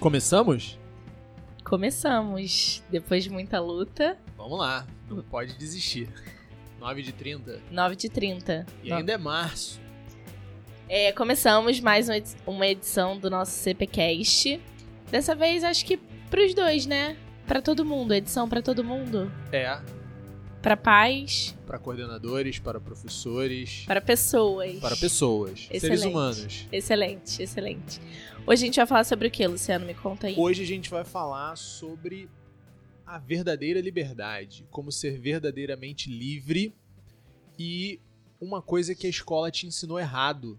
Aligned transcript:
Começamos? 0.00 0.78
Começamos. 1.64 2.82
Depois 2.90 3.22
de 3.24 3.30
muita 3.30 3.60
luta. 3.60 4.16
Vamos 4.36 4.58
lá, 4.58 4.86
não 5.08 5.22
pode 5.22 5.54
desistir. 5.58 6.08
9 6.80 7.02
de 7.02 7.12
30. 7.12 7.60
9 7.70 7.96
de 7.96 8.08
30. 8.08 8.66
E 8.82 8.92
ainda 8.92 9.12
é 9.12 9.18
março. 9.18 9.78
É, 10.88 11.12
começamos 11.12 11.78
mais 11.78 12.08
uma 12.08 12.16
edi- 12.16 12.36
uma 12.46 12.66
edição 12.66 13.18
do 13.18 13.28
nosso 13.30 13.52
CPCast. 13.52 14.60
Dessa 15.10 15.34
vez, 15.34 15.62
acho 15.62 15.84
que 15.84 15.98
pros 16.30 16.54
dois, 16.54 16.86
né? 16.86 17.16
Pra 17.46 17.60
todo 17.60 17.84
mundo. 17.84 18.14
Edição 18.14 18.48
pra 18.48 18.62
todo 18.62 18.82
mundo. 18.82 19.30
É, 19.52 19.78
Pra 20.62 20.76
pais, 20.76 21.56
para 21.66 21.78
coordenadores, 21.78 22.58
para 22.58 22.78
professores, 22.78 23.84
para 23.86 24.00
pessoas. 24.00 24.74
para 24.78 24.94
pessoas, 24.94 25.60
seres 25.66 25.84
Excelente. 25.84 26.06
humanos. 26.06 26.68
Excelente, 26.70 27.42
excelente. 27.42 28.00
Hoje 28.46 28.64
a 28.64 28.66
gente 28.66 28.76
vai 28.76 28.86
falar 28.86 29.04
sobre 29.04 29.28
o 29.28 29.30
que, 29.30 29.46
Luciano? 29.46 29.86
Me 29.86 29.94
conta 29.94 30.26
aí. 30.26 30.34
Hoje 30.36 30.62
a 30.62 30.66
gente 30.66 30.90
vai 30.90 31.02
falar 31.02 31.56
sobre 31.56 32.28
a 33.06 33.18
verdadeira 33.18 33.80
liberdade, 33.80 34.66
como 34.70 34.92
ser 34.92 35.18
verdadeiramente 35.18 36.10
livre 36.10 36.74
e 37.58 37.98
uma 38.40 38.60
coisa 38.60 38.94
que 38.94 39.06
a 39.06 39.10
escola 39.10 39.50
te 39.50 39.66
ensinou 39.66 39.98
errado. 39.98 40.58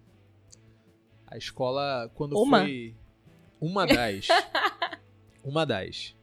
A 1.28 1.38
escola, 1.38 2.12
quando 2.16 2.38
Uma? 2.38 2.62
foi. 2.62 2.95
Uma 3.59 3.86
das. 3.86 4.28
uma 5.45 5.66
das. 5.66 6.16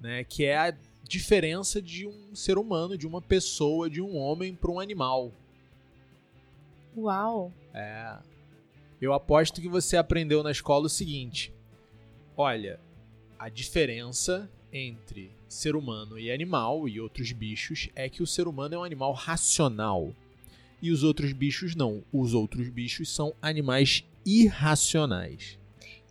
Né, 0.00 0.22
que 0.24 0.44
é 0.44 0.56
a 0.56 0.76
diferença 1.08 1.80
de 1.80 2.06
um 2.06 2.34
ser 2.34 2.58
humano, 2.58 2.98
de 2.98 3.06
uma 3.06 3.22
pessoa, 3.22 3.88
de 3.88 4.00
um 4.00 4.16
homem 4.16 4.54
para 4.54 4.70
um 4.70 4.80
animal. 4.80 5.32
Uau. 6.96 7.52
É. 7.72 8.16
Eu 9.00 9.12
aposto 9.12 9.60
que 9.60 9.68
você 9.68 9.96
aprendeu 9.96 10.42
na 10.42 10.50
escola 10.50 10.86
o 10.86 10.90
seguinte: 10.90 11.52
olha, 12.36 12.80
a 13.38 13.48
diferença 13.48 14.50
entre 14.72 15.30
ser 15.48 15.76
humano 15.76 16.18
e 16.18 16.30
animal 16.30 16.88
e 16.88 17.00
outros 17.00 17.32
bichos 17.32 17.88
é 17.94 18.08
que 18.08 18.22
o 18.22 18.26
ser 18.26 18.48
humano 18.48 18.74
é 18.74 18.78
um 18.78 18.84
animal 18.84 19.12
racional 19.12 20.12
e 20.82 20.90
os 20.90 21.02
outros 21.02 21.32
bichos 21.32 21.74
não. 21.74 22.02
Os 22.12 22.34
outros 22.34 22.68
bichos 22.68 23.08
são 23.08 23.34
animais 23.40 24.04
irracionais. 24.24 25.58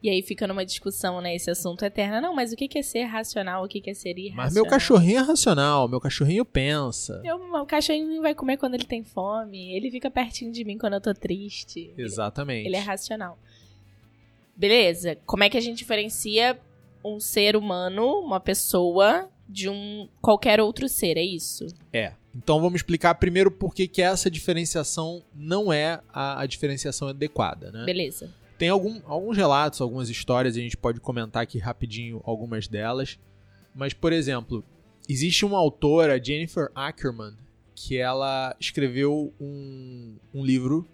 E 0.05 0.09
aí 0.11 0.21
fica 0.21 0.45
numa 0.45 0.63
discussão, 0.63 1.19
né? 1.19 1.35
Esse 1.35 1.49
assunto 1.49 1.83
eterno. 1.83 2.21
Não, 2.21 2.35
mas 2.35 2.53
o 2.53 2.55
que 2.55 2.69
é 2.77 2.81
ser 2.83 3.05
racional? 3.05 3.63
O 3.63 3.67
que 3.67 3.81
é 3.89 3.93
ser 3.95 4.15
irracional? 4.19 4.45
Mas 4.45 4.53
meu 4.53 4.65
cachorrinho 4.67 5.17
é 5.17 5.21
racional, 5.21 5.87
meu 5.87 5.99
cachorrinho 5.99 6.45
pensa. 6.45 7.19
Eu, 7.25 7.37
o 7.37 7.65
cachorrinho 7.65 8.21
vai 8.21 8.35
comer 8.35 8.57
quando 8.57 8.75
ele 8.75 8.85
tem 8.85 9.03
fome. 9.03 9.75
Ele 9.75 9.89
fica 9.89 10.11
pertinho 10.11 10.51
de 10.51 10.63
mim 10.63 10.77
quando 10.77 10.93
eu 10.93 11.01
tô 11.01 11.11
triste. 11.11 11.91
Ele- 11.97 12.03
Exatamente. 12.03 12.67
Ele 12.67 12.75
é 12.75 12.79
racional. 12.79 13.39
Beleza. 14.55 15.17
Como 15.25 15.43
é 15.43 15.49
que 15.49 15.57
a 15.57 15.61
gente 15.61 15.77
diferencia 15.79 16.59
um 17.03 17.19
ser 17.19 17.55
humano, 17.55 18.19
uma 18.19 18.39
pessoa, 18.39 19.27
de 19.49 19.67
um 19.69 20.07
qualquer 20.21 20.61
outro 20.61 20.87
ser? 20.87 21.17
É 21.17 21.23
isso? 21.23 21.65
É. 21.91 22.13
Então 22.35 22.59
vamos 22.61 22.75
explicar 22.75 23.15
primeiro 23.15 23.49
por 23.49 23.73
que 23.73 23.87
que 23.87 24.01
essa 24.03 24.29
diferenciação 24.29 25.23
não 25.33 25.73
é 25.73 25.99
a, 26.13 26.41
a 26.41 26.45
diferenciação 26.45 27.07
adequada, 27.07 27.71
né? 27.71 27.85
Beleza. 27.85 28.29
Tem 28.57 28.69
algum- 28.69 29.01
alguns 29.05 29.35
relatos, 29.35 29.81
algumas 29.81 30.09
histórias, 30.09 30.55
a 30.55 30.59
gente 30.59 30.77
pode 30.77 30.99
comentar 30.99 31.43
aqui 31.43 31.57
rapidinho 31.59 32.21
algumas 32.23 32.67
delas. 32.67 33.19
Mas, 33.73 33.93
por 33.93 34.13
exemplo, 34.13 34.63
existe 35.09 35.45
uma 35.45 35.57
autora, 35.57 36.21
Jennifer 36.23 36.71
Ackerman, 36.73 37.33
que 37.75 37.97
ela 37.97 38.55
escreveu 38.59 39.33
um, 39.39 40.15
um 40.33 40.45
livro 40.45 40.87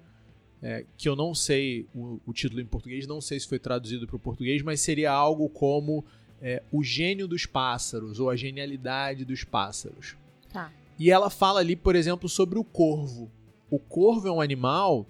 é, 0.63 0.85
que 0.97 1.09
eu 1.09 1.15
não 1.15 1.33
sei 1.33 1.87
o, 1.93 2.19
o 2.25 2.33
título 2.33 2.61
em 2.61 2.65
português, 2.65 3.07
não 3.07 3.19
sei 3.19 3.39
se 3.39 3.47
foi 3.47 3.57
traduzido 3.57 4.05
para 4.05 4.15
o 4.15 4.19
português, 4.19 4.61
mas 4.61 4.79
seria 4.81 5.11
algo 5.11 5.49
como 5.49 6.03
é, 6.41 6.61
O 6.71 6.83
Gênio 6.83 7.27
dos 7.27 7.45
Pássaros 7.47 8.19
ou 8.19 8.29
A 8.29 8.35
Genialidade 8.35 9.25
dos 9.25 9.43
Pássaros. 9.43 10.15
Tá. 10.51 10.71
E 10.99 11.09
ela 11.09 11.29
fala 11.31 11.59
ali, 11.59 11.75
por 11.75 11.95
exemplo, 11.95 12.27
sobre 12.29 12.59
o 12.59 12.63
corvo. 12.63 13.29
O 13.71 13.79
corvo 13.79 14.27
é 14.27 14.31
um 14.31 14.41
animal 14.41 15.07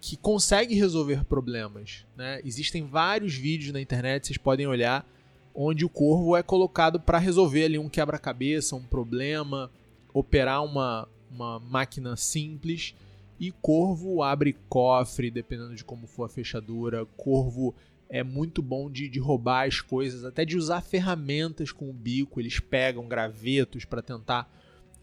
que 0.00 0.16
consegue 0.16 0.74
resolver 0.74 1.24
problemas. 1.24 2.04
Né? 2.16 2.40
Existem 2.44 2.86
vários 2.86 3.34
vídeos 3.34 3.72
na 3.72 3.80
internet, 3.80 4.26
vocês 4.26 4.38
podem 4.38 4.66
olhar, 4.66 5.06
onde 5.54 5.84
o 5.84 5.88
corvo 5.88 6.36
é 6.36 6.42
colocado 6.42 7.00
para 7.00 7.18
resolver 7.18 7.64
ali 7.64 7.78
um 7.78 7.88
quebra-cabeça, 7.88 8.76
um 8.76 8.84
problema, 8.84 9.70
operar 10.12 10.64
uma, 10.64 11.08
uma 11.30 11.58
máquina 11.58 12.16
simples. 12.16 12.94
E 13.40 13.52
corvo 13.52 14.22
abre 14.22 14.56
cofre, 14.68 15.30
dependendo 15.30 15.74
de 15.74 15.84
como 15.84 16.06
for 16.06 16.24
a 16.24 16.28
fechadura. 16.28 17.06
Corvo 17.16 17.74
é 18.08 18.22
muito 18.22 18.62
bom 18.62 18.90
de, 18.90 19.08
de 19.08 19.18
roubar 19.18 19.66
as 19.66 19.80
coisas, 19.80 20.24
até 20.24 20.44
de 20.44 20.56
usar 20.56 20.80
ferramentas 20.80 21.70
com 21.70 21.88
o 21.88 21.92
bico. 21.92 22.40
Eles 22.40 22.58
pegam 22.58 23.06
gravetos 23.06 23.84
para 23.84 24.02
tentar 24.02 24.50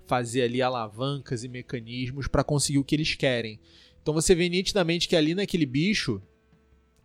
fazer 0.05 0.43
ali 0.43 0.61
alavancas 0.61 1.43
e 1.43 1.47
mecanismos 1.47 2.27
para 2.27 2.43
conseguir 2.43 2.79
o 2.79 2.83
que 2.83 2.95
eles 2.95 3.15
querem. 3.15 3.59
Então 4.05 4.13
você 4.13 4.35
vê 4.35 4.47
nitidamente 4.47 5.07
que 5.07 5.15
ali 5.15 5.33
naquele 5.33 5.65
bicho 5.65 6.21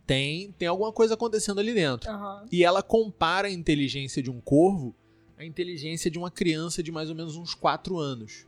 tem, 0.05 0.51
tem 0.51 0.67
alguma 0.67 0.93
coisa 0.93 1.15
acontecendo 1.15 1.59
ali 1.59 1.73
dentro. 1.73 2.07
Aham. 2.07 2.45
E 2.51 2.63
ela 2.63 2.83
compara 2.83 3.47
a 3.47 3.51
inteligência 3.51 4.21
de 4.21 4.29
um 4.29 4.39
corvo 4.39 4.93
à 5.35 5.43
inteligência 5.43 6.11
de 6.11 6.19
uma 6.19 6.29
criança 6.29 6.83
de 6.83 6.91
mais 6.91 7.09
ou 7.09 7.15
menos 7.15 7.35
uns 7.35 7.55
4 7.55 7.97
anos. 7.97 8.45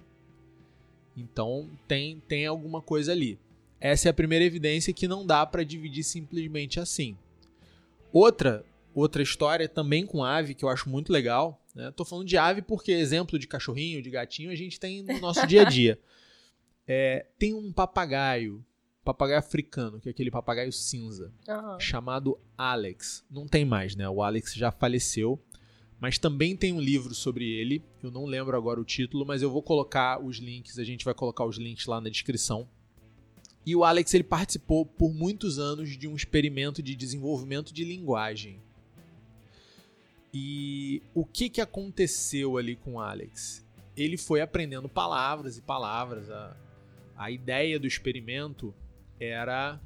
Então 1.17 1.67
tem, 1.87 2.21
tem 2.27 2.45
alguma 2.45 2.79
coisa 2.79 3.11
ali. 3.11 3.39
Essa 3.81 4.09
é 4.09 4.11
a 4.11 4.13
primeira 4.13 4.45
evidência 4.45 4.93
que 4.93 5.07
não 5.07 5.25
dá 5.25 5.43
para 5.47 5.65
dividir 5.65 6.03
simplesmente 6.03 6.79
assim. 6.79 7.17
Outra 8.11 8.63
outra 8.93 9.23
história 9.23 9.67
também 9.67 10.05
com 10.05 10.23
ave 10.23 10.53
que 10.53 10.63
eu 10.63 10.69
acho 10.69 10.87
muito 10.87 11.11
legal. 11.11 11.59
Né? 11.73 11.91
Tô 11.95 12.05
falando 12.05 12.27
de 12.27 12.37
ave 12.37 12.61
porque 12.61 12.91
exemplo 12.91 13.39
de 13.39 13.47
cachorrinho, 13.47 13.99
de 13.99 14.11
gatinho 14.11 14.51
a 14.51 14.55
gente 14.55 14.79
tem 14.79 15.01
no 15.01 15.19
nosso 15.19 15.47
dia 15.47 15.63
a 15.63 15.65
dia. 15.65 15.97
É, 16.87 17.25
tem 17.39 17.53
um 17.53 17.71
papagaio, 17.71 18.63
papagaio 19.03 19.39
africano, 19.39 19.99
que 19.99 20.09
é 20.09 20.11
aquele 20.11 20.31
papagaio 20.31 20.71
cinza 20.71 21.31
Aham. 21.47 21.79
chamado 21.79 22.39
Alex. 22.57 23.23
Não 23.29 23.47
tem 23.47 23.65
mais, 23.65 23.95
né? 23.95 24.07
O 24.09 24.21
Alex 24.21 24.53
já 24.53 24.71
faleceu. 24.71 25.41
Mas 25.99 26.17
também 26.17 26.53
tem 26.53 26.73
um 26.73 26.81
livro 26.81 27.15
sobre 27.15 27.49
ele. 27.49 27.81
Eu 28.01 28.11
não 28.11 28.25
lembro 28.25 28.57
agora 28.57 28.77
o 28.77 28.83
título, 28.83 29.25
mas 29.25 29.41
eu 29.41 29.49
vou 29.49 29.63
colocar 29.63 30.21
os 30.21 30.37
links. 30.37 30.77
A 30.77 30.83
gente 30.83 31.05
vai 31.05 31.13
colocar 31.13 31.45
os 31.45 31.57
links 31.57 31.85
lá 31.85 32.01
na 32.01 32.09
descrição. 32.09 32.67
E 33.65 33.73
o 33.73 33.85
Alex 33.85 34.13
ele 34.13 34.25
participou 34.25 34.85
por 34.85 35.13
muitos 35.13 35.57
anos 35.57 35.97
de 35.97 36.05
um 36.05 36.13
experimento 36.13 36.83
de 36.83 36.93
desenvolvimento 36.93 37.73
de 37.73 37.85
linguagem. 37.85 38.61
E 40.33 41.01
o 41.13 41.23
que, 41.23 41.49
que 41.49 41.61
aconteceu 41.61 42.57
ali 42.57 42.75
com 42.75 42.95
o 42.95 42.99
Alex? 42.99 43.65
Ele 43.95 44.17
foi 44.17 44.41
aprendendo 44.41 44.89
palavras 44.89 45.57
e 45.57 45.61
palavras. 45.61 46.29
A, 46.29 46.57
a 47.17 47.31
ideia 47.31 47.79
do 47.79 47.87
experimento 47.87 48.73
era 49.19 49.79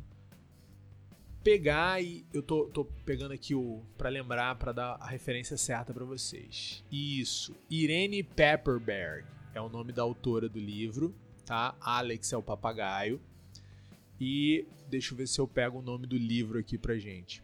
pegar 1.43 2.03
e 2.03 2.25
eu 2.33 2.41
tô, 2.41 2.65
tô 2.65 2.85
pegando 3.05 3.33
aqui 3.33 3.55
o 3.55 3.81
para 3.97 4.09
lembrar 4.09 4.55
para 4.55 4.71
dar 4.71 4.97
a 4.99 5.07
referência 5.07 5.55
certa 5.55 5.93
para 5.93 6.03
vocês. 6.03 6.83
Isso, 6.91 7.55
Irene 7.69 8.21
Pepperberg 8.23 9.25
é 9.53 9.61
o 9.61 9.69
nome 9.69 9.93
da 9.93 10.01
autora 10.01 10.49
do 10.49 10.59
livro, 10.59 11.15
tá? 11.45 11.75
Alex 11.79 12.33
é 12.33 12.37
o 12.37 12.43
papagaio. 12.43 13.21
E 14.19 14.65
deixa 14.89 15.13
eu 15.13 15.17
ver 15.17 15.27
se 15.27 15.39
eu 15.39 15.47
pego 15.47 15.79
o 15.79 15.81
nome 15.81 16.07
do 16.07 16.17
livro 16.17 16.59
aqui 16.59 16.77
pra 16.77 16.97
gente. 16.97 17.41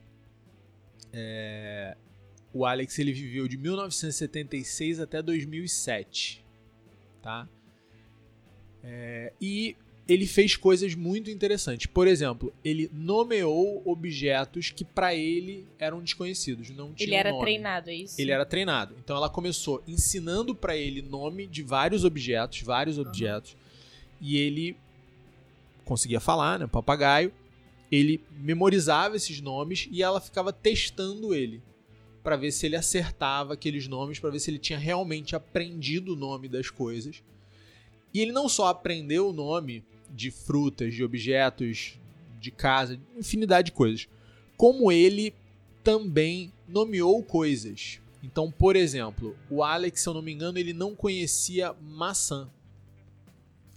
É, 1.12 1.96
o 2.52 2.66
Alex 2.66 2.98
ele 3.00 3.14
viveu 3.14 3.48
de 3.48 3.58
1976 3.58 5.00
até 5.00 5.22
2007, 5.22 6.44
tá? 7.22 7.48
É, 8.84 9.32
e 9.42 9.76
ele 10.08 10.28
fez 10.28 10.56
coisas 10.56 10.94
muito 10.96 11.32
interessantes. 11.32 11.88
Por 11.88 12.08
exemplo, 12.08 12.53
ele 12.64 12.90
nomeou 12.94 13.82
objetos 13.85 14.70
que 14.70 14.84
pra 14.84 15.16
ele 15.16 15.66
eram 15.80 16.02
desconhecidos, 16.02 16.70
não 16.70 16.94
tinham 16.94 17.08
Ele 17.08 17.16
era 17.16 17.32
nome. 17.32 17.41
treinado, 17.41 17.90
é 17.90 17.96
isso? 17.96 18.20
Ele 18.20 18.32
era 18.32 18.46
treinado. 18.46 18.96
Então 19.03 19.16
ela 19.16 19.30
começou 19.30 19.82
ensinando 19.88 20.53
pra 20.53 20.76
ele 20.76 21.02
nome 21.02 21.47
de 21.47 21.64
vários 21.64 22.03
objetos, 22.03 22.62
vários 22.62 22.97
objetos, 22.97 23.56
e 24.20 24.38
ele 24.38 24.76
conseguia 25.86 26.20
falar, 26.20 26.59
né, 26.59 26.68
papagaio. 26.68 27.32
Ele 27.91 28.22
memorizava 28.32 29.16
esses 29.16 29.40
nomes 29.40 29.88
e 29.91 30.02
ela 30.02 30.20
ficava 30.20 30.52
testando 30.52 31.34
ele 31.34 31.62
Pra 32.24 32.38
ver 32.38 32.52
se 32.52 32.66
ele 32.66 32.78
acertava 32.78 33.53
aqueles 33.53 33.86
nomes, 33.86 34.18
pra 34.18 34.29
ver 34.29 34.40
se 34.40 34.50
ele 34.50 34.58
tinha 34.58 34.79
realmente 34.79 35.36
aprendido 35.36 36.14
o 36.14 36.16
nome 36.16 36.47
das 36.47 36.70
coisas. 36.70 37.22
E 38.14 38.22
ele 38.22 38.32
não 38.32 38.48
só 38.48 38.68
aprendeu 38.68 39.30
o 39.30 39.34
nome 39.34 39.84
de 40.10 40.30
frutas, 40.30 40.94
de 40.94 41.04
objetos, 41.04 42.00
de 42.40 42.52
casa, 42.52 43.00
infinidade 43.18 43.68
de 43.68 43.72
coisas, 43.72 44.08
como 44.56 44.92
ele 44.92 45.34
também 45.84 46.54
nomeou 46.68 47.24
coisas. 47.24 48.00
Então, 48.22 48.52
por 48.52 48.76
exemplo, 48.76 49.36
o 49.50 49.64
Alex, 49.64 50.02
se 50.02 50.08
eu 50.08 50.14
não 50.14 50.22
me 50.22 50.32
engano, 50.32 50.58
ele 50.58 50.74
não 50.74 50.96
conhecia 50.96 51.76
maçã. 51.82 52.50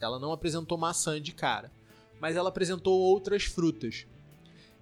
Ela 0.01 0.19
não 0.19 0.31
apresentou 0.31 0.77
maçã 0.77 1.21
de 1.21 1.33
cara, 1.33 1.73
mas 2.21 2.37
ela 2.37 2.51
apresentou 2.51 3.01
outras 3.01 3.45
frutas. 3.45 4.07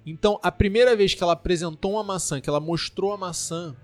Então, 0.04 0.38
a 0.42 0.52
primeira 0.52 0.94
vez 0.94 1.14
que 1.14 1.22
ela 1.22 1.32
apresentou 1.32 1.92
uma 1.92 2.02
maçã, 2.02 2.40
que 2.40 2.48
ela 2.48 2.60
mostrou 2.60 3.12
a 3.12 3.16
maçã, 3.16 3.74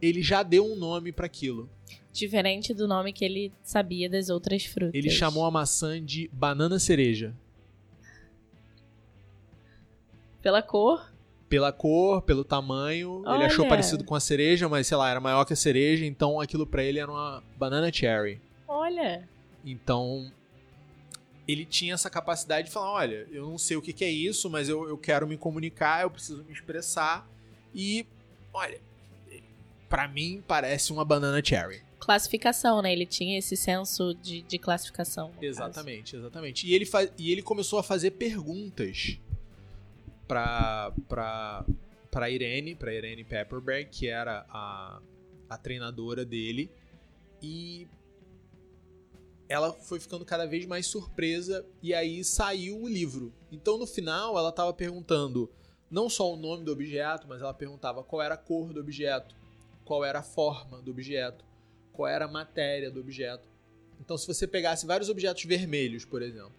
ele 0.00 0.22
já 0.22 0.42
deu 0.42 0.64
um 0.64 0.76
nome 0.76 1.12
para 1.12 1.26
aquilo. 1.26 1.68
Diferente 2.18 2.74
do 2.74 2.88
nome 2.88 3.12
que 3.12 3.24
ele 3.24 3.52
sabia 3.62 4.10
das 4.10 4.28
outras 4.28 4.64
frutas. 4.64 4.92
Ele 4.92 5.08
chamou 5.08 5.44
a 5.44 5.52
maçã 5.52 6.04
de 6.04 6.28
banana 6.32 6.76
cereja. 6.80 7.32
Pela 10.42 10.60
cor? 10.60 11.12
Pela 11.48 11.70
cor, 11.70 12.22
pelo 12.22 12.42
tamanho. 12.42 13.20
Ele 13.20 13.28
Olha. 13.28 13.46
achou 13.46 13.68
parecido 13.68 14.02
com 14.02 14.16
a 14.16 14.20
cereja, 14.20 14.68
mas 14.68 14.88
sei 14.88 14.96
lá, 14.96 15.08
era 15.08 15.20
maior 15.20 15.44
que 15.44 15.52
a 15.52 15.56
cereja, 15.56 16.04
então 16.04 16.40
aquilo 16.40 16.66
pra 16.66 16.82
ele 16.82 16.98
era 16.98 17.08
uma 17.08 17.40
banana 17.56 17.92
cherry. 17.92 18.40
Olha. 18.66 19.28
Então, 19.64 20.32
ele 21.46 21.64
tinha 21.64 21.94
essa 21.94 22.10
capacidade 22.10 22.66
de 22.66 22.74
falar: 22.74 22.90
olha, 22.90 23.28
eu 23.30 23.48
não 23.48 23.58
sei 23.58 23.76
o 23.76 23.82
que, 23.82 23.92
que 23.92 24.04
é 24.04 24.10
isso, 24.10 24.50
mas 24.50 24.68
eu, 24.68 24.88
eu 24.88 24.98
quero 24.98 25.24
me 25.24 25.36
comunicar, 25.36 26.02
eu 26.02 26.10
preciso 26.10 26.42
me 26.42 26.52
expressar. 26.52 27.28
E, 27.72 28.04
olha, 28.52 28.80
pra 29.88 30.08
mim 30.08 30.42
parece 30.48 30.92
uma 30.92 31.04
banana 31.04 31.40
cherry. 31.44 31.86
Classificação, 31.98 32.80
né? 32.80 32.92
Ele 32.92 33.06
tinha 33.06 33.38
esse 33.38 33.56
senso 33.56 34.14
de, 34.14 34.42
de 34.42 34.58
classificação. 34.58 35.28
no 35.28 35.34
caso. 35.34 35.44
Exatamente, 35.44 36.16
exatamente. 36.16 36.66
E 36.66 36.74
ele, 36.74 36.88
e 37.18 37.32
ele 37.32 37.42
começou 37.42 37.78
a 37.78 37.82
fazer 37.82 38.12
perguntas 38.12 39.18
pra, 40.26 40.92
pra, 41.08 41.64
pra 42.10 42.30
Irene, 42.30 42.74
pra 42.74 42.94
Irene 42.94 43.24
Pepperberg, 43.24 43.90
que 43.90 44.06
era 44.06 44.46
a, 44.48 45.00
a 45.48 45.58
treinadora 45.58 46.24
dele. 46.24 46.70
E 47.42 47.88
ela 49.48 49.72
foi 49.72 49.98
ficando 49.98 50.24
cada 50.24 50.46
vez 50.46 50.66
mais 50.66 50.86
surpresa 50.86 51.66
e 51.82 51.94
aí 51.94 52.22
saiu 52.22 52.82
o 52.82 52.88
livro. 52.88 53.32
Então 53.50 53.78
no 53.78 53.86
final 53.86 54.36
ela 54.38 54.50
estava 54.50 54.72
perguntando 54.72 55.50
não 55.90 56.10
só 56.10 56.30
o 56.30 56.36
nome 56.36 56.64
do 56.64 56.72
objeto, 56.72 57.26
mas 57.26 57.40
ela 57.40 57.54
perguntava 57.54 58.04
qual 58.04 58.20
era 58.20 58.34
a 58.34 58.38
cor 58.38 58.72
do 58.72 58.80
objeto, 58.80 59.34
qual 59.84 60.04
era 60.04 60.18
a 60.18 60.22
forma 60.22 60.82
do 60.82 60.90
objeto, 60.90 61.44
qual 61.98 62.06
era 62.06 62.26
a 62.26 62.28
matéria 62.28 62.92
do 62.92 63.00
objeto. 63.00 63.42
Então 64.00 64.16
se 64.16 64.24
você 64.24 64.46
pegasse 64.46 64.86
vários 64.86 65.08
objetos 65.08 65.42
vermelhos, 65.44 66.04
por 66.04 66.22
exemplo, 66.22 66.54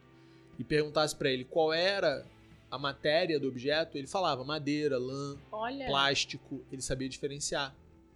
e 0.59 0.65
perguntasse 0.65 1.15
para 1.15 1.31
ele 1.31 1.45
qual 1.45 1.71
era 1.71 2.25
a 2.69 2.77
matéria 2.77 3.39
do 3.39 3.47
objeto, 3.47 3.97
ele 3.97 4.06
falava 4.06 4.44
madeira, 4.44 4.97
lã, 4.97 5.38
Olha. 5.50 5.88
plástico, 5.88 6.62
ele 6.69 6.81
sabia 6.81 7.07
diferenciar. 7.07 7.74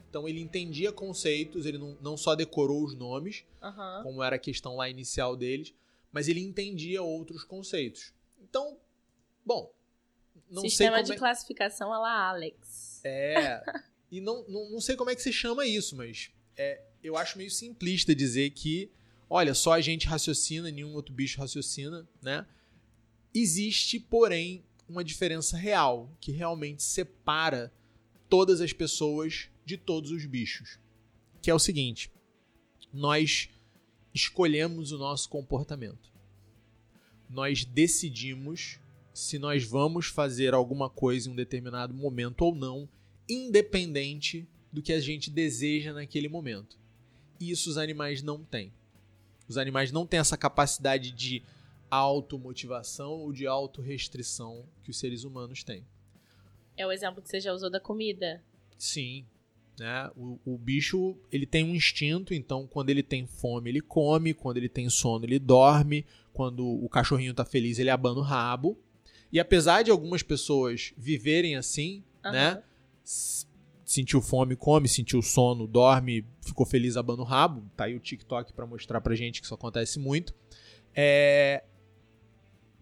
Então 0.09 0.27
ele 0.27 0.41
entendia 0.41 0.91
conceitos, 0.91 1.65
ele 1.65 1.77
não, 1.77 1.97
não 2.01 2.17
só 2.17 2.35
decorou 2.35 2.83
os 2.83 2.93
nomes, 2.93 3.45
Aham. 3.61 4.01
como 4.03 4.21
era 4.21 4.35
a 4.35 4.39
questão 4.39 4.75
lá 4.75 4.89
inicial 4.89 5.37
deles, 5.37 5.73
mas 6.11 6.27
ele 6.27 6.41
entendia 6.41 7.01
outros 7.01 7.45
conceitos. 7.45 8.13
Então, 8.41 8.77
bom, 9.45 9.71
não 10.51 10.61
Sistema 10.63 10.97
sei 10.97 11.03
de 11.03 11.09
como 11.11 11.15
é... 11.15 11.19
classificação 11.19 11.93
a 11.93 11.99
la 11.99 12.29
Alex. 12.29 12.99
É, 13.05 13.63
e 14.11 14.19
não, 14.19 14.43
não, 14.49 14.71
não 14.71 14.81
sei 14.81 14.97
como 14.97 15.09
é 15.09 15.15
que 15.15 15.21
se 15.21 15.31
chama 15.31 15.65
isso, 15.65 15.95
mas 15.95 16.29
é, 16.57 16.81
eu 17.03 17.17
acho 17.17 17.37
meio 17.37 17.51
simplista 17.51 18.15
dizer 18.15 18.51
que, 18.51 18.91
olha, 19.29 19.53
só 19.53 19.73
a 19.73 19.81
gente 19.81 20.07
raciocina, 20.07 20.71
nenhum 20.71 20.93
outro 20.93 21.13
bicho 21.13 21.39
raciocina, 21.39 22.07
né? 22.21 22.45
Existe, 23.33 23.99
porém, 23.99 24.63
uma 24.87 25.03
diferença 25.03 25.57
real, 25.57 26.15
que 26.19 26.31
realmente 26.31 26.83
separa 26.83 27.73
todas 28.29 28.61
as 28.61 28.71
pessoas 28.71 29.49
de 29.65 29.77
todos 29.77 30.11
os 30.11 30.25
bichos. 30.25 30.79
Que 31.41 31.49
é 31.49 31.53
o 31.53 31.59
seguinte: 31.59 32.11
nós 32.91 33.49
escolhemos 34.13 34.91
o 34.91 34.97
nosso 34.97 35.29
comportamento. 35.29 36.11
Nós 37.29 37.65
decidimos 37.65 38.79
se 39.13 39.37
nós 39.37 39.63
vamos 39.63 40.07
fazer 40.07 40.53
alguma 40.53 40.89
coisa 40.89 41.27
em 41.27 41.31
um 41.31 41.35
determinado 41.35 41.93
momento 41.93 42.41
ou 42.43 42.55
não, 42.55 42.89
independente 43.29 44.47
do 44.73 44.81
que 44.81 44.91
a 44.91 44.99
gente 44.99 45.29
deseja 45.29 45.93
naquele 45.93 46.27
momento. 46.27 46.79
E 47.39 47.51
isso 47.51 47.69
os 47.69 47.77
animais 47.77 48.23
não 48.23 48.43
têm. 48.43 48.73
Os 49.47 49.57
animais 49.57 49.91
não 49.91 50.05
têm 50.05 50.19
essa 50.19 50.35
capacidade 50.35 51.11
de 51.11 51.43
automotivação 51.91 53.11
ou 53.11 53.31
de 53.31 53.45
autorrestrição 53.45 54.65
que 54.83 54.89
os 54.89 54.97
seres 54.97 55.23
humanos 55.23 55.63
têm. 55.63 55.85
É 56.75 56.87
o 56.87 56.91
exemplo 56.91 57.21
que 57.21 57.29
você 57.29 57.39
já 57.39 57.53
usou 57.53 57.69
da 57.69 57.79
comida. 57.79 58.41
Sim. 58.79 59.25
Né? 59.79 60.09
O, 60.15 60.39
o 60.43 60.57
bicho 60.57 61.15
ele 61.31 61.45
tem 61.45 61.63
um 61.63 61.75
instinto, 61.75 62.33
então 62.33 62.65
quando 62.65 62.89
ele 62.89 63.03
tem 63.03 63.27
fome 63.27 63.69
ele 63.69 63.81
come, 63.81 64.33
quando 64.33 64.57
ele 64.57 64.69
tem 64.69 64.89
sono 64.89 65.25
ele 65.25 65.39
dorme, 65.39 66.05
quando 66.31 66.65
o 66.65 66.89
cachorrinho 66.89 67.33
tá 67.33 67.45
feliz 67.45 67.77
ele 67.77 67.89
abana 67.91 68.19
o 68.19 68.23
rabo. 68.23 68.77
E 69.31 69.39
apesar 69.39 69.83
de 69.83 69.91
algumas 69.91 70.23
pessoas 70.23 70.93
viverem 70.97 71.55
assim, 71.55 72.03
né? 72.23 72.63
Sentiu 73.93 74.23
fome, 74.23 74.55
come, 74.55 74.89
sentiu 74.89 75.21
sono, 75.21 75.67
dorme, 75.67 76.25
ficou 76.41 76.65
feliz, 76.65 76.97
abana 76.97 77.21
o 77.21 77.23
rabo. 77.23 77.69
Tá 77.77 77.83
aí 77.83 77.95
o 77.95 77.99
TikTok 77.99 78.51
pra 78.51 78.65
mostrar 78.65 78.99
pra 79.01 79.13
gente 79.13 79.39
que 79.39 79.45
isso 79.45 79.53
acontece 79.53 79.99
muito. 79.99 80.33
É... 80.95 81.63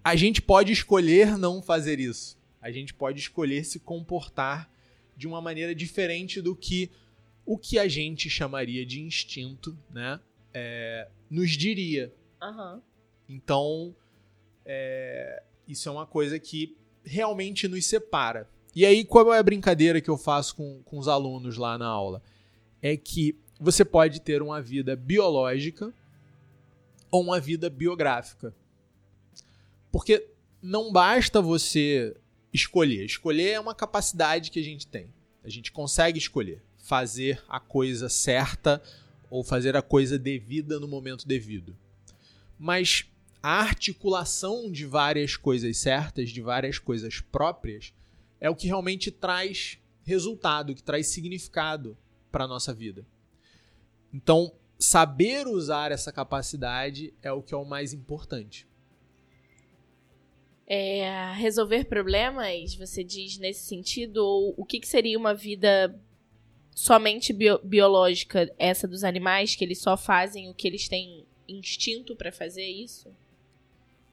A 0.02 0.16
gente 0.16 0.42
pode 0.42 0.72
escolher 0.72 1.38
não 1.38 1.62
fazer 1.62 2.00
isso. 2.00 2.40
A 2.62 2.72
gente 2.72 2.94
pode 2.94 3.20
escolher 3.20 3.66
se 3.66 3.78
comportar 3.78 4.72
de 5.18 5.28
uma 5.28 5.42
maneira 5.42 5.76
diferente 5.76 6.42
do 6.42 6.56
que 6.56 6.90
o 7.46 7.58
que 7.58 7.78
a 7.78 7.90
gente 7.90 8.30
chamaria 8.30 8.86
de 8.86 9.02
instinto, 9.02 9.78
né? 9.90 10.18
É, 10.54 11.10
nos 11.30 11.52
diria. 11.52 12.16
Aham. 12.42 12.82
Então, 13.28 13.94
é, 14.66 15.44
isso 15.68 15.90
é 15.90 15.92
uma 15.92 16.08
coisa 16.08 16.40
que 16.40 16.78
realmente 17.04 17.68
nos 17.68 17.86
separa. 17.86 18.50
E 18.76 18.86
aí, 18.86 19.04
qual 19.04 19.34
é 19.34 19.40
a 19.40 19.44
brincadeira 19.44 20.00
que 20.00 20.10
eu 20.10 20.18
faço 20.18 20.56
com, 20.56 20.82
com 20.84 20.98
os 20.98 21.08
alunos 21.08 21.58
lá 21.58 21.78
na 21.78 21.88
aula? 21.88 22.22
É 22.82 22.96
que 22.96 23.38
você 23.60 23.84
pode 23.84 24.22
ter 24.22 24.42
uma 24.42 24.62
vida 24.62 24.96
biológica 24.96 25.94
ou 27.12 27.22
uma 27.22 27.40
vida 27.40 27.70
biográfica. 27.70 28.56
Porque 29.92 30.26
não 30.62 30.92
basta 30.92 31.42
você 31.42 32.16
escolher. 32.54 33.06
Escolher 33.06 33.52
é 33.52 33.60
uma 33.60 33.76
capacidade 33.76 34.50
que 34.50 34.60
a 34.60 34.64
gente 34.64 34.88
tem. 34.88 35.14
A 35.44 35.50
gente 35.50 35.72
consegue 35.72 36.18
escolher 36.18 36.62
fazer 36.78 37.42
a 37.48 37.60
coisa 37.60 38.10
certa 38.10 38.82
ou 39.30 39.44
fazer 39.44 39.76
a 39.76 39.82
coisa 39.82 40.18
devida 40.18 40.80
no 40.80 40.88
momento 40.88 41.28
devido. 41.28 41.76
Mas 42.58 43.06
a 43.42 43.62
articulação 43.62 44.72
de 44.72 44.86
várias 44.86 45.36
coisas 45.36 45.78
certas, 45.78 46.30
de 46.30 46.42
várias 46.42 46.78
coisas 46.78 47.22
próprias, 47.22 47.94
é 48.42 48.50
o 48.50 48.56
que 48.56 48.68
realmente 48.68 49.12
traz 49.12 49.80
resultado, 50.04 50.74
que 50.76 50.84
traz 50.84 51.08
significado 51.08 51.96
para 52.32 52.46
a 52.46 52.48
nossa 52.48 52.74
vida. 52.74 53.06
Então, 54.12 54.52
saber 54.80 55.48
usar 55.48 55.92
essa 55.92 56.12
capacidade 56.12 57.14
é 57.22 57.32
o 57.32 57.44
que 57.44 57.54
é 57.54 57.58
o 57.58 57.64
mais 57.64 57.94
importante. 57.94 58.68
É, 60.66 61.34
resolver 61.34 61.86
problemas, 61.86 62.74
você 62.76 63.04
diz 63.04 63.38
nesse 63.38 63.66
sentido? 63.66 64.18
Ou 64.18 64.54
o 64.58 64.66
que, 64.66 64.80
que 64.80 64.88
seria 64.88 65.20
uma 65.20 65.34
vida 65.36 66.00
somente 66.74 67.32
bio- 67.34 67.60
biológica, 67.64 68.52
essa 68.58 68.88
dos 68.88 69.04
animais, 69.04 69.56
que 69.56 69.64
eles 69.64 69.80
só 69.80 69.96
fazem 69.96 70.50
o 70.50 70.54
que 70.54 70.68
eles 70.68 70.88
têm 70.88 71.26
instinto 71.48 72.16
pra 72.16 72.32
fazer 72.32 72.66
isso? 72.66 73.14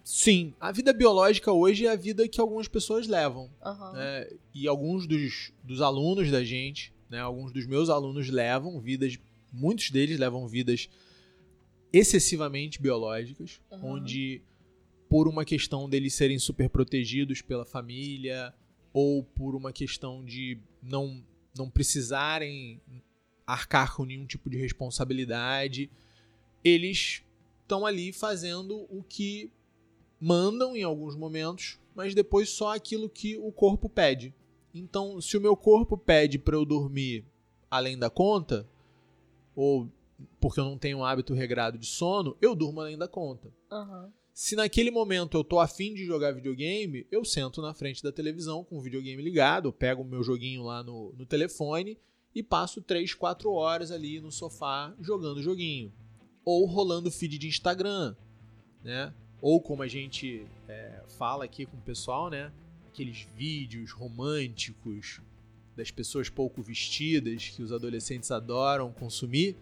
Sim, 0.09 0.55
a 0.59 0.73
vida 0.73 0.91
biológica 0.91 1.53
hoje 1.53 1.85
é 1.85 1.91
a 1.91 1.95
vida 1.95 2.27
que 2.27 2.41
algumas 2.41 2.67
pessoas 2.67 3.07
levam. 3.07 3.51
Aham. 3.63 3.93
né? 3.93 4.27
E 4.55 4.67
alguns 4.67 5.07
dos, 5.07 5.53
dos 5.63 5.83
alunos 5.83 6.31
da 6.31 6.43
gente, 6.43 6.95
né? 7.11 7.21
alguns 7.21 7.53
dos 7.53 7.67
meus 7.67 7.91
alunos 7.91 8.31
levam 8.31 8.81
vidas, 8.81 9.19
muitos 9.53 9.91
deles 9.91 10.19
levam 10.19 10.49
vidas 10.49 10.89
excessivamente 11.93 12.81
biológicas, 12.81 13.61
Aham. 13.71 13.85
onde 13.85 14.41
por 15.11 15.29
uma 15.29 15.45
questão 15.45 15.87
deles 15.87 16.15
serem 16.15 16.39
super 16.39 16.71
protegidos 16.71 17.43
pela 17.43 17.67
família 17.67 18.55
ou 18.95 19.23
por 19.23 19.55
uma 19.55 19.75
questão 19.75 20.25
de 20.25 20.59
não 20.83 21.23
não 21.55 21.69
precisarem 21.69 22.81
arcar 23.47 23.95
com 23.95 24.07
nenhum 24.07 24.25
tipo 24.25 24.49
de 24.49 24.57
responsabilidade, 24.57 25.91
eles 26.65 27.23
estão 27.61 27.85
ali 27.85 28.11
fazendo 28.11 28.87
o 28.89 29.03
que 29.03 29.53
mandam 30.21 30.77
em 30.77 30.83
alguns 30.83 31.15
momentos, 31.17 31.79
mas 31.95 32.15
depois 32.15 32.51
só 32.51 32.75
aquilo 32.75 33.09
que 33.09 33.37
o 33.37 33.53
corpo 33.53 33.89
pede. 33.89 34.35
Então, 34.75 35.21
se 35.21 35.37
o 35.37 35.41
meu 35.41 35.57
corpo 35.57 35.97
pede 35.97 36.39
para 36.39 36.57
eu 36.57 36.65
dormir 36.65 37.25
além 37.71 37.99
da 37.99 38.11
conta, 38.11 38.69
ou 39.55 39.89
porque 40.41 40.61
eu 40.61 40.65
não 40.65 40.79
tenho 40.79 40.99
um 40.99 41.05
hábito 41.05 41.35
regrado 41.35 41.79
de 41.79 41.87
sono, 41.87 42.37
eu 42.41 42.55
durmo 42.55 42.81
além 42.81 42.99
da 42.99 43.09
conta. 43.09 43.53
Aham. 43.71 44.13
Se 44.33 44.55
naquele 44.55 44.91
momento 44.91 45.37
eu 45.37 45.43
tô 45.43 45.59
afim 45.59 45.93
de 45.93 46.05
jogar 46.05 46.31
videogame, 46.31 47.05
eu 47.11 47.25
sento 47.25 47.61
na 47.61 47.75
frente 47.75 48.03
da 48.05 48.13
televisão 48.13 48.63
com 48.63 48.79
o 48.79 48.81
videogame 48.81 49.21
ligado, 49.21 49.73
pego 49.73 50.03
o 50.03 50.05
meu 50.05 50.23
joguinho 50.23 50.63
lá 50.63 50.81
no, 50.81 51.13
no 51.19 51.27
telefone 51.27 51.99
e 52.33 52.41
passo 52.41 52.81
3, 52.81 53.15
4 53.15 53.51
horas 53.51 53.91
ali 53.91 54.21
no 54.21 54.31
sofá 54.31 54.95
jogando 55.01 55.39
o 55.39 55.43
joguinho. 55.43 55.93
Ou 56.45 56.67
rolando 56.67 57.11
feed 57.11 57.37
de 57.37 57.49
Instagram, 57.49 58.15
né? 58.85 59.13
Ou 59.41 59.61
como 59.61 59.83
a 59.83 59.89
gente 59.89 60.47
é, 60.69 61.03
fala 61.19 61.45
aqui 61.45 61.65
com 61.65 61.77
o 61.77 61.81
pessoal, 61.81 62.29
né? 62.29 62.51
aqueles 62.99 63.29
vídeos 63.37 63.93
românticos 63.93 65.21
das 65.77 65.89
pessoas 65.89 66.29
pouco 66.29 66.61
vestidas 66.61 67.49
que 67.49 67.63
os 67.63 67.73
adolescentes 67.73 68.33
adoram 68.33 68.91
consumir, 68.91 69.57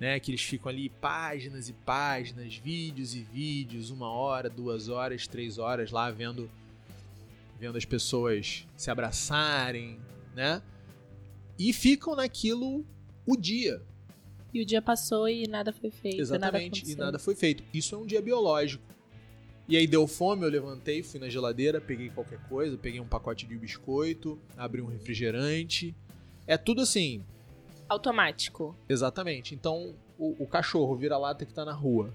né? 0.00 0.18
Que 0.18 0.32
eles 0.32 0.42
ficam 0.42 0.68
ali 0.68 0.88
páginas 0.88 1.68
e 1.68 1.72
páginas, 1.72 2.56
vídeos 2.56 3.14
e 3.14 3.22
vídeos, 3.22 3.90
uma 3.90 4.10
hora, 4.10 4.50
duas 4.50 4.88
horas, 4.88 5.28
três 5.28 5.56
horas 5.58 5.92
lá 5.92 6.10
vendo 6.10 6.50
vendo 7.60 7.76
as 7.76 7.84
pessoas 7.84 8.66
se 8.76 8.90
abraçarem, 8.90 10.00
né? 10.34 10.60
E 11.56 11.72
ficam 11.72 12.16
naquilo 12.16 12.84
o 13.24 13.36
dia. 13.36 13.80
E 14.52 14.60
o 14.62 14.66
dia 14.66 14.82
passou 14.82 15.28
e 15.28 15.46
nada 15.46 15.72
foi 15.72 15.90
feito. 15.90 16.20
Exatamente, 16.20 16.80
nada 16.80 16.92
e 16.92 16.96
nada 16.96 17.18
foi 17.20 17.36
feito. 17.36 17.62
Isso 17.72 17.94
é 17.94 17.98
um 17.98 18.06
dia 18.06 18.20
biológico. 18.20 18.82
E 19.70 19.76
aí 19.76 19.86
deu 19.86 20.04
fome, 20.08 20.44
eu 20.44 20.50
levantei, 20.50 21.00
fui 21.00 21.20
na 21.20 21.28
geladeira, 21.28 21.80
peguei 21.80 22.10
qualquer 22.10 22.40
coisa, 22.48 22.76
peguei 22.76 22.98
um 22.98 23.06
pacote 23.06 23.46
de 23.46 23.56
biscoito, 23.56 24.36
abri 24.56 24.82
um 24.82 24.86
refrigerante. 24.86 25.94
É 26.44 26.56
tudo 26.56 26.80
assim. 26.80 27.22
Automático. 27.88 28.76
Exatamente. 28.88 29.54
Então, 29.54 29.94
o, 30.18 30.34
o 30.42 30.46
cachorro 30.48 30.96
vira-lata 30.96 31.46
que 31.46 31.54
tá 31.54 31.64
na 31.64 31.72
rua. 31.72 32.12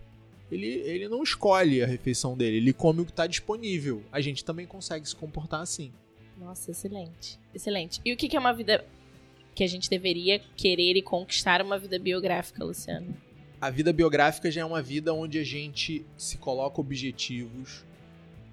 Ele, 0.52 0.68
ele 0.68 1.08
não 1.08 1.24
escolhe 1.24 1.82
a 1.82 1.88
refeição 1.88 2.36
dele, 2.36 2.58
ele 2.58 2.74
come 2.74 3.00
o 3.00 3.06
que 3.06 3.14
tá 3.14 3.26
disponível. 3.26 4.04
A 4.12 4.20
gente 4.20 4.44
também 4.44 4.66
consegue 4.66 5.08
se 5.08 5.16
comportar 5.16 5.62
assim. 5.62 5.94
Nossa, 6.38 6.72
excelente. 6.72 7.40
Excelente. 7.54 8.02
E 8.04 8.12
o 8.12 8.18
que 8.18 8.36
é 8.36 8.40
uma 8.40 8.54
vida 8.54 8.86
que 9.56 9.64
a 9.64 9.68
gente 9.68 9.90
deveria 9.90 10.40
querer 10.58 10.98
e 10.98 11.02
conquistar 11.02 11.62
uma 11.62 11.80
vida 11.80 11.98
biográfica, 11.98 12.66
Luciano? 12.66 13.16
A 13.60 13.70
vida 13.70 13.94
biográfica 13.94 14.52
já 14.52 14.62
é 14.62 14.66
uma 14.66 14.82
vida 14.82 15.14
onde 15.14 15.40
a 15.40 15.44
gente 15.44 16.06
se 16.18 16.38
coloca 16.38 16.82
objetivos, 16.82 17.86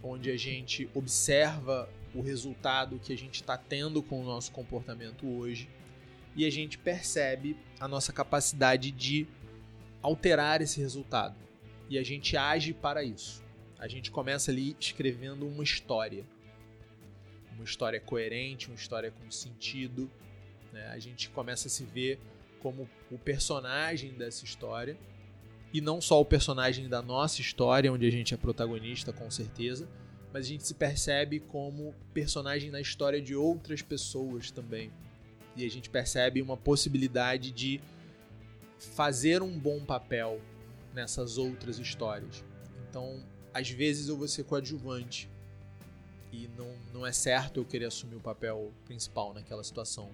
onde 0.02 0.30
a 0.30 0.36
gente 0.36 0.88
observa 0.94 1.88
o 2.14 2.20
resultado 2.20 2.98
que 2.98 3.12
a 3.12 3.16
gente 3.16 3.36
está 3.36 3.56
tendo 3.56 4.02
com 4.02 4.20
o 4.20 4.24
nosso 4.24 4.52
comportamento 4.52 5.26
hoje 5.26 5.68
e 6.36 6.46
a 6.46 6.50
gente 6.50 6.78
percebe 6.78 7.56
a 7.80 7.88
nossa 7.88 8.12
capacidade 8.12 8.90
de 8.90 9.26
alterar 10.00 10.62
esse 10.62 10.80
resultado. 10.80 11.36
E 11.88 11.98
a 11.98 12.02
gente 12.02 12.36
age 12.36 12.72
para 12.72 13.02
isso. 13.02 13.42
A 13.78 13.88
gente 13.88 14.10
começa 14.10 14.50
ali 14.50 14.76
escrevendo 14.78 15.46
uma 15.46 15.62
história. 15.62 16.24
Uma 17.54 17.64
história 17.64 18.00
coerente, 18.00 18.68
uma 18.68 18.76
história 18.76 19.10
com 19.10 19.30
sentido. 19.30 20.10
Né? 20.72 20.86
A 20.88 20.98
gente 20.98 21.28
começa 21.30 21.68
a 21.68 21.70
se 21.70 21.84
ver 21.84 22.18
como 22.62 22.88
o 23.10 23.18
personagem 23.18 24.12
dessa 24.12 24.44
história. 24.44 24.96
E 25.72 25.80
não 25.80 26.00
só 26.00 26.20
o 26.20 26.24
personagem 26.24 26.88
da 26.88 27.02
nossa 27.02 27.40
história, 27.40 27.92
onde 27.92 28.06
a 28.06 28.10
gente 28.10 28.34
é 28.34 28.36
protagonista, 28.36 29.12
com 29.12 29.30
certeza, 29.30 29.88
mas 30.32 30.46
a 30.46 30.48
gente 30.48 30.66
se 30.66 30.74
percebe 30.74 31.40
como 31.40 31.94
personagem 32.14 32.70
na 32.70 32.80
história 32.80 33.20
de 33.20 33.34
outras 33.34 33.82
pessoas 33.82 34.50
também. 34.50 34.90
E 35.56 35.64
a 35.64 35.70
gente 35.70 35.90
percebe 35.90 36.40
uma 36.40 36.56
possibilidade 36.56 37.50
de 37.50 37.80
fazer 38.78 39.42
um 39.42 39.58
bom 39.58 39.84
papel 39.84 40.40
nessas 40.94 41.38
outras 41.38 41.78
histórias. 41.78 42.44
Então, 42.88 43.22
às 43.52 43.70
vezes 43.70 44.08
eu 44.08 44.16
vou 44.16 44.28
ser 44.28 44.44
coadjuvante 44.44 45.28
e 46.32 46.48
não, 46.56 46.74
não 46.92 47.06
é 47.06 47.12
certo 47.12 47.60
eu 47.60 47.64
querer 47.64 47.86
assumir 47.86 48.16
o 48.16 48.20
papel 48.20 48.72
principal 48.84 49.34
naquela 49.34 49.62
situação. 49.62 50.10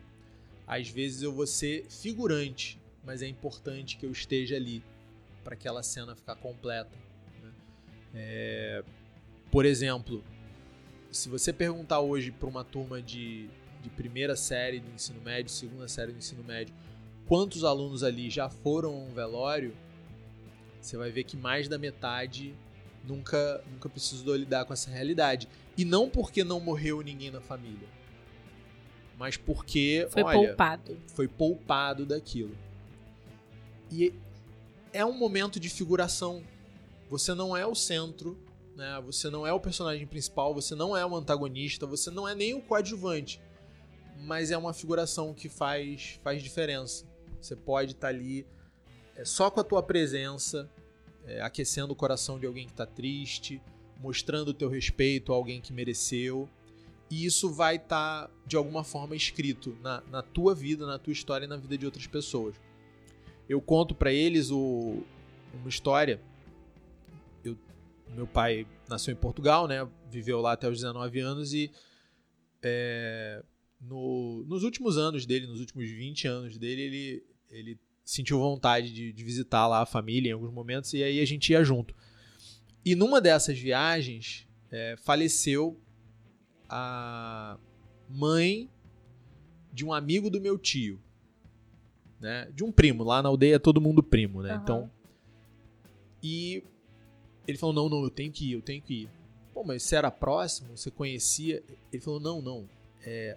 Às 0.68 0.88
vezes 0.88 1.22
eu 1.22 1.32
vou 1.32 1.46
ser 1.46 1.86
figurante, 1.88 2.78
mas 3.02 3.22
é 3.22 3.26
importante 3.26 3.96
que 3.96 4.04
eu 4.04 4.12
esteja 4.12 4.54
ali 4.54 4.84
para 5.42 5.54
aquela 5.54 5.82
cena 5.82 6.14
ficar 6.14 6.36
completa. 6.36 6.94
Né? 7.42 7.50
É, 8.14 8.84
por 9.50 9.64
exemplo, 9.64 10.22
se 11.10 11.30
você 11.30 11.54
perguntar 11.54 12.00
hoje 12.00 12.30
para 12.30 12.46
uma 12.46 12.62
turma 12.62 13.00
de, 13.00 13.48
de 13.82 13.88
primeira 13.88 14.36
série 14.36 14.78
do 14.78 14.90
ensino 14.90 15.22
médio, 15.22 15.50
segunda 15.50 15.88
série 15.88 16.12
do 16.12 16.18
ensino 16.18 16.44
médio, 16.44 16.74
quantos 17.26 17.64
alunos 17.64 18.02
ali 18.02 18.28
já 18.28 18.50
foram 18.50 18.90
a 18.90 18.96
um 18.98 19.14
velório, 19.14 19.74
você 20.78 20.98
vai 20.98 21.10
ver 21.10 21.24
que 21.24 21.36
mais 21.36 21.66
da 21.66 21.78
metade 21.78 22.54
nunca, 23.04 23.64
nunca 23.72 23.88
precisou 23.88 24.36
lidar 24.36 24.66
com 24.66 24.74
essa 24.74 24.90
realidade. 24.90 25.48
E 25.78 25.84
não 25.84 26.10
porque 26.10 26.44
não 26.44 26.60
morreu 26.60 27.00
ninguém 27.00 27.30
na 27.30 27.40
família, 27.40 27.88
mas 29.18 29.36
porque 29.36 30.06
foi 30.10 30.22
olha, 30.22 30.48
poupado. 30.48 30.96
Foi 31.08 31.26
poupado 31.26 32.06
daquilo. 32.06 32.56
E 33.90 34.14
é 34.92 35.04
um 35.04 35.12
momento 35.12 35.58
de 35.58 35.68
figuração. 35.68 36.42
Você 37.10 37.34
não 37.34 37.56
é 37.56 37.66
o 37.66 37.74
centro, 37.74 38.38
né? 38.76 39.02
Você 39.04 39.28
não 39.28 39.44
é 39.44 39.52
o 39.52 39.58
personagem 39.58 40.06
principal, 40.06 40.54
você 40.54 40.74
não 40.74 40.96
é 40.96 41.04
o 41.04 41.16
antagonista, 41.16 41.84
você 41.84 42.10
não 42.10 42.28
é 42.28 42.34
nem 42.34 42.54
o 42.54 42.60
coadjuvante. 42.60 43.40
Mas 44.20 44.50
é 44.50 44.56
uma 44.56 44.72
figuração 44.72 45.34
que 45.34 45.48
faz, 45.48 46.20
faz 46.22 46.42
diferença. 46.42 47.04
Você 47.40 47.56
pode 47.56 47.92
estar 47.92 48.08
tá 48.08 48.14
ali 48.14 48.46
é, 49.16 49.24
só 49.24 49.50
com 49.50 49.58
a 49.58 49.64
tua 49.64 49.82
presença, 49.82 50.70
é, 51.26 51.40
aquecendo 51.40 51.92
o 51.92 51.96
coração 51.96 52.38
de 52.38 52.46
alguém 52.46 52.66
que 52.66 52.72
está 52.72 52.86
triste, 52.86 53.60
mostrando 54.00 54.48
o 54.48 54.54
teu 54.54 54.68
respeito 54.68 55.32
a 55.32 55.36
alguém 55.36 55.60
que 55.60 55.72
mereceu. 55.72 56.48
E 57.10 57.24
isso 57.24 57.50
vai 57.50 57.76
estar, 57.76 58.26
tá, 58.26 58.30
de 58.46 58.56
alguma 58.56 58.84
forma, 58.84 59.16
escrito 59.16 59.76
na, 59.82 60.02
na 60.10 60.22
tua 60.22 60.54
vida, 60.54 60.86
na 60.86 60.98
tua 60.98 61.12
história 61.12 61.46
e 61.46 61.48
na 61.48 61.56
vida 61.56 61.78
de 61.78 61.86
outras 61.86 62.06
pessoas. 62.06 62.54
Eu 63.48 63.60
conto 63.62 63.94
para 63.94 64.12
eles 64.12 64.50
o, 64.50 65.02
uma 65.54 65.68
história. 65.68 66.20
Eu, 67.42 67.56
meu 68.14 68.26
pai 68.26 68.66
nasceu 68.88 69.12
em 69.12 69.16
Portugal, 69.16 69.66
né? 69.66 69.88
Viveu 70.10 70.40
lá 70.40 70.52
até 70.52 70.68
os 70.68 70.76
19 70.76 71.20
anos 71.20 71.54
e 71.54 71.70
é, 72.62 73.42
no, 73.80 74.44
nos 74.46 74.62
últimos 74.62 74.98
anos 74.98 75.24
dele, 75.24 75.46
nos 75.46 75.60
últimos 75.60 75.88
20 75.88 76.26
anos 76.26 76.58
dele, 76.58 76.82
ele, 76.82 77.24
ele 77.50 77.78
sentiu 78.04 78.38
vontade 78.38 78.92
de, 78.92 79.12
de, 79.12 79.24
visitar 79.24 79.66
lá 79.66 79.82
a 79.82 79.86
família 79.86 80.30
em 80.30 80.32
alguns 80.32 80.52
momentos 80.52 80.92
e 80.94 81.02
aí 81.02 81.20
a 81.20 81.24
gente 81.24 81.52
ia 81.52 81.62
junto. 81.62 81.94
E 82.84 82.94
numa 82.94 83.20
dessas 83.20 83.58
viagens, 83.58 84.46
é, 84.70 84.96
faleceu 84.98 85.80
a 86.68 87.58
mãe 88.08 88.68
de 89.72 89.84
um 89.84 89.92
amigo 89.92 90.28
do 90.28 90.40
meu 90.40 90.58
tio, 90.58 91.00
né? 92.20 92.50
De 92.54 92.64
um 92.64 92.72
primo. 92.72 93.04
Lá 93.04 93.22
na 93.22 93.28
aldeia 93.28 93.56
é 93.56 93.58
todo 93.58 93.80
mundo 93.80 94.02
primo, 94.02 94.42
né? 94.42 94.54
Uhum. 94.54 94.62
Então. 94.62 94.90
E 96.22 96.62
ele 97.46 97.58
falou: 97.58 97.74
não, 97.74 97.88
não, 97.88 98.02
eu 98.02 98.10
tenho 98.10 98.32
que 98.32 98.50
ir, 98.50 98.52
eu 98.52 98.62
tenho 98.62 98.82
que 98.82 99.02
ir. 99.02 99.10
Pô, 99.54 99.64
mas 99.64 99.82
você 99.82 99.96
era 99.96 100.10
próximo? 100.10 100.76
Você 100.76 100.90
conhecia? 100.90 101.62
Ele 101.92 102.02
falou: 102.02 102.20
não, 102.20 102.42
não. 102.42 102.68
É, 103.02 103.36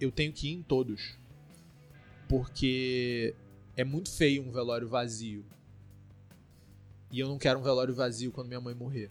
eu 0.00 0.10
tenho 0.10 0.32
que 0.32 0.48
ir 0.48 0.52
em 0.52 0.62
todos. 0.62 1.16
Porque 2.28 3.34
é 3.76 3.84
muito 3.84 4.10
feio 4.10 4.42
um 4.42 4.50
velório 4.50 4.88
vazio. 4.88 5.44
E 7.10 7.20
eu 7.20 7.28
não 7.28 7.38
quero 7.38 7.60
um 7.60 7.62
velório 7.62 7.94
vazio 7.94 8.32
quando 8.32 8.48
minha 8.48 8.60
mãe 8.60 8.74
morrer. 8.74 9.10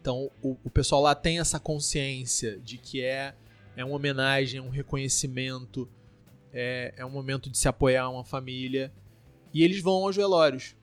Então 0.00 0.30
o, 0.42 0.56
o 0.64 0.70
pessoal 0.70 1.02
lá 1.02 1.14
tem 1.14 1.38
essa 1.38 1.60
consciência 1.60 2.58
de 2.58 2.78
que 2.78 3.02
é, 3.02 3.34
é 3.76 3.84
uma 3.84 3.96
homenagem, 3.96 4.58
é 4.58 4.62
um 4.62 4.70
reconhecimento, 4.70 5.88
é, 6.52 6.94
é 6.96 7.04
um 7.04 7.10
momento 7.10 7.50
de 7.50 7.58
se 7.58 7.68
apoiar 7.68 8.04
a 8.04 8.10
uma 8.10 8.24
família. 8.24 8.92
E 9.52 9.62
eles 9.62 9.82
vão 9.82 10.04
aos 10.04 10.16
velórios. 10.16 10.74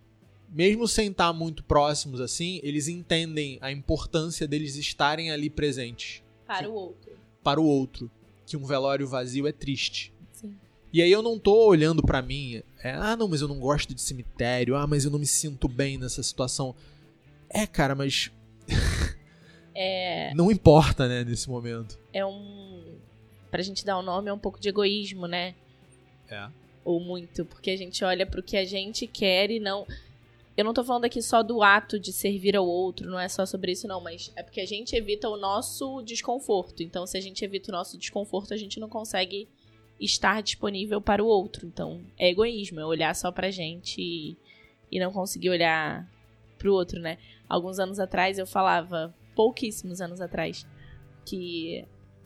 Mesmo 0.50 0.88
sem 0.88 1.10
estar 1.10 1.34
muito 1.34 1.64
próximos 1.64 2.22
assim, 2.22 2.60
eles 2.64 2.88
entendem 2.88 3.58
a 3.62 3.72
importância 3.72 4.48
deles 4.48 4.76
estarem 4.76 5.32
ali 5.32 5.50
presentes. 5.50 6.24
Para 6.46 6.60
que, 6.60 6.68
o 6.68 6.74
outro. 6.74 7.12
Para 7.44 7.62
o 7.62 7.66
outro. 7.66 8.12
Que 8.46 8.56
um 8.56 8.66
velório 8.66 9.08
vazio 9.08 9.46
é 9.48 9.52
triste. 9.52 10.14
E 10.92 11.02
aí 11.02 11.12
eu 11.12 11.22
não 11.22 11.38
tô 11.38 11.68
olhando 11.68 12.02
para 12.02 12.22
mim, 12.22 12.64
é, 12.82 12.92
ah, 12.94 13.16
não, 13.16 13.28
mas 13.28 13.42
eu 13.42 13.48
não 13.48 13.60
gosto 13.60 13.94
de 13.94 14.02
cemitério, 14.02 14.76
ah, 14.76 14.88
mas 14.88 15.04
eu 15.04 15.12
não 15.12 15.20
me 15.20 15.28
sinto 15.28 15.68
bem 15.68 15.98
nessa 15.98 16.24
situação. 16.24 16.74
É, 17.50 17.68
cara, 17.68 17.94
mas. 17.94 18.32
é... 19.80 20.34
Não 20.34 20.52
importa, 20.52 21.08
né, 21.08 21.24
nesse 21.24 21.48
momento. 21.48 22.00
É 22.12 22.26
um. 22.26 22.98
Pra 23.52 23.62
gente 23.62 23.86
dar 23.86 24.00
um 24.00 24.02
nome, 24.02 24.28
é 24.28 24.34
um 24.34 24.40
pouco 24.40 24.60
de 24.60 24.68
egoísmo, 24.68 25.28
né? 25.28 25.54
É. 26.28 26.50
Ou 26.84 27.00
muito, 27.00 27.46
porque 27.46 27.70
a 27.70 27.78
gente 27.78 28.04
olha 28.04 28.26
pro 28.26 28.42
que 28.42 28.58
a 28.58 28.66
gente 28.66 29.06
quer 29.06 29.52
e 29.52 29.60
não. 29.60 29.86
Eu 30.58 30.66
não 30.66 30.74
tô 30.74 30.84
falando 30.84 31.06
aqui 31.06 31.22
só 31.22 31.44
do 31.44 31.62
ato 31.62 32.00
de 32.00 32.12
servir 32.12 32.56
ao 32.56 32.68
outro, 32.68 33.08
não 33.08 33.20
é 33.20 33.30
só 33.30 33.46
sobre 33.46 33.74
isso, 33.74 33.88
não, 33.88 34.02
mas 34.02 34.34
é 34.36 34.42
porque 34.42 34.60
a 34.60 34.66
gente 34.66 34.96
evita 34.96 35.30
o 35.30 35.38
nosso 35.38 36.02
desconforto. 36.02 36.82
Então, 36.82 37.06
se 37.06 37.16
a 37.16 37.22
gente 37.22 37.46
evita 37.46 37.70
o 37.70 37.76
nosso 37.76 38.00
desconforto, 38.00 38.56
a 38.56 38.58
gente 38.58 38.80
não 38.80 38.90
consegue 38.90 39.48
estar 40.00 40.42
disponível 40.42 41.00
para 41.00 41.24
o 41.24 41.28
outro. 41.28 41.68
Então, 41.68 42.02
é 42.18 42.30
egoísmo, 42.32 42.80
é 42.80 42.86
olhar 42.86 43.16
só 43.16 43.32
pra 43.32 43.52
gente 43.52 44.02
e, 44.02 44.36
e 44.92 45.00
não 45.00 45.12
conseguir 45.12 45.52
olhar 45.52 46.12
pro 46.58 46.74
outro, 46.74 47.00
né? 47.00 47.20
Alguns 47.48 47.78
anos 47.78 48.00
atrás 48.00 48.40
eu 48.40 48.48
falava, 48.48 49.14
pouquíssimos 49.38 50.02
anos 50.02 50.20
atrás, 50.20 50.66
que 51.24 51.86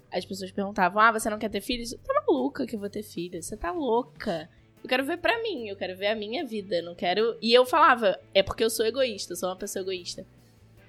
as 0.10 0.24
pessoas 0.24 0.50
perguntavam: 0.52 1.02
Ah, 1.02 1.12
você 1.12 1.30
não 1.30 1.38
quer 1.38 1.50
ter 1.50 1.60
filhos? 1.60 1.92
Tá 1.92 2.24
maluca 2.26 2.66
que 2.66 2.78
eu 2.78 2.80
vou 2.80 2.90
ter 2.90 3.04
filhos? 3.04 3.46
Você 3.46 3.58
tá 3.58 3.72
louca? 3.72 4.50
Eu 4.82 4.90
quero 4.90 5.06
ver 5.06 5.18
pra 5.18 5.44
mim, 5.44 5.68
eu 5.68 5.76
quero 5.76 5.96
ver 5.98 6.08
a 6.08 6.16
minha 6.16 6.46
vida, 6.46 6.82
não 6.82 6.96
quero. 6.96 7.38
E 7.42 7.54
eu 7.54 7.66
falava: 7.66 8.18
É 8.34 8.42
porque 8.42 8.64
eu 8.64 8.70
sou 8.70 8.86
egoísta, 8.86 9.34
eu 9.34 9.38
sou 9.38 9.50
uma 9.50 9.58
pessoa 9.58 9.84
egoísta. 9.84 10.26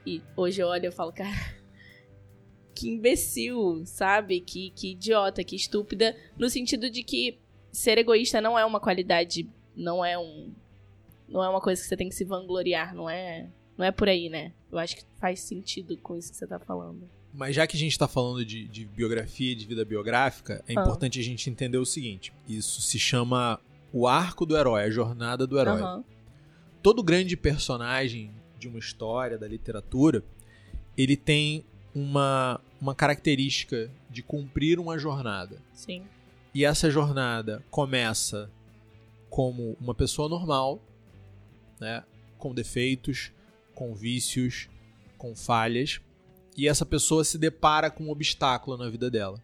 E 0.06 0.22
hoje 0.36 0.62
eu 0.62 0.68
olho 0.68 0.88
e 0.88 0.92
falo, 0.92 1.12
cara, 1.12 1.30
que 2.74 2.88
imbecil, 2.88 3.82
sabe? 3.84 4.40
Que, 4.40 4.70
que 4.70 4.92
idiota, 4.92 5.42
que 5.42 5.56
estúpida. 5.56 6.16
No 6.38 6.48
sentido 6.48 6.88
de 6.88 7.02
que 7.02 7.38
ser 7.70 7.98
egoísta 7.98 8.40
não 8.40 8.58
é 8.58 8.64
uma 8.64 8.80
qualidade, 8.80 9.48
não 9.74 10.04
é 10.04 10.16
um. 10.16 10.52
Não 11.28 11.42
é 11.42 11.48
uma 11.48 11.60
coisa 11.60 11.80
que 11.80 11.88
você 11.88 11.96
tem 11.96 12.08
que 12.08 12.14
se 12.14 12.24
vangloriar, 12.24 12.94
não 12.94 13.08
é. 13.08 13.48
Não 13.76 13.84
é 13.84 13.90
por 13.90 14.08
aí, 14.08 14.28
né? 14.28 14.52
Eu 14.72 14.78
acho 14.78 14.96
que 14.96 15.04
faz 15.20 15.40
sentido 15.40 15.96
com 15.98 16.16
isso 16.16 16.30
que 16.30 16.36
você 16.38 16.46
tá 16.46 16.58
falando. 16.58 17.08
Mas 17.32 17.54
já 17.54 17.66
que 17.66 17.76
a 17.76 17.78
gente 17.78 17.92
está 17.92 18.08
falando 18.08 18.44
de, 18.44 18.66
de, 18.66 18.86
biografia, 18.86 19.54
de 19.54 19.66
vida 19.66 19.84
biográfica, 19.84 20.64
é 20.66 20.76
ah. 20.76 20.80
importante 20.80 21.20
a 21.20 21.22
gente 21.22 21.48
entender 21.50 21.76
o 21.76 21.84
seguinte: 21.84 22.32
isso 22.48 22.80
se 22.80 22.98
chama 22.98 23.60
o 23.92 24.08
arco 24.08 24.46
do 24.46 24.56
herói, 24.56 24.84
a 24.84 24.90
jornada 24.90 25.46
do 25.46 25.60
herói. 25.60 25.82
Uhum. 25.82 26.04
Todo 26.82 27.02
grande 27.02 27.36
personagem 27.36 28.32
de 28.58 28.66
uma 28.66 28.78
história, 28.78 29.38
da 29.38 29.46
literatura, 29.46 30.24
ele 30.96 31.16
tem 31.16 31.64
uma, 31.94 32.60
uma 32.80 32.94
característica 32.94 33.90
de 34.08 34.22
cumprir 34.22 34.78
uma 34.78 34.98
jornada. 34.98 35.58
Sim. 35.74 36.02
E 36.54 36.64
essa 36.64 36.90
jornada 36.90 37.62
começa 37.70 38.50
como 39.28 39.76
uma 39.80 39.94
pessoa 39.94 40.28
normal, 40.28 40.80
né, 41.80 42.04
com 42.38 42.54
defeitos, 42.54 43.32
com 43.74 43.94
vícios, 43.94 44.68
com 45.18 45.34
falhas, 45.34 46.00
e 46.56 46.68
essa 46.68 46.84
pessoa 46.84 47.24
se 47.24 47.38
depara 47.38 47.90
com 47.90 48.04
um 48.04 48.10
obstáculo 48.10 48.76
na 48.76 48.88
vida 48.90 49.10
dela. 49.10 49.42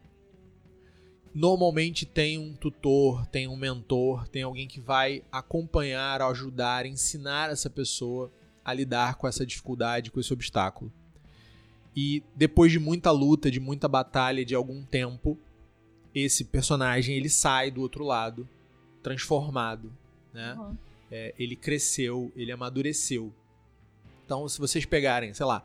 Normalmente 1.35 2.05
tem 2.05 2.39
um 2.39 2.55
tutor, 2.55 3.27
tem 3.27 3.47
um 3.47 3.57
mentor, 3.57 4.27
tem 4.29 4.43
alguém 4.43 4.67
que 4.67 4.81
vai 4.81 5.23
acompanhar, 5.31 6.21
ajudar, 6.23 6.87
ensinar 6.87 7.51
essa 7.51 7.71
pessoa 7.71 8.33
a 8.65 8.73
lidar 8.73 9.15
com 9.15 9.27
essa 9.27 9.47
dificuldade, 9.47 10.11
com 10.11 10.21
esse 10.21 10.33
obstáculo. 10.33 10.93
E 11.95 12.23
depois 12.35 12.73
de 12.73 12.79
muita 12.79 13.11
luta, 13.11 13.51
de 13.51 13.61
muita 13.61 13.89
batalha, 13.89 14.45
de 14.45 14.55
algum 14.55 14.85
tempo, 14.85 15.39
esse 16.15 16.45
personagem 16.45 17.17
ele 17.17 17.29
sai 17.29 17.71
do 17.71 17.81
outro 17.81 18.05
lado 18.05 18.49
transformado, 19.03 19.93
né? 20.33 20.55
Uhum. 20.55 20.77
É, 21.11 21.35
ele 21.39 21.57
cresceu, 21.57 22.33
ele 22.37 22.53
amadureceu. 22.53 23.33
Então, 24.29 24.47
se 24.47 24.59
vocês 24.59 24.85
pegarem, 24.85 25.33
sei 25.33 25.47
lá, 25.47 25.65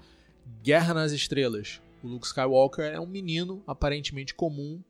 Guerra 0.63 0.93
nas 0.93 1.12
Estrelas, 1.12 1.82
o 2.01 2.08
Luke 2.08 2.25
Skywalker 2.25 2.86
é 2.86 2.98
um 2.98 3.05
menino 3.05 3.62
aparentemente 3.67 4.34
comum 4.34 4.82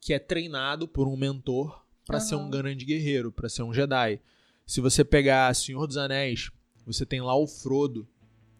que 0.00 0.12
é 0.12 0.18
treinado 0.18 0.88
por 0.88 1.06
um 1.06 1.16
mentor 1.16 1.80
para 2.04 2.18
uhum. 2.18 2.24
ser 2.24 2.34
um 2.34 2.50
grande 2.50 2.84
guerreiro, 2.84 3.30
para 3.30 3.48
ser 3.48 3.62
um 3.62 3.72
Jedi. 3.72 4.20
Se 4.66 4.80
você 4.80 5.04
pegar 5.04 5.54
Senhor 5.54 5.86
dos 5.86 5.96
Anéis, 5.96 6.50
você 6.84 7.06
tem 7.06 7.20
lá 7.20 7.36
o 7.36 7.46
Frodo 7.46 8.04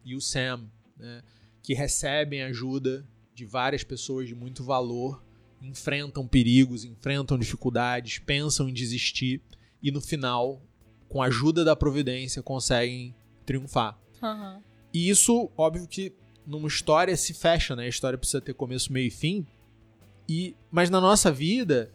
e 0.05 0.15
o 0.15 0.21
Sam, 0.21 0.71
né, 0.95 1.21
que 1.61 1.73
recebem 1.73 2.41
ajuda 2.43 3.05
de 3.33 3.43
várias 3.43 3.83
pessoas 3.83 4.25
de 4.25 4.35
muito 4.35 4.63
valor, 4.63 5.21
enfrentam 5.61 6.25
perigos, 6.25 6.85
enfrentam 6.85 7.37
dificuldades, 7.37 8.19
pensam 8.19 8.69
em 8.69 8.73
desistir 8.73 9.41
e 9.83 9.91
no 9.91 9.99
final, 9.99 10.61
com 11.09 11.21
a 11.21 11.25
ajuda 11.25 11.65
da 11.65 11.75
providência, 11.75 12.41
conseguem 12.41 13.13
triunfar. 13.45 13.99
Uhum. 14.25 14.61
E 14.93 15.09
isso, 15.09 15.49
óbvio 15.57 15.87
que 15.87 16.13
numa 16.45 16.67
história 16.67 17.15
se 17.17 17.33
fecha, 17.33 17.75
né? 17.75 17.85
A 17.85 17.89
história 17.89 18.17
precisa 18.17 18.41
ter 18.41 18.53
começo, 18.53 18.91
meio 18.91 19.07
e 19.07 19.11
fim. 19.11 19.45
E, 20.27 20.55
mas 20.71 20.89
na 20.89 21.01
nossa 21.01 21.31
vida, 21.31 21.91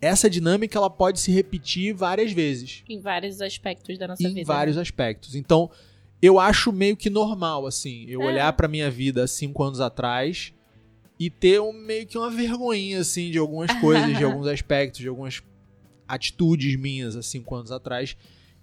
essa 0.00 0.28
dinâmica 0.28 0.78
ela 0.78 0.90
pode 0.90 1.20
se 1.20 1.32
repetir 1.32 1.94
várias 1.94 2.32
vezes. 2.32 2.82
Em 2.88 3.00
vários 3.00 3.40
aspectos 3.40 3.98
da 3.98 4.08
nossa 4.08 4.22
em 4.22 4.28
vida. 4.28 4.40
Em 4.40 4.44
vários 4.44 4.76
né? 4.76 4.82
aspectos. 4.82 5.34
Então, 5.34 5.70
eu 6.20 6.38
acho 6.38 6.72
meio 6.72 6.96
que 6.96 7.10
normal, 7.10 7.66
assim, 7.66 8.04
eu 8.08 8.22
é. 8.22 8.26
olhar 8.26 8.52
pra 8.52 8.68
minha 8.68 8.90
vida 8.90 9.26
cinco 9.26 9.62
anos 9.62 9.80
atrás 9.80 10.52
e 11.18 11.28
ter 11.28 11.60
um, 11.60 11.72
meio 11.72 12.06
que 12.06 12.16
uma 12.16 12.30
vergonhinha, 12.30 13.00
assim, 13.00 13.30
de 13.30 13.38
algumas 13.38 13.72
coisas, 13.80 14.16
de 14.16 14.22
alguns 14.24 14.46
aspectos, 14.46 15.00
de 15.00 15.08
algumas 15.08 15.42
atitudes 16.06 16.76
minhas 16.76 17.16
há 17.16 17.22
cinco 17.22 17.54
anos 17.54 17.72
atrás. 17.72 18.16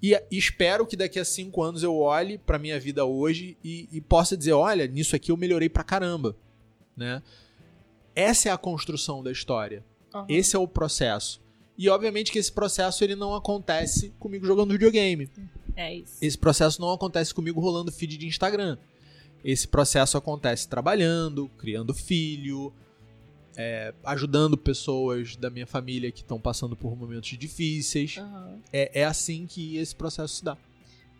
E 0.06 0.24
espero 0.30 0.86
que 0.86 0.96
daqui 0.96 1.18
a 1.18 1.26
cinco 1.26 1.64
anos 1.64 1.82
eu 1.82 1.98
olhe 1.98 2.38
pra 2.38 2.60
minha 2.60 2.80
vida 2.80 3.04
hoje 3.06 3.58
e, 3.64 3.90
e 3.92 4.00
possa 4.00 4.38
dizer, 4.38 4.52
olha, 4.54 4.86
nisso 4.86 5.16
aqui 5.16 5.32
eu 5.32 5.38
melhorei 5.38 5.68
pra 5.68 5.84
caramba, 5.84 6.38
né? 6.96 7.24
Essa 8.14 8.50
é 8.50 8.52
a 8.52 8.58
construção 8.58 9.24
da 9.24 9.32
história. 9.32 9.84
Uhum. 10.14 10.26
Esse 10.30 10.56
é 10.56 10.60
o 10.60 10.68
processo. 10.68 11.42
E 11.76 11.90
obviamente 11.90 12.32
que 12.32 12.38
esse 12.38 12.52
processo 12.52 13.04
ele 13.04 13.16
não 13.16 13.34
acontece 13.34 14.14
comigo 14.20 14.46
jogando 14.46 14.74
videogame. 14.74 15.28
É 15.76 15.96
isso. 15.96 16.18
Esse 16.22 16.38
processo 16.38 16.80
não 16.80 16.92
acontece 16.94 17.34
comigo 17.34 17.60
rolando 17.60 17.92
feed 17.92 18.16
de 18.16 18.28
Instagram. 18.28 18.78
Esse 19.44 19.68
processo 19.68 20.20
acontece 20.20 20.68
trabalhando, 20.70 21.50
criando 21.58 21.96
filho, 21.96 22.72
é, 23.58 23.94
ajudando 24.04 24.58
pessoas 24.58 25.36
da 25.36 25.50
minha 25.50 25.68
família 25.68 26.12
que 26.12 26.22
estão 26.22 26.40
passando 26.40 26.76
por 26.76 26.96
momentos 26.96 27.38
difíceis. 27.38 28.18
Uhum. 28.18 28.60
É, 28.72 29.02
é 29.02 29.06
assim 29.06 29.46
que 29.48 29.78
esse 29.78 29.96
processo 29.96 30.36
se 30.36 30.44
dá. 30.44 30.58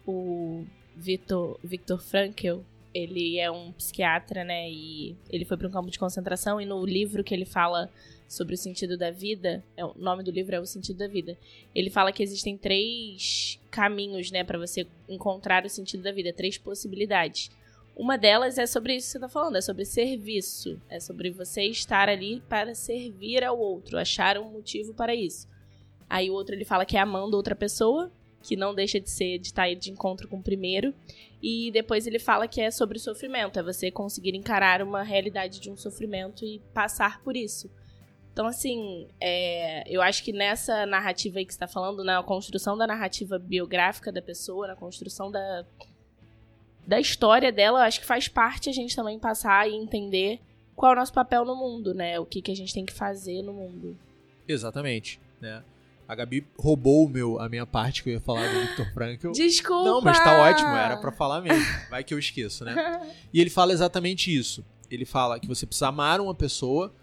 O 0.06 0.66
Victor, 0.96 1.60
Victor 1.64 2.02
Frankl, 2.02 2.60
ele 2.94 3.40
é 3.40 3.52
um 3.52 3.72
psiquiatra, 3.74 4.44
né? 4.44 4.70
E 4.72 5.16
ele 5.30 5.44
foi 5.44 5.58
para 5.58 5.68
um 5.68 5.72
campo 5.72 5.92
de 5.92 6.00
concentração 6.00 6.62
e 6.62 6.66
no 6.66 6.86
livro 6.86 7.24
que 7.24 7.34
ele 7.34 7.46
fala 7.46 7.90
sobre 8.28 8.56
o 8.56 8.58
sentido 8.58 8.98
da 8.98 9.12
vida, 9.12 9.64
é, 9.78 9.86
o 9.86 9.94
nome 9.96 10.24
do 10.24 10.32
livro 10.32 10.56
é 10.56 10.60
O 10.60 10.66
Sentido 10.66 10.98
da 10.98 11.08
Vida. 11.08 11.38
Ele 11.74 11.90
fala 11.90 12.12
que 12.12 12.24
existem 12.24 12.58
três 12.58 13.60
caminhos, 13.70 14.32
né, 14.32 14.44
para 14.44 14.58
você 14.58 14.88
encontrar 15.08 15.66
o 15.66 15.70
sentido 15.70 16.04
da 16.04 16.12
vida, 16.12 16.34
três 16.34 16.58
possibilidades. 16.58 17.52
Uma 17.96 18.18
delas 18.18 18.58
é 18.58 18.66
sobre 18.66 18.96
isso 18.96 19.08
que 19.08 19.12
você 19.14 19.20
tá 19.20 19.30
falando, 19.30 19.56
é 19.56 19.62
sobre 19.62 19.86
serviço, 19.86 20.82
é 20.90 21.00
sobre 21.00 21.32
você 21.32 21.64
estar 21.64 22.10
ali 22.10 22.42
para 22.50 22.76
servir 22.76 23.42
ao 23.42 23.58
outro, 23.58 23.98
achar 23.98 24.38
um 24.38 24.52
motivo 24.52 24.94
para 24.94 25.16
isso. 25.16 25.48
Aí 26.10 26.30
o 26.30 26.34
outro 26.34 26.54
ele 26.54 26.66
fala 26.66 26.86
que 26.86 26.98
é 26.98 27.00
amando 27.00 27.38
outra 27.38 27.56
pessoa, 27.56 28.12
que 28.44 28.58
não 28.58 28.76
deixa 28.76 29.00
de 29.00 29.10
ser 29.10 29.40
de 29.40 29.48
estar 29.48 29.68
tá 29.68 29.74
de 29.74 29.92
encontro 29.92 30.28
com 30.28 30.38
o 30.38 30.44
primeiro. 30.44 30.94
E 31.42 31.72
depois 31.72 32.06
ele 32.06 32.20
fala 32.20 32.48
que 32.48 32.60
é 32.60 32.70
sobre 32.70 33.00
sofrimento, 33.00 33.58
é 33.58 33.64
você 33.64 33.90
conseguir 33.90 34.36
encarar 34.36 34.82
uma 34.82 35.02
realidade 35.02 35.60
de 35.62 35.72
um 35.72 35.78
sofrimento 35.78 36.44
e 36.44 36.60
passar 36.74 37.22
por 37.24 37.38
isso. 37.38 37.72
Então, 38.34 38.46
assim, 38.46 39.08
é, 39.22 39.90
eu 39.90 40.02
acho 40.02 40.22
que 40.22 40.34
nessa 40.34 40.86
narrativa 40.86 41.40
aí 41.40 41.46
que 41.46 41.54
você 41.54 41.56
está 41.56 41.68
falando, 41.68 42.04
na 42.04 42.22
construção 42.22 42.78
da 42.78 42.86
narrativa 42.86 43.40
biográfica 43.40 44.12
da 44.12 44.22
pessoa, 44.22 44.68
na 44.68 44.76
construção 44.76 45.32
da, 45.32 45.66
da 46.88 47.00
história 47.00 47.52
dela, 47.52 47.86
acho 47.86 48.00
que 48.00 48.06
faz 48.06 48.28
parte 48.28 48.70
a 48.70 48.74
gente 48.74 48.96
também 48.96 49.20
passar 49.20 49.70
e 49.70 49.74
entender 49.74 50.40
qual 50.76 50.92
é 50.92 50.96
o 50.96 51.00
nosso 51.00 51.14
papel 51.14 51.46
no 51.46 51.56
mundo, 51.56 51.94
né? 51.94 52.20
O 52.20 52.26
que, 52.26 52.42
que 52.42 52.52
a 52.52 52.56
gente 52.56 52.74
tem 52.74 52.86
que 52.86 52.94
fazer 52.94 53.42
no 53.42 53.54
mundo. 53.54 53.98
Exatamente, 54.48 55.20
né? 55.42 55.64
A 56.08 56.14
Gabi 56.14 56.46
roubou 56.58 57.06
o 57.06 57.10
meu, 57.10 57.40
a 57.40 57.50
minha 57.50 57.66
parte 57.66 58.04
que 58.04 58.10
eu 58.10 58.14
ia 58.14 58.20
falar 58.20 58.48
do 58.54 58.62
Victor 58.62 58.94
Frankl. 58.94 59.32
Desculpa! 59.32 59.90
Não, 59.90 60.02
mas 60.02 60.20
tá 60.20 60.40
ótimo, 60.40 60.70
era 60.70 60.98
para 60.98 61.12
falar 61.12 61.42
mesmo. 61.42 61.66
Vai 61.90 62.04
que 62.04 62.14
eu 62.14 62.20
esqueço, 62.20 62.64
né? 62.64 62.76
E 63.34 63.42
ele 63.42 63.50
fala 63.50 63.74
exatamente 63.74 64.34
isso. 64.34 64.64
Ele 64.90 65.04
fala 65.04 65.40
que 65.40 65.48
você 65.48 65.66
precisa 65.66 65.88
amar 65.88 66.22
uma 66.22 66.36
pessoa, 66.36 66.94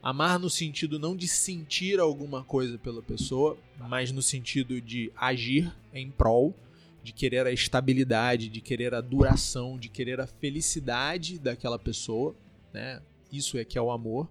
amar 0.00 0.38
no 0.38 0.48
sentido 0.48 0.96
não 0.96 1.16
de 1.16 1.26
sentir 1.26 1.98
alguma 1.98 2.44
coisa 2.44 2.78
pela 2.78 3.02
pessoa, 3.02 3.58
mas 3.78 4.12
no 4.12 4.22
sentido 4.22 4.80
de 4.80 5.12
agir 5.16 5.72
em 5.92 6.08
prol, 6.08 6.54
de 7.02 7.12
querer 7.12 7.46
a 7.46 7.52
estabilidade, 7.52 8.48
de 8.48 8.60
querer 8.60 8.94
a 8.94 9.00
duração, 9.00 9.78
de 9.78 9.88
querer 9.88 10.20
a 10.20 10.26
felicidade 10.26 11.38
daquela 11.38 11.78
pessoa, 11.78 12.34
né? 12.72 13.02
Isso 13.32 13.58
é 13.58 13.64
que 13.64 13.78
é 13.78 13.82
o 13.82 13.90
amor. 13.90 14.30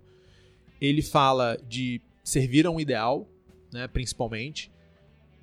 Ele 0.80 1.02
fala 1.02 1.58
de 1.68 2.02
servir 2.24 2.66
a 2.66 2.72
um 2.72 2.80
ideal, 2.80 3.28
né, 3.74 3.88
principalmente. 3.88 4.72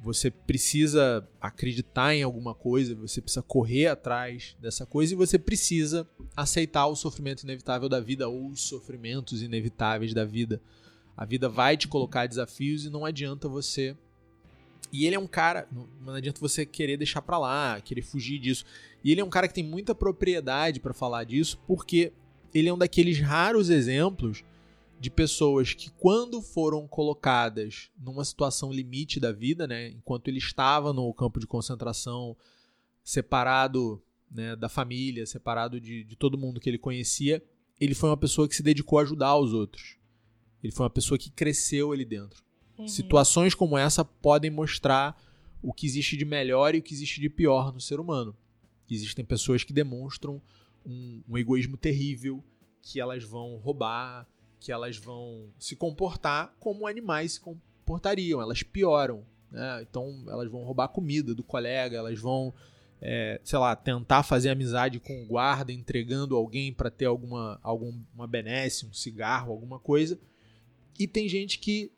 Você 0.01 0.31
precisa 0.31 1.29
acreditar 1.41 2.15
em 2.15 2.23
alguma 2.23 2.55
coisa, 2.55 2.95
você 2.95 3.21
precisa 3.21 3.43
correr 3.43 3.89
atrás 3.89 4.57
dessa 4.61 4.87
coisa 4.87 5.13
e 5.13 5.17
você 5.17 5.39
precisa 5.39 6.09
aceitar 6.37 6.87
o 6.87 6.95
sofrimento 6.95 7.43
inevitável 7.43 7.89
da 7.89 7.99
vida 7.99 8.29
ou 8.29 8.49
os 8.49 8.63
sofrimentos 8.63 9.43
inevitáveis 9.43 10.15
da 10.15 10.25
vida. 10.25 10.61
A 11.17 11.25
vida 11.25 11.49
vai 11.49 11.77
te 11.77 11.89
colocar 11.89 12.29
desafios 12.29 12.85
e 12.85 12.91
não 12.91 13.05
adianta 13.05 13.49
você. 13.49 13.97
E 14.93 15.07
ele 15.07 15.15
é 15.15 15.19
um 15.19 15.27
cara, 15.27 15.69
não 15.71 16.15
adianta 16.15 16.41
você 16.41 16.65
querer 16.65 16.97
deixar 16.97 17.21
para 17.23 17.39
lá, 17.39 17.81
querer 17.81 18.03
fugir 18.03 18.39
disso. 18.39 18.65
E 19.05 19.13
ele 19.13 19.21
é 19.21 19.25
um 19.25 19.29
cara 19.31 19.47
que 19.47 19.55
tem 19.55 19.65
muita 19.65 19.95
propriedade 19.95 20.81
para 20.81 20.95
falar 20.95 21.25
disso, 21.25 21.61
porque 21.67 22.13
ele 22.55 22.69
é 22.69 22.73
um 22.73 22.79
daqueles 22.79 23.21
raros 23.21 23.69
exemplos 23.71 24.45
de 25.01 25.11
pessoas 25.11 25.75
que, 25.75 25.91
quando 25.91 26.43
foram 26.43 26.87
colocadas 26.89 27.91
numa 27.99 28.25
situação 28.25 28.73
limite 28.73 29.21
da 29.21 29.31
vida, 29.31 29.67
né, 29.67 29.89
enquanto 29.89 30.29
ele 30.29 30.39
estava 30.39 30.93
no 30.93 31.13
campo 31.15 31.39
de 31.39 31.47
concentração, 31.47 32.37
separado 33.05 34.03
né, 34.31 34.57
da 34.57 34.69
família, 34.69 35.25
separado 35.27 35.81
de, 35.81 36.03
de 36.03 36.17
todo 36.17 36.39
mundo 36.39 36.61
que 36.61 36.69
ele 36.69 36.79
conhecia, 36.79 37.43
ele 37.81 37.95
foi 37.95 38.11
uma 38.11 38.17
pessoa 38.17 38.49
que 38.49 38.57
se 38.57 38.63
dedicou 38.63 38.99
a 38.99 39.03
ajudar 39.03 39.37
os 39.37 39.53
outros. 39.53 39.97
Ele 40.63 40.73
foi 40.73 40.85
uma 40.85 40.91
pessoa 40.91 41.17
que 41.17 41.31
cresceu 41.31 41.93
ali 41.93 42.05
dentro. 42.05 42.43
Uhum. 42.79 42.87
Situações 42.87 43.55
como 43.55 43.77
essa 43.77 44.05
podem 44.05 44.51
mostrar 44.51 45.21
o 45.63 45.73
que 45.73 45.87
existe 45.87 46.17
de 46.17 46.25
melhor 46.25 46.75
e 46.75 46.79
o 46.79 46.83
que 46.83 46.95
existe 46.95 47.21
de 47.21 47.29
pior 47.29 47.73
no 47.73 47.81
ser 47.81 47.99
humano. 47.99 48.37
Existem 48.89 49.25
pessoas 49.25 49.65
que 49.65 49.73
demonstram 49.73 50.41
um, 50.87 51.23
um 51.29 51.37
egoísmo 51.37 51.77
terrível, 51.77 52.43
que 52.81 53.01
elas 53.01 53.25
vão 53.25 53.57
roubar, 53.57 54.27
que 54.61 54.73
elas 54.73 54.97
vão 54.97 55.49
se 55.59 55.77
comportar 55.77 56.55
como 56.59 56.87
animais 56.87 57.33
se 57.33 57.41
comportariam, 57.41 58.41
elas 58.41 58.63
pioram. 58.63 59.25
Né? 59.51 59.83
Então 59.83 60.25
elas 60.29 60.51
vão 60.51 60.63
roubar 60.63 60.89
comida 60.89 61.35
do 61.35 61.43
colega, 61.43 61.97
elas 61.97 62.19
vão, 62.19 62.55
é, 63.01 63.41
sei 63.45 63.59
lá, 63.59 63.75
tentar 63.77 64.23
fazer 64.23 64.51
amizade 64.51 65.01
com 65.01 65.23
o 65.23 65.27
guarda, 65.27 65.73
entregando 65.73 66.37
alguém 66.37 66.73
para 66.73 66.91
ter 66.91 67.07
alguma, 67.07 67.59
alguma 67.63 68.27
benesse, 68.27 68.87
um 68.87 68.93
cigarro, 68.93 69.53
alguma 69.53 69.79
coisa. 69.79 70.19
E 70.99 71.07
tem 71.07 71.29
gente 71.29 71.59
que 71.59 71.93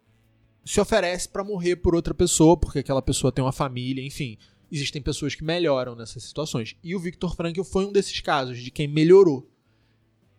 se 0.65 0.81
oferece 0.81 1.29
para 1.29 1.45
morrer 1.45 1.77
por 1.77 1.95
outra 1.95 2.15
pessoa, 2.15 2.57
porque 2.57 2.81
aquela 2.81 3.03
pessoa 3.03 3.33
tem 3.33 3.45
uma 3.45 3.53
família, 3.53 4.05
enfim. 4.05 4.39
Existem 4.71 5.03
pessoas 5.03 5.35
que 5.35 5.43
melhoram 5.43 5.97
nessas 5.97 6.23
situações. 6.23 6.77
E 6.83 6.95
o 6.95 7.01
Victor 7.01 7.35
Frankl 7.35 7.63
foi 7.63 7.87
um 7.87 7.93
desses 7.93 8.21
casos, 8.21 8.59
de 8.59 8.71
quem 8.71 8.87
melhorou. 8.87 9.51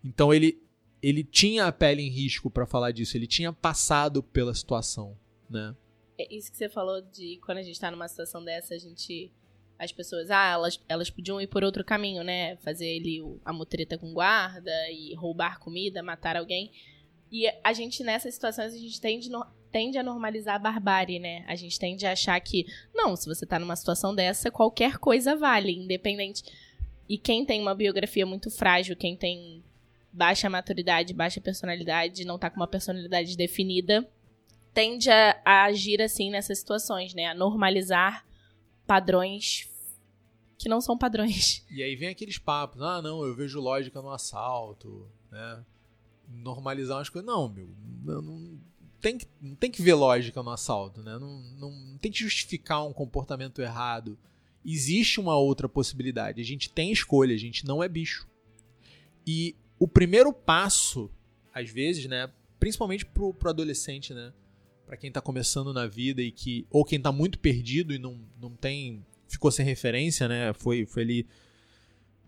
Então 0.03 0.33
ele, 0.33 0.61
ele 1.01 1.23
tinha 1.23 1.65
a 1.65 1.71
pele 1.71 2.01
em 2.01 2.09
risco 2.09 2.49
para 2.49 2.65
falar 2.65 2.91
disso, 2.91 3.17
ele 3.17 3.27
tinha 3.27 3.51
passado 3.51 4.23
pela 4.23 4.53
situação, 4.53 5.17
né? 5.49 5.75
É 6.17 6.33
isso 6.33 6.51
que 6.51 6.57
você 6.57 6.69
falou 6.69 7.01
de 7.01 7.39
quando 7.43 7.57
a 7.57 7.63
gente 7.63 7.79
tá 7.79 7.89
numa 7.89 8.07
situação 8.07 8.43
dessa, 8.43 8.75
a 8.75 8.77
gente. 8.77 9.31
As 9.79 9.91
pessoas, 9.91 10.29
ah, 10.29 10.51
elas, 10.51 10.79
elas 10.87 11.09
podiam 11.09 11.41
ir 11.41 11.47
por 11.47 11.63
outro 11.63 11.83
caminho, 11.83 12.23
né? 12.23 12.55
Fazer 12.57 12.97
ali 12.99 13.19
a 13.43 13.51
mutreta 13.51 13.97
com 13.97 14.13
guarda 14.13 14.71
e 14.91 15.15
roubar 15.15 15.59
comida, 15.59 16.03
matar 16.03 16.37
alguém. 16.37 16.71
E 17.31 17.47
a 17.63 17.73
gente, 17.73 18.03
nessas 18.03 18.35
situações, 18.35 18.75
a 18.75 18.77
gente 18.77 19.01
tende, 19.01 19.27
tende 19.71 19.97
a 19.97 20.03
normalizar 20.03 20.55
a 20.55 20.59
barbárie, 20.59 21.19
né? 21.19 21.43
A 21.47 21.55
gente 21.55 21.79
tende 21.79 22.05
a 22.05 22.11
achar 22.11 22.39
que, 22.39 22.65
não, 22.93 23.15
se 23.15 23.27
você 23.27 23.45
tá 23.45 23.57
numa 23.57 23.75
situação 23.75 24.13
dessa, 24.13 24.51
qualquer 24.51 24.97
coisa 24.97 25.35
vale, 25.35 25.71
independente. 25.71 26.43
E 27.07 27.17
quem 27.17 27.45
tem 27.45 27.61
uma 27.61 27.73
biografia 27.73 28.25
muito 28.25 28.51
frágil, 28.51 28.95
quem 28.95 29.15
tem 29.15 29.63
baixa 30.11 30.49
maturidade, 30.49 31.13
baixa 31.13 31.39
personalidade, 31.39 32.25
não 32.25 32.37
tá 32.37 32.49
com 32.49 32.57
uma 32.57 32.67
personalidade 32.67 33.37
definida, 33.37 34.07
tende 34.73 35.09
a, 35.09 35.41
a 35.45 35.63
agir 35.63 36.01
assim 36.01 36.29
nessas 36.29 36.59
situações, 36.59 37.13
né? 37.13 37.27
A 37.27 37.33
normalizar 37.33 38.25
padrões 38.85 39.69
que 40.57 40.69
não 40.69 40.81
são 40.81 40.97
padrões. 40.97 41.65
E 41.71 41.81
aí 41.81 41.95
vem 41.95 42.09
aqueles 42.09 42.37
papos, 42.37 42.81
ah, 42.81 43.01
não, 43.01 43.23
eu 43.23 43.33
vejo 43.33 43.59
lógica 43.59 44.01
no 44.01 44.09
assalto, 44.09 45.07
né? 45.31 45.65
Normalizar 46.27 46.97
umas 46.97 47.09
coisas. 47.09 47.25
Não, 47.25 47.47
meu, 47.47 47.69
não, 48.03 48.21
não, 48.21 48.59
tem, 49.01 49.17
que, 49.17 49.27
não 49.41 49.55
tem 49.55 49.71
que 49.71 49.81
ver 49.81 49.93
lógica 49.93 50.41
no 50.41 50.49
assalto, 50.49 51.01
né? 51.01 51.17
Não, 51.17 51.41
não, 51.57 51.71
não 51.71 51.97
tem 51.97 52.11
que 52.11 52.19
justificar 52.19 52.85
um 52.85 52.93
comportamento 52.93 53.61
errado. 53.61 54.17
Existe 54.63 55.19
uma 55.19 55.37
outra 55.37 55.67
possibilidade. 55.67 56.41
A 56.41 56.45
gente 56.45 56.69
tem 56.69 56.91
escolha, 56.91 57.33
a 57.33 57.39
gente 57.39 57.65
não 57.65 57.83
é 57.83 57.89
bicho. 57.89 58.27
E 59.25 59.55
o 59.79 59.87
primeiro 59.87 60.31
passo, 60.31 61.09
às 61.53 61.69
vezes, 61.69 62.05
né? 62.05 62.31
Principalmente 62.59 63.05
pro, 63.05 63.33
pro 63.33 63.49
adolescente, 63.49 64.13
né? 64.13 64.31
para 64.91 64.97
quem 64.97 65.07
está 65.07 65.21
começando 65.21 65.73
na 65.73 65.87
vida 65.87 66.21
e 66.21 66.33
que 66.33 66.67
ou 66.69 66.83
quem 66.83 66.97
está 66.97 67.13
muito 67.13 67.39
perdido 67.39 67.93
e 67.93 67.97
não, 67.97 68.19
não 68.41 68.51
tem 68.51 69.05
ficou 69.25 69.49
sem 69.49 69.65
referência, 69.65 70.27
né? 70.27 70.51
Foi 70.51 70.85
foi 70.85 71.03
ali 71.03 71.27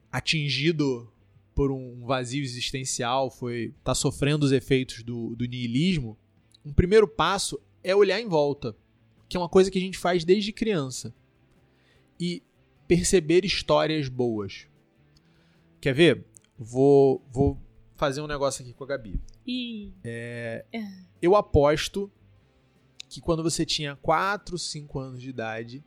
atingido 0.10 1.12
por 1.54 1.74
um 1.74 2.06
vazio 2.06 2.42
existencial, 2.42 3.30
foi 3.30 3.74
tá 3.84 3.94
sofrendo 3.94 4.46
os 4.46 4.54
efeitos 4.54 5.04
do, 5.04 5.36
do 5.36 5.44
niilismo. 5.44 6.18
Um 6.65 6.73
primeiro 6.73 7.08
passo 7.08 7.60
é 7.84 7.95
olhar 7.95 8.19
em 8.19 8.28
volta, 8.28 8.76
que 9.28 9.36
é 9.36 9.39
uma 9.39 9.49
coisa 9.49 9.69
que 9.69 9.78
a 9.78 9.82
gente 9.82 9.97
faz 9.97 10.23
desde 10.23 10.52
criança. 10.52 11.13
E 12.19 12.41
perceber 12.88 13.43
histórias 13.43 14.08
boas. 14.08 14.67
Quer 15.82 15.93
ver? 15.93 16.26
Vou, 16.58 17.21
vou 17.32 17.60
fazer 17.95 18.21
um 18.21 18.28
negócio 18.28 18.63
aqui 18.63 18.73
com 18.73 18.84
a 18.84 18.88
Gabi. 18.88 19.19
É, 20.04 20.65
eu 21.21 21.36
aposto 21.36 22.12
que 23.10 23.21
quando 23.21 23.43
você 23.43 23.65
tinha 23.65 23.95
4, 23.97 24.58
5 24.58 24.99
anos 24.99 25.21
de 25.21 25.30
idade, 25.30 25.84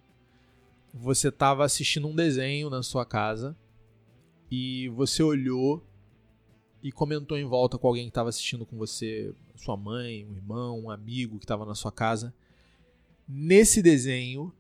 você 0.93 1.29
estava 1.29 1.65
assistindo 1.65 2.07
um 2.07 2.15
desenho 2.15 2.71
na 2.71 2.83
sua 2.83 3.05
casa 3.05 3.57
e 4.51 4.89
você 4.91 5.23
olhou 5.23 5.85
e 6.87 6.93
comentou 6.93 7.37
em 7.37 7.45
volta 7.45 7.77
com 7.77 7.89
alguém 7.89 8.05
que 8.05 8.11
estava 8.11 8.29
assistindo 8.29 8.65
com 8.65 8.77
você, 8.77 9.35
sua 9.57 9.77
mãe, 9.77 10.25
um 10.25 10.33
irmão, 10.33 10.85
um 10.85 10.89
amigo 10.89 11.37
que 11.37 11.45
estava 11.45 11.65
na 11.65 11.75
sua 11.75 11.91
casa. 11.91 12.33
Nesse 13.29 13.83
desenho, 13.83 14.53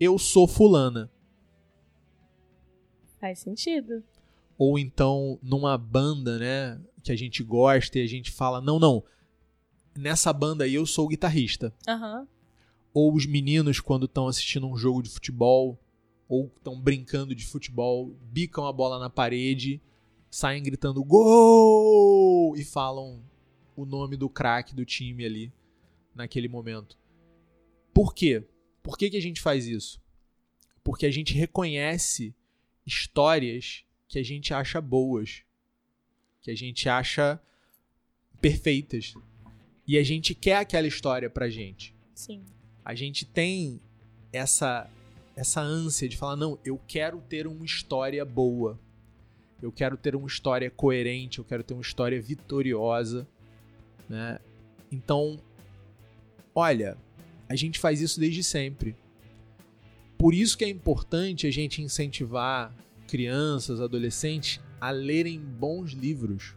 eu 0.00 0.18
sou 0.18 0.48
fulana. 0.48 1.08
Faz 3.20 3.38
sentido. 3.38 4.02
Ou 4.58 4.76
então 4.76 5.38
numa 5.40 5.78
banda, 5.78 6.36
né, 6.36 6.80
que 7.00 7.12
a 7.12 7.16
gente 7.16 7.44
gosta 7.44 8.00
e 8.00 8.02
a 8.02 8.08
gente 8.08 8.32
fala, 8.32 8.60
não, 8.60 8.80
não, 8.80 9.04
nessa 9.96 10.32
banda 10.32 10.64
aí 10.64 10.74
eu 10.74 10.84
sou 10.84 11.04
o 11.04 11.08
guitarrista. 11.08 11.72
Uhum. 11.86 12.26
Ou 12.92 13.14
os 13.14 13.24
meninos, 13.24 13.78
quando 13.78 14.06
estão 14.06 14.26
assistindo 14.26 14.66
um 14.66 14.76
jogo 14.76 15.00
de 15.00 15.10
futebol, 15.10 15.78
ou 16.28 16.52
estão 16.56 16.76
brincando 16.76 17.36
de 17.36 17.46
futebol, 17.46 18.12
bicam 18.32 18.66
a 18.66 18.72
bola 18.72 18.98
na 18.98 19.08
parede, 19.08 19.80
saem 20.30 20.62
gritando 20.62 21.02
gol 21.04 22.56
e 22.56 22.64
falam 22.64 23.22
o 23.76 23.84
nome 23.84 24.16
do 24.16 24.28
craque 24.28 24.74
do 24.74 24.84
time 24.84 25.24
ali 25.24 25.52
naquele 26.14 26.48
momento. 26.48 26.98
Por 27.94 28.14
quê? 28.14 28.44
Por 28.82 28.96
que, 28.96 29.10
que 29.10 29.16
a 29.16 29.22
gente 29.22 29.40
faz 29.40 29.66
isso? 29.66 30.00
Porque 30.82 31.06
a 31.06 31.10
gente 31.10 31.34
reconhece 31.34 32.34
histórias 32.86 33.84
que 34.08 34.18
a 34.18 34.22
gente 34.22 34.54
acha 34.54 34.80
boas, 34.80 35.42
que 36.40 36.50
a 36.50 36.54
gente 36.54 36.88
acha 36.88 37.40
perfeitas, 38.40 39.14
e 39.86 39.98
a 39.98 40.02
gente 40.02 40.34
quer 40.34 40.56
aquela 40.56 40.86
história 40.86 41.28
pra 41.28 41.48
gente. 41.48 41.94
Sim. 42.14 42.44
A 42.84 42.94
gente 42.94 43.24
tem 43.24 43.80
essa 44.32 44.90
essa 45.36 45.60
ânsia 45.60 46.08
de 46.08 46.16
falar, 46.16 46.34
não, 46.34 46.58
eu 46.64 46.80
quero 46.88 47.20
ter 47.20 47.46
uma 47.46 47.64
história 47.64 48.24
boa. 48.24 48.78
Eu 49.60 49.72
quero 49.72 49.96
ter 49.96 50.14
uma 50.14 50.26
história 50.26 50.70
coerente, 50.70 51.38
eu 51.38 51.44
quero 51.44 51.62
ter 51.62 51.74
uma 51.74 51.82
história 51.82 52.20
vitoriosa, 52.20 53.26
né? 54.08 54.38
Então, 54.90 55.38
olha, 56.54 56.96
a 57.48 57.56
gente 57.56 57.78
faz 57.78 58.00
isso 58.00 58.20
desde 58.20 58.42
sempre. 58.42 58.96
Por 60.16 60.34
isso 60.34 60.56
que 60.56 60.64
é 60.64 60.68
importante 60.68 61.46
a 61.46 61.50
gente 61.50 61.82
incentivar 61.82 62.74
crianças, 63.06 63.80
adolescentes 63.80 64.60
a 64.80 64.90
lerem 64.90 65.40
bons 65.40 65.92
livros 65.92 66.54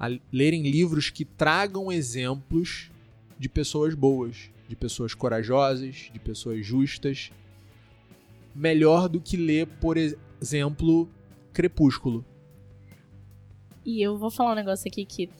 a 0.00 0.08
lerem 0.32 0.62
livros 0.62 1.10
que 1.10 1.26
tragam 1.26 1.92
exemplos 1.92 2.90
de 3.38 3.50
pessoas 3.50 3.94
boas, 3.94 4.50
de 4.66 4.74
pessoas 4.74 5.12
corajosas, 5.12 6.10
de 6.10 6.18
pessoas 6.18 6.64
justas, 6.64 7.30
melhor 8.54 9.10
do 9.10 9.20
que 9.20 9.36
ler, 9.36 9.66
por 9.66 9.98
exemplo, 9.98 11.06
Crepúsculo. 11.52 12.24
E 13.84 14.02
eu 14.02 14.16
vou 14.16 14.30
falar 14.30 14.52
um 14.52 14.56
negócio 14.56 14.88
aqui 14.88 15.04
que. 15.04 15.30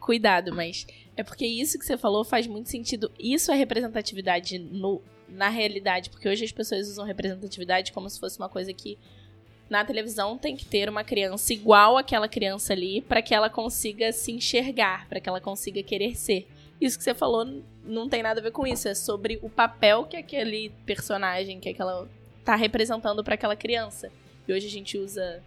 Cuidado, 0.00 0.54
mas 0.54 0.86
é 1.16 1.22
porque 1.22 1.46
isso 1.46 1.78
que 1.78 1.84
você 1.84 1.96
falou 1.96 2.24
faz 2.24 2.46
muito 2.46 2.68
sentido. 2.68 3.10
Isso 3.18 3.50
é 3.50 3.56
representatividade 3.56 4.58
no, 4.58 5.02
na 5.28 5.48
realidade, 5.48 6.10
porque 6.10 6.28
hoje 6.28 6.44
as 6.44 6.52
pessoas 6.52 6.88
usam 6.88 7.04
representatividade 7.04 7.92
como 7.92 8.08
se 8.08 8.20
fosse 8.20 8.38
uma 8.38 8.48
coisa 8.48 8.72
que 8.72 8.98
na 9.68 9.84
televisão 9.84 10.38
tem 10.38 10.56
que 10.56 10.64
ter 10.64 10.88
uma 10.88 11.02
criança 11.02 11.52
igual 11.52 11.96
àquela 11.96 12.28
criança 12.28 12.72
ali 12.72 13.00
para 13.00 13.20
que 13.20 13.34
ela 13.34 13.50
consiga 13.50 14.12
se 14.12 14.30
enxergar, 14.30 15.08
para 15.08 15.20
que 15.20 15.28
ela 15.28 15.40
consiga 15.40 15.82
querer 15.82 16.14
ser. 16.14 16.46
Isso 16.80 16.96
que 16.96 17.02
você 17.02 17.14
falou 17.14 17.62
não 17.82 18.08
tem 18.08 18.22
nada 18.22 18.40
a 18.40 18.42
ver 18.42 18.52
com 18.52 18.66
isso, 18.66 18.86
é 18.86 18.94
sobre 18.94 19.38
o 19.42 19.48
papel 19.48 20.04
que 20.04 20.16
aquele 20.16 20.70
personagem, 20.84 21.58
que 21.58 21.68
aquela 21.68 22.08
tá 22.46 22.54
representando 22.54 23.22
para 23.24 23.34
aquela 23.34 23.56
criança. 23.56 24.10
E 24.46 24.52
hoje 24.52 24.68
a 24.68 24.70
gente 24.70 24.96
usa 24.96 25.42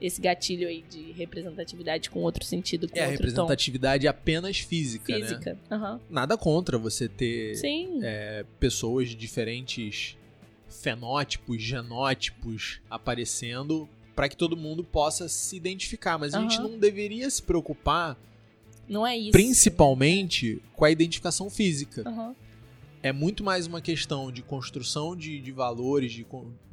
esse 0.00 0.20
gatilho 0.20 0.66
aí 0.66 0.82
de 0.90 1.12
representatividade 1.12 2.10
com 2.10 2.18
outro 2.20 2.44
sentido, 2.44 2.88
com 2.88 2.98
é, 2.98 3.02
outro 3.02 3.18
representatividade 3.18 4.04
tom. 4.04 4.10
apenas 4.10 4.58
física, 4.58 5.14
física. 5.14 5.56
né? 5.70 5.76
Uhum. 5.76 6.00
Nada 6.10 6.36
contra 6.36 6.76
você 6.76 7.08
ter 7.08 7.54
é, 8.02 8.44
pessoas 8.58 9.10
de 9.10 9.14
diferentes 9.14 10.16
fenótipos, 10.68 11.62
genótipos 11.62 12.80
aparecendo 12.90 13.88
para 14.16 14.28
que 14.28 14.36
todo 14.36 14.56
mundo 14.56 14.82
possa 14.82 15.28
se 15.28 15.56
identificar. 15.56 16.18
Mas 16.18 16.34
a 16.34 16.40
gente 16.40 16.58
não 16.58 16.76
deveria 16.76 17.30
se 17.30 17.40
preocupar. 17.40 18.18
Não 18.88 19.06
é 19.06 19.16
isso. 19.16 19.30
Principalmente 19.30 20.60
com 20.74 20.84
a 20.84 20.90
identificação 20.90 21.48
física. 21.48 22.02
Uhum. 22.08 22.34
É 23.02 23.12
muito 23.12 23.42
mais 23.42 23.66
uma 23.66 23.80
questão 23.80 24.30
de 24.30 24.42
construção 24.42 25.16
de, 25.16 25.40
de 25.40 25.50
valores, 25.50 26.12
de, 26.12 26.24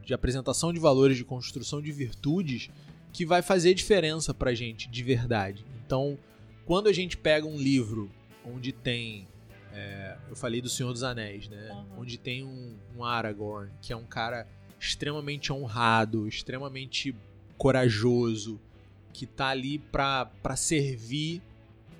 de 0.06 0.14
apresentação 0.14 0.72
de 0.72 0.80
valores, 0.80 1.18
de 1.18 1.26
construção 1.26 1.82
de 1.82 1.92
virtudes 1.92 2.70
que 3.12 3.26
vai 3.26 3.42
fazer 3.42 3.74
diferença 3.74 4.32
pra 4.34 4.54
gente 4.54 4.88
de 4.88 5.04
verdade. 5.04 5.66
Então, 5.84 6.20
quando 6.66 6.88
a 6.88 6.94
gente 6.94 7.18
pega 7.18 7.48
um 7.48 7.58
livro 7.58 8.12
onde 8.46 8.72
tem 8.72 9.28
é, 9.74 10.18
eu 10.30 10.36
falei 10.36 10.62
do 10.62 10.70
Senhor 10.70 10.92
dos 10.92 11.04
Anéis, 11.04 11.48
né? 11.48 11.72
Uhum. 11.72 12.02
Onde 12.02 12.18
tem 12.18 12.44
um, 12.44 12.76
um 12.98 13.04
Aragorn, 13.04 13.72
que 13.82 13.94
é 13.94 13.96
um 13.96 14.06
cara 14.06 14.48
extremamente 14.80 15.52
honrado, 15.52 16.28
extremamente 16.28 17.16
corajoso, 17.58 18.60
que 19.14 19.26
tá 19.26 19.48
ali 19.48 19.80
para 19.80 20.56
servir 20.56 21.42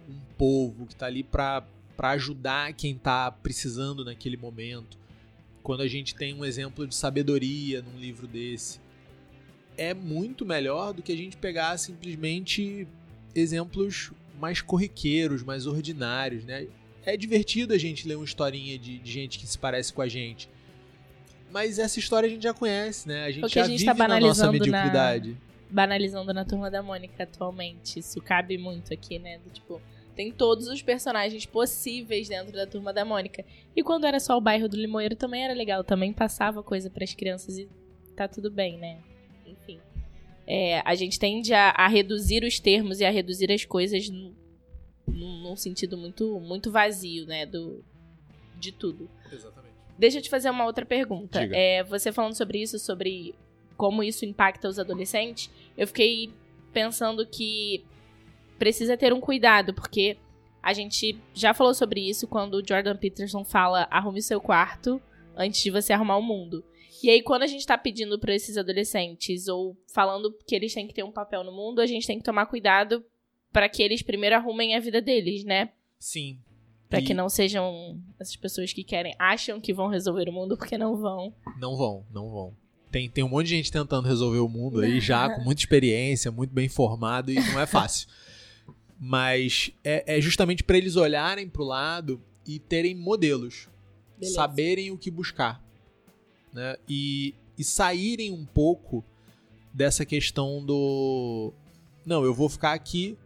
um 0.08 0.20
povo, 0.38 0.86
que 0.86 0.96
tá 0.96 1.06
ali 1.06 1.24
para 1.24 1.64
ajudar 2.08 2.74
quem 2.74 2.96
tá 2.96 3.30
precisando 3.32 4.06
naquele 4.06 4.38
momento. 4.38 4.98
Quando 5.62 5.82
a 5.82 5.88
gente 5.88 6.16
tem 6.16 6.34
um 6.34 6.46
exemplo 6.46 6.88
de 6.88 6.96
sabedoria 6.96 7.82
num 7.82 8.00
livro 8.00 8.26
desse, 8.26 8.80
é 9.78 9.94
muito 9.94 10.46
melhor 10.46 10.94
do 10.94 11.02
que 11.02 11.12
a 11.12 11.18
gente 11.18 11.38
pegar 11.38 11.78
simplesmente 11.78 12.88
exemplos 13.36 14.12
mais 14.40 14.62
corriqueiros, 14.62 15.44
mais 15.44 15.68
ordinários, 15.68 16.46
né? 16.46 16.68
É 17.06 17.16
divertido 17.16 17.74
a 17.74 17.78
gente 17.78 18.08
ler 18.08 18.16
uma 18.16 18.26
historinha 18.26 18.78
de, 18.78 19.00
de 19.00 19.12
gente 19.12 19.38
que 19.38 19.46
se 19.46 19.58
parece 19.58 19.92
com 19.94 20.02
a 20.02 20.08
gente. 20.08 20.50
Mas 21.52 21.80
essa 21.80 22.00
história 22.00 22.28
a 22.28 22.30
gente 22.30 22.44
já 22.44 22.54
conhece, 22.54 23.08
né? 23.08 23.26
A 23.26 23.32
gente 23.32 23.42
Porque 23.42 23.56
já 23.60 23.66
a 23.66 23.68
gente 23.68 23.80
vive 23.80 23.94
tá 23.96 24.08
na 24.08 24.20
nossa 24.20 24.52
mediocridade. 24.52 25.38
banalizando 25.70 26.34
na 26.34 26.46
turma 26.46 26.70
da 26.70 26.82
Mônica 26.82 27.24
atualmente. 27.24 28.00
Isso 28.00 28.22
cabe 28.22 28.58
muito 28.58 28.94
aqui, 28.94 29.18
né? 29.18 29.40
Do, 29.40 29.50
tipo, 29.50 29.82
tem 30.20 30.34
todos 30.34 30.68
os 30.68 30.82
personagens 30.82 31.46
possíveis 31.46 32.28
dentro 32.28 32.52
da 32.52 32.68
turma 32.68 32.92
da 32.92 33.06
Mônica. 33.06 33.46
E 33.74 33.82
quando 33.82 34.04
era 34.06 34.20
só 34.20 34.36
o 34.38 34.42
bairro 34.42 34.68
do 34.68 34.76
Limoeiro 34.76 35.16
também 35.16 35.46
era 35.46 35.54
legal, 35.54 35.82
também 35.82 36.12
passava 36.12 36.62
coisa 36.62 36.90
pras 36.90 37.14
crianças 37.14 37.58
e 37.58 37.70
tá 38.18 38.28
tudo 38.28 38.52
bem, 38.52 38.78
né? 38.78 39.00
Enfim. 39.48 39.80
É, 40.46 40.82
a 40.84 40.94
gente 40.94 41.18
tende 41.18 41.54
a, 41.54 41.70
a 41.70 41.88
reduzir 41.88 42.44
os 42.44 42.60
termos 42.60 43.00
e 43.00 43.06
a 43.06 43.10
reduzir 43.10 43.50
as 43.50 43.64
coisas 43.64 44.10
num, 44.10 44.36
num- 45.08 45.42
num 45.42 45.56
sentido 45.56 45.98
muito, 45.98 46.38
muito 46.42 46.70
vazio, 46.70 47.26
né? 47.26 47.46
Do, 47.46 47.82
de 48.60 48.74
tudo. 48.74 49.10
Exatamente. 49.32 49.74
Deixa 49.98 50.18
eu 50.18 50.22
te 50.22 50.30
fazer 50.30 50.50
uma 50.50 50.66
outra 50.66 50.86
pergunta. 50.86 51.40
Diga. 51.40 51.56
É, 51.56 51.82
você 51.82 52.12
falando 52.12 52.36
sobre 52.36 52.62
isso, 52.62 52.78
sobre 52.78 53.34
como 53.78 54.04
isso 54.04 54.26
impacta 54.26 54.68
os 54.68 54.80
adolescentes, 54.80 55.50
eu 55.78 55.88
fiquei 55.88 56.30
pensando 56.74 57.26
que 57.26 57.86
precisa 58.60 58.98
ter 58.98 59.14
um 59.14 59.22
cuidado, 59.22 59.74
porque 59.74 60.18
a 60.62 60.74
gente 60.74 61.18
já 61.34 61.54
falou 61.54 61.74
sobre 61.74 62.08
isso 62.08 62.28
quando 62.28 62.56
o 62.56 62.68
Jordan 62.68 62.98
Peterson 62.98 63.44
fala 63.44 63.88
arrume 63.90 64.22
seu 64.22 64.42
quarto 64.42 65.02
antes 65.36 65.64
de 65.64 65.72
você 65.72 65.94
arrumar 65.94 66.18
o 66.18 66.22
mundo. 66.22 66.64
E 67.02 67.10
aí, 67.10 67.22
quando 67.22 67.44
a 67.44 67.48
gente 67.48 67.66
tá 67.66 67.78
pedindo 67.78 68.20
pra 68.20 68.36
esses 68.36 68.58
adolescentes, 68.58 69.48
ou 69.48 69.78
falando 69.94 70.36
que 70.46 70.54
eles 70.54 70.74
têm 70.74 70.86
que 70.86 70.94
ter 70.94 71.04
um 71.04 71.12
papel 71.12 71.46
no 71.46 71.52
mundo, 71.52 71.80
a 71.80 71.88
gente 71.88 72.06
tem 72.06 72.18
que 72.18 72.26
tomar 72.26 72.46
cuidado 72.48 73.04
para 73.54 73.70
que 73.70 73.82
eles 73.82 74.02
primeiro 74.02 74.36
arrumem 74.36 74.76
a 74.76 74.82
vida 74.82 75.02
deles, 75.02 75.46
né? 75.46 75.70
Sim. 75.98 76.40
Pra 76.90 77.00
E 77.00 77.04
que 77.04 77.14
não 77.14 77.30
sejam 77.30 78.02
essas 78.20 78.36
pessoas 78.36 78.74
que 78.74 78.84
querem, 78.84 79.16
acham 79.18 79.62
que 79.62 79.74
vão 79.74 79.88
resolver 79.88 80.28
o 80.28 80.34
mundo 80.34 80.58
porque 80.58 80.78
não 80.78 80.98
vão. 80.98 81.34
Não 81.58 81.78
vão, 81.78 82.06
não 82.12 82.30
vão. 82.30 82.54
Tem, 82.92 83.08
tem 83.08 83.24
um 83.24 83.30
monte 83.30 83.48
de 83.48 83.56
gente 83.58 83.72
tentando 83.72 84.08
resolver 84.08 84.40
o 84.40 84.50
mundo 84.50 84.82
aí 84.82 85.00
já, 85.00 85.30
com 85.34 85.42
muita 85.42 85.62
experiência, 85.62 86.32
muito 86.32 86.54
bem 86.54 86.68
formado, 86.68 87.32
e 87.32 87.36
não 87.36 87.60
é 87.60 87.66
fácil. 87.66 88.10
Mas 89.00 89.72
é, 89.84 90.18
é 90.18 90.22
justamente 90.22 90.64
para 90.64 90.78
eles 90.78 90.96
olharem 90.96 91.48
pro 91.48 91.64
lado 91.64 92.22
e 92.46 92.60
terem 92.60 92.96
modelos. 92.96 93.70
Beleza. 94.18 94.36
Saberem 94.36 94.92
o 94.92 94.98
que 94.98 95.10
buscar. 95.10 95.64
Né? 96.54 96.76
E, 96.88 97.34
e 97.58 97.64
saírem 97.64 98.32
um 98.32 98.46
pouco 98.46 99.04
dessa 99.74 100.06
questão 100.06 100.66
do. 100.66 101.54
Não, 102.06 102.26
eu 102.26 102.34
vou 102.34 102.50
ficar 102.50 102.74
aqui 102.74 103.18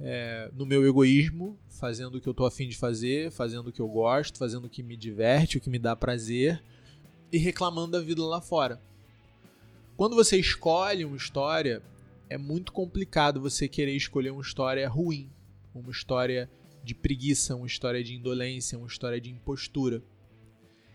é, 0.00 0.50
no 0.54 0.66
meu 0.66 0.86
egoísmo, 0.86 1.56
fazendo 1.68 2.16
o 2.16 2.20
que 2.20 2.28
eu 2.28 2.34
tô 2.34 2.44
afim 2.44 2.68
de 2.68 2.76
fazer, 2.76 3.30
fazendo 3.30 3.68
o 3.68 3.72
que 3.72 3.80
eu 3.80 3.88
gosto, 3.88 4.38
fazendo 4.38 4.66
o 4.66 4.70
que 4.70 4.82
me 4.82 4.96
diverte, 4.96 5.56
o 5.56 5.60
que 5.60 5.70
me 5.70 5.78
dá 5.78 5.96
prazer 5.96 6.62
e 7.32 7.38
reclamando 7.38 7.92
da 7.92 8.00
vida 8.00 8.22
lá 8.22 8.40
fora. 8.40 8.80
Quando 9.96 10.14
você 10.14 10.38
escolhe 10.38 11.04
uma 11.04 11.16
história, 11.16 11.82
é 12.28 12.36
muito 12.36 12.72
complicado 12.72 13.40
você 13.40 13.68
querer 13.68 13.94
escolher 13.94 14.30
uma 14.30 14.42
história 14.42 14.88
ruim, 14.88 15.30
uma 15.74 15.90
história 15.90 16.50
de 16.82 16.94
preguiça, 16.94 17.54
uma 17.54 17.66
história 17.66 18.02
de 18.02 18.14
indolência, 18.14 18.78
uma 18.78 18.86
história 18.86 19.20
de 19.20 19.30
impostura. 19.30 20.02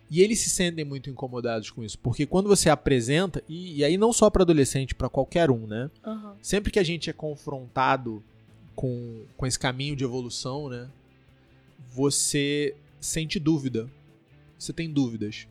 E 0.10 0.22
eles 0.22 0.40
se 0.40 0.50
sentem 0.50 0.84
muito 0.84 1.10
incomodados 1.10 1.70
com 1.70 1.84
isso, 1.84 1.98
porque 2.00 2.26
quando 2.26 2.50
você 2.50 2.70
apresenta, 2.70 3.42
e, 3.48 3.78
e 3.78 3.84
aí 3.84 3.98
não 3.98 4.12
só 4.12 4.30
para 4.30 4.44
adolescente, 4.44 4.94
para 4.94 5.10
qualquer 5.10 5.50
um, 5.50 5.66
né? 5.66 5.90
Aham. 6.04 6.36
sempre 6.42 6.72
que 6.72 6.80
a 6.80 6.84
gente 6.84 7.10
é 7.10 7.14
confrontado 7.14 8.22
com, 8.76 9.24
com 9.38 9.46
esse 9.46 9.58
caminho 9.58 9.96
de 9.96 10.04
evolução, 10.04 10.68
né? 10.68 10.90
Você 11.94 12.76
sente 13.00 13.40
dúvida. 13.40 13.90
Você 14.58 14.74
tem 14.74 14.92
dúvidas. 14.92 15.48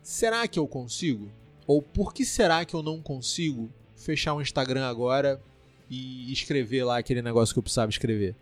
Será 0.00 0.46
que 0.46 0.58
eu 0.58 0.66
consigo? 0.66 1.30
Ou 1.66 1.82
por 1.82 2.14
que 2.14 2.24
será 2.24 2.64
que 2.64 2.74
eu 2.74 2.82
não 2.82 3.00
consigo 3.00 3.68
fechar 4.02 4.34
um 4.34 4.40
Instagram 4.40 4.86
agora 4.86 5.40
e 5.88 6.32
escrever 6.32 6.84
lá 6.84 6.98
aquele 6.98 7.22
negócio 7.22 7.54
que 7.54 7.58
eu 7.58 7.62
precisava 7.62 7.90
escrever? 7.90 8.34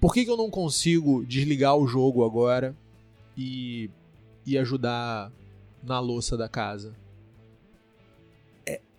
Por 0.00 0.12
que, 0.12 0.24
que 0.24 0.30
eu 0.30 0.36
não 0.36 0.50
consigo 0.50 1.24
desligar 1.24 1.76
o 1.76 1.86
jogo 1.86 2.24
agora 2.24 2.76
e, 3.36 3.90
e 4.44 4.58
ajudar 4.58 5.32
na 5.82 5.98
louça 5.98 6.36
da 6.36 6.48
casa? 6.48 6.94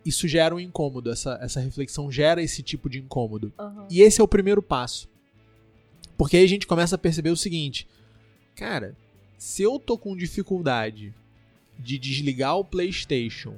isso 0.07 0.25
gera 0.25 0.55
um 0.55 0.59
incômodo, 0.59 1.11
essa, 1.11 1.37
essa 1.41 1.59
reflexão 1.59 2.09
gera 2.09 2.41
esse 2.41 2.63
tipo 2.63 2.89
de 2.89 2.97
incômodo. 2.97 3.51
Aham. 3.59 3.87
E 3.91 4.01
esse 4.01 4.21
é 4.21 4.23
o 4.23 4.27
primeiro 4.27 4.61
passo. 4.61 5.09
Porque 6.17 6.37
aí 6.37 6.45
a 6.45 6.47
gente 6.47 6.65
começa 6.65 6.95
a 6.95 6.97
perceber 6.97 7.29
o 7.29 7.35
seguinte: 7.35 7.85
cara, 8.55 8.95
se 9.37 9.63
eu 9.63 9.77
tô 9.77 9.97
com 9.97 10.15
dificuldade 10.15 11.13
de 11.77 11.99
desligar 11.99 12.57
o 12.57 12.63
PlayStation 12.63 13.55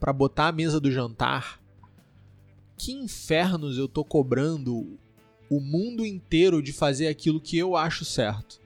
pra 0.00 0.12
botar 0.12 0.48
a 0.48 0.52
mesa 0.52 0.80
do 0.80 0.90
jantar, 0.90 1.60
que 2.76 2.92
infernos 2.92 3.76
eu 3.76 3.86
tô 3.86 4.02
cobrando 4.02 4.98
o 5.50 5.60
mundo 5.60 6.04
inteiro 6.06 6.62
de 6.62 6.72
fazer 6.72 7.08
aquilo 7.08 7.40
que 7.40 7.58
eu 7.58 7.76
acho 7.76 8.04
certo? 8.04 8.58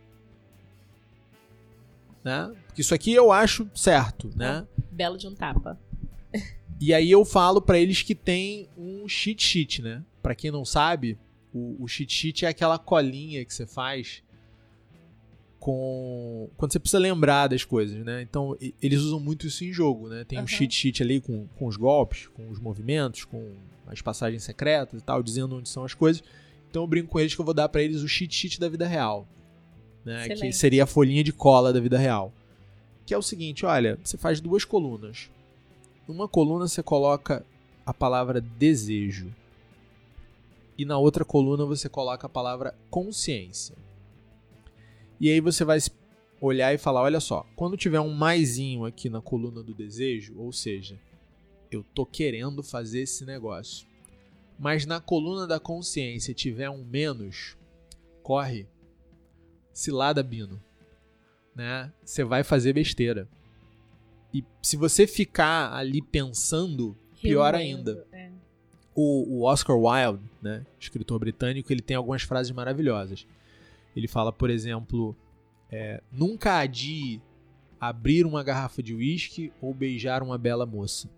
Né? 2.23 2.55
Porque 2.66 2.81
isso 2.81 2.94
aqui 2.94 3.12
eu 3.12 3.33
acho 3.33 3.68
certo, 3.75 4.31
né? 4.37 4.66
Belo 4.90 5.18
de 5.18 5.27
um 5.27 5.35
tapa. 5.35 5.79
E 6.81 6.94
aí 6.94 7.11
eu 7.11 7.25
falo 7.25 7.61
pra 7.61 7.79
eles 7.79 8.03
que 8.03 8.14
tem 8.14 8.68
um 8.77 9.09
cheat 9.09 9.42
sheet, 9.42 9.83
né? 9.83 10.03
Pra 10.23 10.35
quem 10.35 10.51
não 10.51 10.64
sabe, 10.64 11.18
o, 11.53 11.83
o 11.83 11.88
cheat 11.88 12.12
sheet 12.12 12.44
é 12.44 12.49
aquela 12.49 12.79
colinha 12.79 13.44
que 13.44 13.53
você 13.53 13.66
faz 13.66 14.23
com 15.64 16.50
quando 16.59 16.72
você 16.72 16.79
precisa 16.79 16.98
lembrar 16.98 17.46
das 17.48 17.64
coisas, 17.64 18.05
né? 18.05 18.20
Então 18.20 18.55
e- 18.61 18.74
eles 18.83 19.00
usam 19.00 19.18
muito 19.18 19.46
isso 19.46 19.64
em 19.64 19.72
jogo, 19.72 20.11
né? 20.11 20.22
Tem 20.22 20.37
um 20.38 20.42
Aham. 20.42 20.46
cheat 20.46 20.74
sheet 20.74 21.03
ali 21.03 21.22
com, 21.22 21.46
com 21.59 21.66
os 21.66 21.74
golpes, 21.79 22.27
com 22.29 22.50
os 22.50 22.59
movimentos, 22.59 23.24
com 23.24 23.50
as 23.87 24.03
passagens 24.03 24.42
secretas 24.42 25.00
e 25.00 25.03
tal, 25.03 25.22
dizendo 25.22 25.57
onde 25.57 25.70
são 25.70 25.83
as 25.83 25.94
coisas. 25.94 26.22
Então 26.68 26.83
eu 26.83 26.87
brinco 26.87 27.09
com 27.09 27.18
eles 27.18 27.35
que 27.35 27.40
eu 27.40 27.44
vou 27.46 27.55
dar 27.55 27.66
pra 27.70 27.81
eles 27.83 28.03
o 28.03 28.09
cheat 28.09 28.35
sheet 28.35 28.61
da 28.61 28.68
vida 28.68 28.87
real, 28.87 29.27
né? 30.05 30.29
Que 30.29 30.53
seria 30.53 30.85
a 30.85 30.87
folhinha 30.87 31.24
de 31.24 31.33
cola 31.33 31.72
da 31.72 31.81
vida 31.81 31.96
real. 31.96 32.31
Que 33.07 33.14
é 33.14 33.18
o 33.18 33.22
seguinte, 33.22 33.64
olha, 33.64 33.98
você 34.05 34.18
faz 34.18 34.42
duas 34.42 34.66
colunas. 34.66 35.31
Numa 36.07 36.29
coluna 36.29 36.68
você 36.68 36.83
coloca 36.83 37.42
a 37.87 37.94
palavra 37.94 38.38
desejo. 38.38 39.33
E 40.77 40.85
na 40.85 40.98
outra 40.98 41.24
coluna 41.24 41.64
você 41.64 41.88
coloca 41.88 42.27
a 42.27 42.31
palavra 42.31 42.74
consciência. 42.90 43.74
E 45.20 45.31
aí 45.31 45.40
você 45.40 45.64
vai 45.64 45.79
olhar 46.40 46.74
e 46.74 46.79
falar, 46.79 47.03
olha 47.03 47.20
só, 47.20 47.46
quando 47.57 47.77
tiver 47.77 48.00
um 48.00 48.12
maisinho 48.12 48.85
aqui 48.85 49.09
na 49.09 49.20
coluna 49.20 49.62
do 49.62 49.72
desejo, 49.74 50.35
ou 50.37 50.53
seja, 50.53 50.98
eu 51.70 51.85
tô 51.94 52.05
querendo 52.05 52.62
fazer 52.62 53.00
esse 53.00 53.24
negócio. 53.24 53.87
Mas 54.59 54.87
na 54.87 55.00
coluna 55.00 55.46
da 55.46 55.59
consciência 55.59 56.35
tiver 56.35 56.70
um 56.70 56.85
menos, 56.85 57.57
corre. 58.22 58.66
Cilada 59.72 60.22
Bino. 60.22 60.62
Né? 61.55 61.92
Você 62.05 62.22
vai 62.22 62.44
fazer 62.44 62.72
besteira. 62.72 63.29
E 64.33 64.44
se 64.62 64.77
você 64.77 65.07
ficar 65.07 65.72
ali 65.72 66.03
pensando, 66.03 66.96
pior 67.20 67.55
ainda. 67.55 68.07
é. 68.12 68.31
O, 68.96 69.38
o 69.38 69.42
Oscar 69.42 69.77
Wilde, 69.77 70.22
né, 70.40 70.64
escritor 70.79 71.18
britânico, 71.18 71.72
ele 71.72 71.83
tem 71.83 71.96
algumas 71.96 72.22
frases 72.22 72.53
maravilhosas. 72.53 73.27
Ele 73.94 74.09
fala, 74.09 74.33
por 74.33 74.50
exemplo, 74.50 75.16
é, 75.70 76.02
nunca 76.11 76.59
adie 76.59 77.22
abrir 77.80 78.26
uma 78.26 78.42
garrafa 78.42 78.83
de 78.83 78.94
uísque 78.94 79.52
ou 79.61 79.74
beijar 79.74 80.22
uma 80.22 80.38
bela 80.38 80.66
moça. 80.66 81.09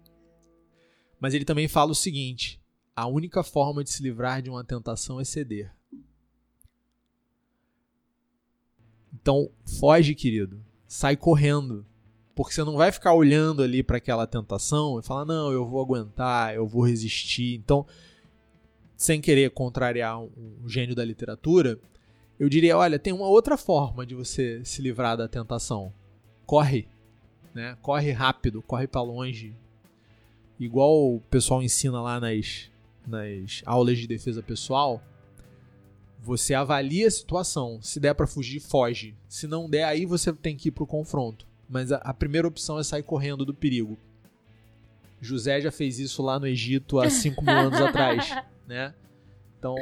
Mas 1.21 1.35
ele 1.35 1.45
também 1.45 1.69
fala 1.69 1.93
o 1.93 1.95
seguinte: 1.95 2.61
a 2.95 3.07
única 3.07 3.43
forma 3.43 3.83
de 3.83 3.91
se 3.91 4.03
livrar 4.03 4.43
de 4.43 4.51
uma 4.51 4.65
tentação 4.65 5.21
é 5.21 5.25
ceder. 5.25 5.73
Então, 9.13 9.51
foge, 9.81 10.15
querido. 10.15 10.63
Sai 10.87 11.17
correndo. 11.17 11.85
Porque 12.35 12.53
você 12.53 12.63
não 12.63 12.77
vai 12.77 12.93
ficar 12.93 13.15
olhando 13.15 13.63
ali 13.63 13.83
para 13.83 13.97
aquela 13.97 14.27
tentação 14.27 14.99
e 14.99 15.03
falar, 15.03 15.25
não, 15.25 15.51
eu 15.51 15.67
vou 15.67 15.81
aguentar, 15.81 16.55
eu 16.55 16.67
vou 16.67 16.87
resistir. 16.87 17.55
Então, 17.55 17.87
sem 18.95 19.21
querer 19.21 19.51
contrariar 19.51 20.21
um, 20.21 20.69
gênio 20.69 20.95
da 20.95 21.05
literatura, 21.05 21.79
eu 22.39 22.49
diria, 22.49 22.77
olha, 22.77 22.99
tem 22.99 23.13
uma 23.13 23.27
outra 23.27 23.57
forma 23.57 24.05
de 24.05 24.15
você 24.15 24.65
se 24.65 24.83
livrar 24.83 25.17
da 25.17 25.29
tentação. 25.29 25.93
Corre, 26.45 26.89
né? 27.55 27.77
Corre 27.83 28.13
rápido, 28.13 28.63
corre 28.63 28.87
para 28.87 29.03
longe. 29.03 29.55
Igual 30.59 31.15
o 31.15 31.21
pessoal 31.31 31.63
ensina 31.63 32.01
lá 32.01 32.21
nas 32.21 32.71
nas 33.07 33.63
aulas 33.65 33.99
de 33.99 34.07
defesa 34.07 34.43
pessoal, 34.43 35.01
você 36.21 36.55
avalia 36.55 37.07
a 37.07 37.11
situação. 37.11 37.81
Se 37.81 38.01
der 38.01 38.15
para 38.15 38.27
fugir, 38.27 38.61
foge. 38.61 39.15
Se 39.29 39.47
não 39.47 39.71
der, 39.71 39.85
aí 39.85 40.05
você 40.05 40.33
tem 40.33 40.57
que 40.57 40.69
ir 40.69 40.73
pro 40.73 40.87
confronto. 40.87 41.47
Mas 41.69 41.93
a, 41.93 41.99
a, 41.99 42.13
primeira 42.13 42.49
opção 42.49 42.79
é 42.79 42.85
sair 42.85 43.03
correndo 43.03 43.45
do 43.45 43.55
perigo. 43.55 43.97
José 45.21 45.61
já 45.61 45.71
fez 45.71 45.99
isso 45.99 46.23
lá 46.23 46.39
no 46.39 46.47
Egito 46.47 46.99
há 46.99 47.09
5 47.09 47.43
mil 47.43 47.55
anos 47.55 47.81
atrás, 47.81 48.31
né? 48.67 48.93
Então, 49.59 49.77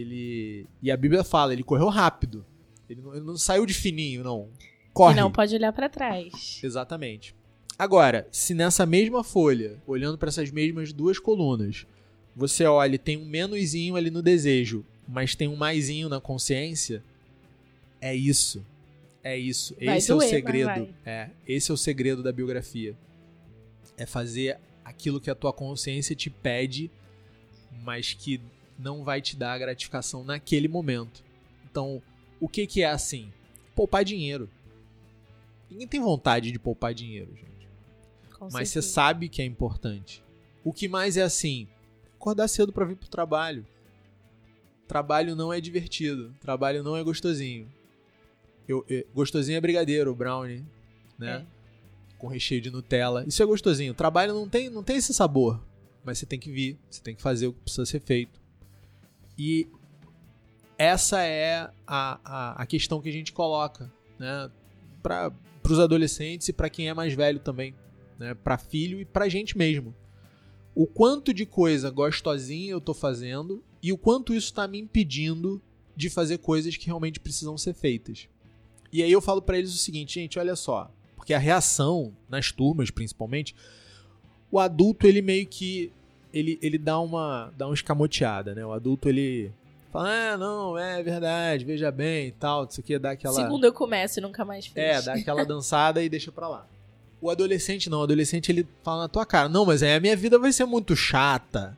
ele... 0.00 0.66
E 0.82 0.90
a 0.90 0.96
Bíblia 0.96 1.24
fala, 1.24 1.52
ele 1.52 1.62
correu 1.62 1.88
rápido. 1.88 2.44
Ele 2.88 3.00
não, 3.00 3.14
ele 3.14 3.24
não 3.24 3.36
saiu 3.36 3.66
de 3.66 3.74
fininho, 3.74 4.22
não. 4.22 4.48
Corre. 4.92 5.14
E 5.14 5.16
não 5.20 5.30
pode 5.30 5.54
olhar 5.54 5.72
para 5.72 5.88
trás. 5.88 6.60
Exatamente. 6.62 7.34
Agora, 7.78 8.26
se 8.30 8.54
nessa 8.54 8.86
mesma 8.86 9.22
folha, 9.22 9.82
olhando 9.86 10.16
para 10.16 10.28
essas 10.28 10.50
mesmas 10.50 10.92
duas 10.92 11.18
colunas, 11.18 11.86
você 12.34 12.64
olha 12.64 12.94
e 12.94 12.98
tem 12.98 13.16
um 13.16 13.26
menuzinho 13.26 13.96
ali 13.96 14.10
no 14.10 14.22
desejo, 14.22 14.84
mas 15.06 15.34
tem 15.34 15.48
um 15.48 15.56
maisinho 15.56 16.08
na 16.08 16.20
consciência, 16.20 17.02
é 18.00 18.14
isso. 18.14 18.64
É 19.22 19.36
isso. 19.36 19.74
Vai 19.84 19.98
esse 19.98 20.08
doer, 20.08 20.22
é 20.22 20.26
o 20.26 20.30
segredo. 20.30 20.94
É, 21.04 21.30
esse 21.46 21.70
é 21.70 21.74
o 21.74 21.76
segredo 21.76 22.22
da 22.22 22.32
biografia. 22.32 22.96
É 23.96 24.06
fazer 24.06 24.58
aquilo 24.84 25.20
que 25.20 25.30
a 25.30 25.34
tua 25.34 25.52
consciência 25.52 26.14
te 26.14 26.30
pede, 26.30 26.90
mas 27.82 28.14
que 28.14 28.40
não 28.78 29.02
vai 29.02 29.20
te 29.20 29.36
dar 29.36 29.52
a 29.52 29.58
gratificação 29.58 30.24
naquele 30.24 30.68
momento. 30.68 31.24
Então, 31.70 32.02
o 32.40 32.48
que 32.48 32.66
que 32.66 32.82
é 32.82 32.90
assim? 32.90 33.32
Poupar 33.74 34.04
dinheiro. 34.04 34.48
Ninguém 35.70 35.86
tem 35.86 36.00
vontade 36.00 36.52
de 36.52 36.58
poupar 36.58 36.94
dinheiro, 36.94 37.34
gente. 37.34 37.68
Com 38.38 38.48
mas 38.52 38.68
você 38.68 38.82
sabe 38.82 39.28
que 39.28 39.42
é 39.42 39.44
importante. 39.44 40.22
O 40.64 40.72
que 40.72 40.88
mais 40.88 41.16
é 41.16 41.22
assim? 41.22 41.68
Acordar 42.16 42.48
cedo 42.48 42.72
para 42.72 42.84
vir 42.84 42.96
pro 42.96 43.08
trabalho. 43.08 43.66
Trabalho 44.86 45.34
não 45.34 45.52
é 45.52 45.60
divertido. 45.60 46.34
Trabalho 46.40 46.82
não 46.82 46.96
é 46.96 47.02
gostosinho. 47.02 47.68
Eu, 48.68 48.84
eu, 48.88 49.06
gostosinho 49.14 49.56
é 49.56 49.60
brigadeiro, 49.60 50.14
brownie, 50.14 50.64
né? 51.18 51.36
É. 51.36 51.56
Com 52.18 52.26
recheio 52.26 52.60
de 52.60 52.70
Nutella. 52.70 53.24
Isso 53.26 53.42
é 53.42 53.46
gostosinho. 53.46 53.94
Trabalho 53.94 54.32
não 54.32 54.48
tem, 54.48 54.70
não 54.70 54.82
tem 54.82 54.96
esse 54.96 55.12
sabor. 55.12 55.62
Mas 56.04 56.18
você 56.18 56.26
tem 56.26 56.38
que 56.38 56.50
vir, 56.50 56.78
você 56.88 57.02
tem 57.02 57.14
que 57.14 57.22
fazer 57.22 57.48
o 57.48 57.52
que 57.52 57.60
precisa 57.60 57.84
ser 57.84 58.00
feito. 58.00 58.40
E 59.38 59.68
essa 60.78 61.22
é 61.22 61.70
a, 61.86 62.20
a, 62.24 62.62
a 62.62 62.66
questão 62.66 63.00
que 63.00 63.08
a 63.08 63.12
gente 63.12 63.32
coloca, 63.32 63.90
né? 64.18 64.50
Para 65.02 65.32
os 65.68 65.78
adolescentes 65.78 66.48
e 66.48 66.52
para 66.52 66.70
quem 66.70 66.88
é 66.88 66.94
mais 66.94 67.14
velho 67.14 67.38
também, 67.40 67.74
né? 68.18 68.34
Para 68.34 68.58
filho 68.58 69.00
e 69.00 69.04
para 69.04 69.28
gente 69.28 69.56
mesmo. 69.56 69.94
O 70.74 70.86
quanto 70.86 71.32
de 71.32 71.46
coisa 71.46 71.90
gostosinha 71.90 72.72
eu 72.72 72.80
tô 72.80 72.92
fazendo 72.92 73.62
e 73.82 73.92
o 73.92 73.98
quanto 73.98 74.34
isso 74.34 74.46
está 74.46 74.68
me 74.68 74.78
impedindo 74.78 75.62
de 75.96 76.10
fazer 76.10 76.38
coisas 76.38 76.76
que 76.76 76.86
realmente 76.86 77.18
precisam 77.18 77.56
ser 77.56 77.72
feitas. 77.74 78.28
E 78.92 79.02
aí 79.02 79.10
eu 79.10 79.20
falo 79.20 79.40
para 79.40 79.58
eles 79.58 79.74
o 79.74 79.78
seguinte, 79.78 80.14
gente, 80.14 80.38
olha 80.38 80.54
só, 80.54 80.90
porque 81.16 81.32
a 81.32 81.38
reação 81.38 82.14
nas 82.28 82.52
turmas, 82.52 82.90
principalmente, 82.90 83.54
o 84.50 84.58
adulto 84.58 85.06
ele 85.06 85.22
meio 85.22 85.46
que 85.46 85.92
ele, 86.36 86.58
ele 86.60 86.76
dá 86.76 87.00
uma 87.00 87.50
dá 87.56 87.66
uma 87.66 87.74
escamoteada, 87.74 88.54
né? 88.54 88.64
O 88.64 88.72
adulto 88.72 89.08
ele 89.08 89.50
fala: 89.90 90.32
"Ah, 90.32 90.36
não, 90.36 90.76
é 90.76 91.02
verdade, 91.02 91.64
veja 91.64 91.90
bem", 91.90 92.28
e 92.28 92.32
tal, 92.32 92.66
isso 92.66 92.80
aqui 92.80 92.98
dá 92.98 93.12
aquela 93.12 93.34
Segundo 93.34 93.64
eu 93.64 93.72
começo 93.72 94.20
e 94.20 94.22
nunca 94.22 94.44
mais 94.44 94.66
fiz. 94.66 94.76
É, 94.76 95.00
dá 95.00 95.14
aquela 95.14 95.44
dançada 95.46 96.02
e 96.02 96.08
deixa 96.08 96.30
para 96.30 96.46
lá. 96.46 96.66
O 97.20 97.30
adolescente 97.30 97.88
não, 97.88 98.00
o 98.00 98.02
adolescente 98.02 98.52
ele 98.52 98.68
fala 98.82 99.02
na 99.02 99.08
tua 99.08 99.24
cara: 99.24 99.48
"Não, 99.48 99.64
mas 99.64 99.82
aí 99.82 99.94
a 99.94 100.00
minha 100.00 100.16
vida 100.16 100.38
vai 100.38 100.52
ser 100.52 100.66
muito 100.66 100.94
chata". 100.94 101.76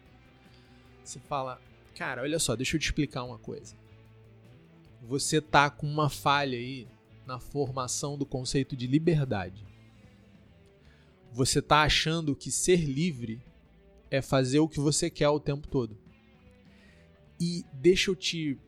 Você 1.05 1.21
fala: 1.29 1.61
"Cara, 1.97 2.23
olha 2.23 2.41
só, 2.41 2.57
deixa 2.57 2.75
eu 2.77 2.81
te 2.81 2.87
explicar 2.87 3.23
uma 3.23 3.39
coisa. 3.39 3.77
Você 5.03 5.41
tá 5.41 5.71
com 5.71 5.87
uma 5.87 6.11
falha 6.11 6.59
aí 6.59 6.89
na 7.25 7.39
formação 7.39 8.19
do 8.19 8.27
conceito 8.27 8.77
de 8.77 8.87
liberdade. 8.87 9.65
Você 11.33 11.61
está 11.61 11.83
achando 11.83 12.35
que 12.35 12.51
ser 12.51 12.81
livre 12.81 13.41
é 14.11 14.23
fazer 14.23 14.61
o 14.61 14.69
que 14.69 14.81
você 14.81 15.11
quer 15.11 15.29
o 15.29 15.41
tempo 15.41 15.67
todo. 15.69 15.97
E 17.41 17.65
deixa 17.73 18.11
eu 18.11 18.17
te 18.17 18.59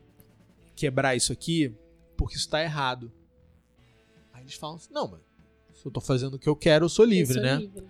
quebrar 0.75 1.15
isso 1.15 1.33
aqui, 1.33 1.73
porque 2.15 2.35
isso 2.35 2.45
está 2.45 2.61
errado. 2.61 3.11
Aí 4.33 4.43
eles 4.43 4.53
falam 4.53 4.77
assim, 4.77 4.93
não, 4.93 5.07
mas 5.09 5.21
se 5.73 5.85
eu 5.85 5.89
estou 5.89 6.01
fazendo 6.01 6.35
o 6.35 6.39
que 6.39 6.47
eu 6.47 6.55
quero, 6.55 6.85
eu 6.85 6.89
sou 6.89 7.05
livre, 7.05 7.37
eu 7.37 7.41
sou 7.41 7.43
né? 7.43 7.55
Livre. 7.57 7.85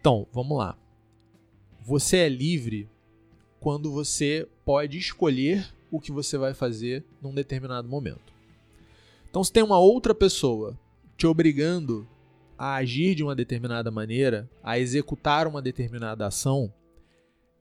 Então, 0.00 0.26
vamos 0.32 0.56
lá. 0.56 0.78
Você 1.82 2.18
é 2.18 2.28
livre 2.28 2.88
quando 3.60 3.90
você 3.90 4.48
pode 4.64 4.98
escolher 4.98 5.72
o 5.90 6.00
que 6.00 6.12
você 6.12 6.36
vai 6.36 6.54
fazer 6.54 7.04
num 7.20 7.34
determinado 7.34 7.88
momento. 7.88 8.32
Então, 9.28 9.42
se 9.42 9.52
tem 9.52 9.62
uma 9.62 9.78
outra 9.78 10.14
pessoa 10.14 10.78
te 11.16 11.26
obrigando 11.26 12.06
a 12.58 12.74
agir 12.76 13.14
de 13.14 13.22
uma 13.22 13.34
determinada 13.34 13.90
maneira, 13.90 14.48
a 14.62 14.78
executar 14.78 15.46
uma 15.46 15.60
determinada 15.60 16.26
ação, 16.26 16.72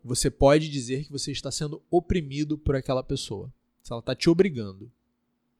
você 0.04 0.30
pode 0.30 0.70
dizer 0.70 1.06
que 1.06 1.12
você 1.12 1.32
está 1.32 1.52
sendo 1.52 1.82
oprimido 1.90 2.58
por 2.58 2.76
aquela 2.76 3.04
pessoa. 3.04 3.52
Se 3.82 3.92
ela 3.92 4.00
está 4.00 4.16
te 4.16 4.30
obrigando. 4.30 4.92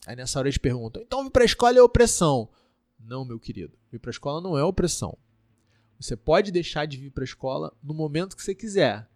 Aí 0.06 0.16
nessa 0.16 0.40
hora 0.40 0.48
eles 0.48 0.58
perguntam: 0.58 1.02
então 1.02 1.24
vir 1.24 1.32
para 1.32 1.44
a 1.44 1.46
escola 1.46 1.78
é 1.78 1.82
opressão? 1.82 2.50
Não, 3.00 3.26
meu 3.26 3.40
querido. 3.40 3.74
Vir 3.92 4.00
para 4.00 4.10
a 4.10 4.12
escola 4.12 4.42
não 4.42 4.58
é 4.58 4.64
opressão. 4.64 5.18
Você 6.00 6.16
pode 6.16 6.52
deixar 6.52 6.86
de 6.86 6.98
vir 6.98 7.12
para 7.12 7.24
a 7.24 7.26
escola 7.26 7.74
no 7.82 7.94
momento 7.94 8.36
que 8.36 8.44
você 8.44 8.54
quiser, 8.54 9.08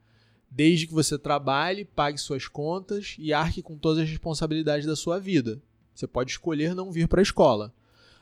desde 0.49 0.87
que 0.87 0.93
você 0.93 1.17
trabalhe, 1.17 1.83
pague 1.83 2.17
suas 2.17 2.47
contas 2.47 3.15
e 3.19 3.33
arque 3.33 3.61
com 3.61 3.77
todas 3.77 4.03
as 4.03 4.09
responsabilidades 4.09 4.85
da 4.85 4.95
sua 4.95 5.19
vida. 5.19 5.61
Você 5.93 6.07
pode 6.07 6.31
escolher 6.31 6.75
não 6.75 6.91
vir 6.91 7.07
para 7.07 7.19
a 7.19 7.23
escola. 7.23 7.73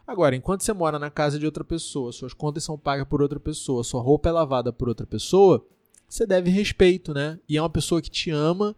Agora, 0.07 0.35
enquanto 0.35 0.61
você 0.61 0.71
mora 0.71 0.97
na 0.97 1.09
casa 1.09 1.37
de 1.37 1.45
outra 1.45 1.63
pessoa, 1.63 2.11
suas 2.11 2.33
contas 2.33 2.63
são 2.63 2.77
pagas 2.77 3.07
por 3.07 3.21
outra 3.21 3.39
pessoa, 3.39 3.83
sua 3.83 4.01
roupa 4.01 4.29
é 4.29 4.31
lavada 4.31 4.71
por 4.71 4.87
outra 4.87 5.05
pessoa, 5.05 5.65
você 6.07 6.25
deve 6.25 6.49
respeito, 6.49 7.13
né? 7.13 7.39
E 7.47 7.57
é 7.57 7.61
uma 7.61 7.69
pessoa 7.69 8.01
que 8.01 8.09
te 8.09 8.29
ama 8.29 8.75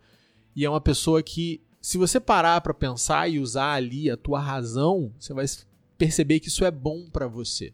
e 0.56 0.66
é 0.66 0.70
uma 0.70 0.82
pessoa 0.82 1.22
que, 1.22 1.62
se 1.82 1.98
você 1.98 2.20
parar 2.20 2.62
para 2.62 2.74
pensar 2.74 3.30
e 3.30 3.40
usar 3.40 3.74
ali 3.74 4.10
a 4.10 4.18
tua 4.18 4.40
razão, 4.40 5.12
você 5.20 5.34
vai 5.34 5.46
perceber 5.98 6.40
que 6.40 6.48
isso 6.48 6.66
é 6.66 6.72
bom 6.72 7.10
para 7.10 7.28
você. 7.28 7.74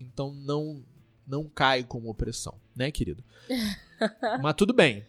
Então 0.00 0.32
não 0.32 0.84
não 1.26 1.48
cai 1.48 1.84
como 1.84 2.10
opressão, 2.10 2.60
né, 2.74 2.90
querido? 2.90 3.22
Mas 4.42 4.54
tudo 4.54 4.74
bem. 4.74 5.06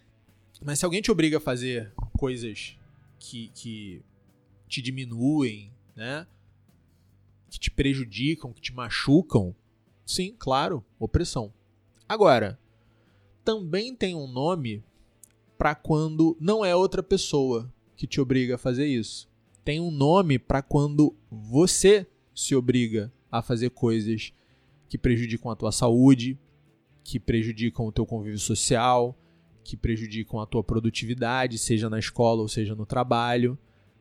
Mas 0.61 0.79
se 0.79 0.85
alguém 0.85 1.01
te 1.01 1.11
obriga 1.11 1.37
a 1.37 1.41
fazer 1.41 1.91
coisas 2.17 2.77
que, 3.19 3.49
que 3.53 4.01
te 4.67 4.81
diminuem, 4.81 5.71
né? 5.95 6.25
Que 7.49 7.59
te 7.59 7.71
prejudicam, 7.71 8.53
que 8.53 8.61
te 8.61 8.73
machucam. 8.73 9.55
Sim, 10.05 10.35
claro, 10.37 10.83
opressão. 10.99 11.53
Agora, 12.07 12.59
também 13.43 13.95
tem 13.95 14.15
um 14.15 14.27
nome 14.27 14.83
para 15.57 15.75
quando 15.75 16.35
não 16.39 16.63
é 16.63 16.75
outra 16.75 17.01
pessoa 17.03 17.71
que 17.95 18.07
te 18.07 18.19
obriga 18.19 18.55
a 18.55 18.57
fazer 18.57 18.85
isso. 18.85 19.29
Tem 19.63 19.79
um 19.79 19.91
nome 19.91 20.37
para 20.37 20.61
quando 20.61 21.15
você 21.31 22.05
se 22.35 22.55
obriga 22.55 23.11
a 23.31 23.41
fazer 23.41 23.69
coisas 23.69 24.33
que 24.89 24.97
prejudicam 24.97 25.51
a 25.51 25.55
tua 25.55 25.71
saúde, 25.71 26.37
que 27.03 27.19
prejudicam 27.19 27.85
o 27.85 27.91
teu 27.91 28.05
convívio 28.05 28.39
social, 28.39 29.17
que 29.63 29.77
prejudicam 29.77 30.39
a 30.39 30.45
tua 30.45 30.63
produtividade, 30.63 31.57
seja 31.57 31.89
na 31.89 31.99
escola 31.99 32.41
ou 32.41 32.47
seja 32.47 32.75
no 32.75 32.85
trabalho 32.85 33.57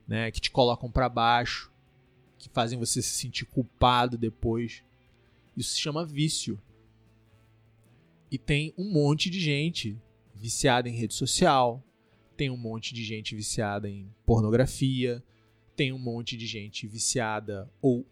né, 0.07 0.31
que 0.31 0.41
te 0.41 0.51
colocam 0.51 0.91
para 0.91 1.09
baixo, 1.09 1.71
que 2.39 2.49
fazem 2.49 2.79
você 2.79 3.01
se 3.01 3.11
sentir 3.11 3.47
culpado 3.47 4.19
depois. 4.19 4.83
Isso 5.57 5.75
se 5.75 5.81
chama 5.81 6.05
vício. 6.05 6.59
E 8.33 8.39
tem 8.39 8.73
um 8.79 8.91
monte 8.91 9.29
de 9.29 9.39
gente 9.39 10.01
viciada 10.35 10.89
em 10.89 10.97
rede 10.97 11.13
social, 11.13 11.85
tem 12.35 12.49
um 12.49 12.57
monte 12.57 12.95
de 12.95 13.05
gente 13.05 13.37
viciada 13.37 13.91
em 13.91 14.11
pornografia, 14.25 15.23
tem 15.77 15.93
um 15.93 15.99
monte 15.99 16.35
de 16.35 16.47
gente 16.47 16.87
viciada 16.87 17.71
ou 17.83 18.07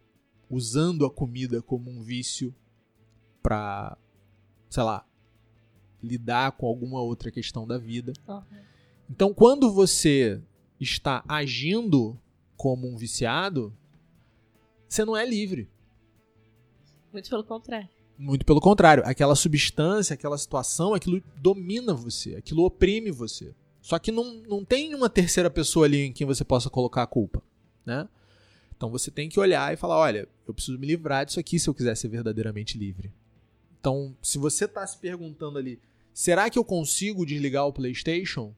usando 0.51 1.07
a 1.07 1.11
comida 1.11 1.63
como 1.63 1.91
um 1.91 2.03
vício 2.03 2.55
para, 3.43 3.97
sei 4.69 4.83
lá, 4.83 5.09
lidar 6.03 6.53
com 6.53 6.67
alguma 6.67 7.01
outra 7.01 7.31
questão 7.31 7.67
da 7.67 7.79
vida. 7.79 8.13
Uhum. 8.29 8.43
Então, 9.09 9.33
quando 9.33 9.73
você 9.73 10.39
está 10.79 11.25
agindo 11.27 12.21
como 12.59 12.87
um 12.87 12.95
viciado, 12.95 13.75
você 14.87 15.03
não 15.03 15.17
é 15.17 15.25
livre. 15.25 15.67
Muito 17.11 17.31
pelo 17.31 17.43
contrário. 17.43 17.89
Muito 18.23 18.45
pelo 18.45 18.61
contrário. 18.61 19.03
Aquela 19.07 19.35
substância, 19.35 20.15
aquela 20.15 20.37
situação, 20.37 20.95
aquilo 20.95 21.23
domina 21.37 21.95
você, 21.95 22.37
aquilo 22.37 22.65
oprime 22.65 23.11
você. 23.11 23.55
Só 23.81 23.99
que 23.99 24.13
não, 24.13 24.35
não 24.47 24.65
tem 24.65 24.95
uma 24.95 25.09
terceira 25.09 25.49
pessoa 25.49 25.87
ali 25.87 26.03
em 26.03 26.13
quem 26.13 26.27
você 26.27 26.45
possa 26.45 26.69
colocar 26.69 27.03
a 27.03 27.07
culpa, 27.07 27.43
né? 27.85 28.07
Então 28.77 28.91
você 28.91 29.11
tem 29.11 29.29
que 29.29 29.41
olhar 29.41 29.73
e 29.73 29.77
falar, 29.77 29.97
olha, 29.97 30.29
eu 30.47 30.53
preciso 30.53 30.79
me 30.79 30.87
livrar 30.87 31.25
disso 31.25 31.41
aqui 31.41 31.59
se 31.59 31.69
eu 31.69 31.75
quiser 31.75 31.97
ser 31.97 32.09
verdadeiramente 32.09 32.77
livre. 32.77 33.11
Então, 33.79 34.15
se 34.23 34.37
você 34.37 34.67
está 34.67 34.87
se 34.87 34.99
perguntando 34.99 35.57
ali, 35.57 35.81
Será 36.13 36.51
que 36.51 36.59
eu 36.59 36.65
consigo 36.65 37.25
desligar 37.25 37.67
o 37.67 37.73
PlayStation? 37.73 38.53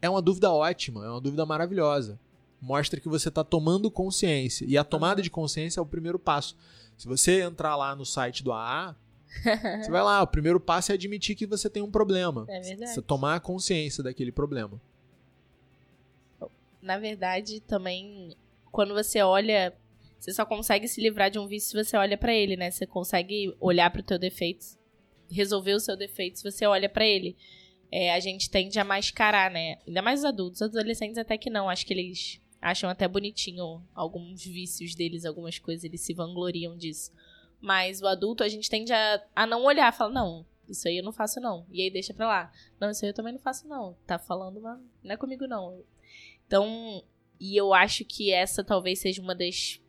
É 0.00 0.08
uma 0.08 0.22
dúvida 0.22 0.52
ótima, 0.52 1.04
é 1.04 1.10
uma 1.10 1.20
dúvida 1.20 1.44
maravilhosa. 1.44 2.20
Mostra 2.60 3.00
que 3.00 3.08
você 3.08 3.28
está 3.28 3.42
tomando 3.42 3.90
consciência. 3.90 4.64
E 4.64 4.76
a 4.76 4.84
tomada 4.84 5.22
de 5.22 5.30
consciência 5.30 5.80
é 5.80 5.82
o 5.82 5.86
primeiro 5.86 6.18
passo. 6.18 6.56
Se 6.98 7.06
você 7.06 7.42
entrar 7.42 7.76
lá 7.76 7.94
no 7.94 8.04
site 8.04 8.42
do 8.42 8.52
AA, 8.52 8.96
você 9.80 9.90
vai 9.90 10.02
lá, 10.02 10.20
o 10.20 10.26
primeiro 10.26 10.58
passo 10.58 10.90
é 10.90 10.96
admitir 10.96 11.36
que 11.36 11.46
você 11.46 11.70
tem 11.70 11.80
um 11.80 11.90
problema. 11.90 12.44
É 12.48 12.60
verdade. 12.60 12.90
Você 12.92 13.00
tomar 13.00 13.40
consciência 13.40 14.02
daquele 14.02 14.32
problema. 14.32 14.80
Na 16.82 16.98
verdade, 16.98 17.60
também, 17.60 18.34
quando 18.72 18.94
você 18.94 19.22
olha, 19.22 19.72
você 20.18 20.32
só 20.32 20.44
consegue 20.44 20.88
se 20.88 21.00
livrar 21.00 21.30
de 21.30 21.38
um 21.38 21.46
vício 21.46 21.70
se 21.70 21.84
você 21.84 21.96
olha 21.96 22.18
pra 22.18 22.34
ele, 22.34 22.56
né? 22.56 22.68
Você 22.68 22.84
consegue 22.84 23.54
olhar 23.60 23.90
pro 23.90 24.02
teu 24.02 24.18
defeito, 24.18 24.66
resolver 25.30 25.74
o 25.74 25.80
seu 25.80 25.96
defeito 25.96 26.38
se 26.38 26.50
você 26.50 26.66
olha 26.66 26.88
pra 26.88 27.06
ele. 27.06 27.36
É, 27.92 28.12
a 28.12 28.18
gente 28.18 28.50
tende 28.50 28.78
a 28.78 28.84
mascarar, 28.84 29.50
né? 29.52 29.78
Ainda 29.86 30.02
mais 30.02 30.20
os 30.20 30.24
adultos. 30.24 30.60
Os 30.60 30.68
adolescentes 30.68 31.16
até 31.16 31.38
que 31.38 31.48
não. 31.48 31.68
Acho 31.68 31.86
que 31.86 31.94
eles 31.94 32.40
acham 32.60 32.90
até 32.90 33.06
bonitinho 33.06 33.82
alguns 33.94 34.44
vícios 34.44 34.94
deles, 34.94 35.24
algumas 35.24 35.58
coisas. 35.58 35.84
Eles 35.84 36.00
se 36.00 36.14
vangloriam 36.14 36.76
disso. 36.76 37.12
Mas 37.60 38.00
o 38.00 38.06
adulto, 38.06 38.44
a 38.44 38.48
gente 38.48 38.70
tende 38.70 38.92
a, 38.92 39.22
a 39.34 39.46
não 39.46 39.64
olhar. 39.64 39.92
Fala, 39.92 40.12
não, 40.12 40.46
isso 40.68 40.86
aí 40.86 40.98
eu 40.98 41.04
não 41.04 41.12
faço 41.12 41.40
não. 41.40 41.66
E 41.70 41.82
aí 41.82 41.90
deixa 41.90 42.14
pra 42.14 42.26
lá. 42.26 42.52
Não, 42.80 42.90
isso 42.90 43.04
aí 43.04 43.10
eu 43.10 43.14
também 43.14 43.32
não 43.32 43.40
faço 43.40 43.66
não. 43.66 43.96
Tá 44.06 44.18
falando, 44.18 44.60
mas 44.60 44.78
não 45.02 45.12
é 45.12 45.16
comigo 45.16 45.46
não. 45.46 45.82
Então, 46.46 47.02
e 47.38 47.56
eu 47.56 47.74
acho 47.74 48.04
que 48.04 48.32
essa 48.32 48.62
talvez 48.64 49.00
seja 49.00 49.22
uma 49.22 49.34
das... 49.34 49.80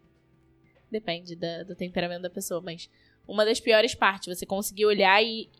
Depende 0.92 1.36
da, 1.36 1.64
do 1.64 1.76
temperamento 1.76 2.24
da 2.24 2.30
pessoa, 2.30 2.62
mas... 2.62 2.90
Uma 3.28 3.46
das 3.46 3.60
piores 3.60 3.94
partes, 3.94 4.36
você 4.36 4.44
conseguir 4.44 4.88
olhar 4.88 5.24
e, 5.24 5.52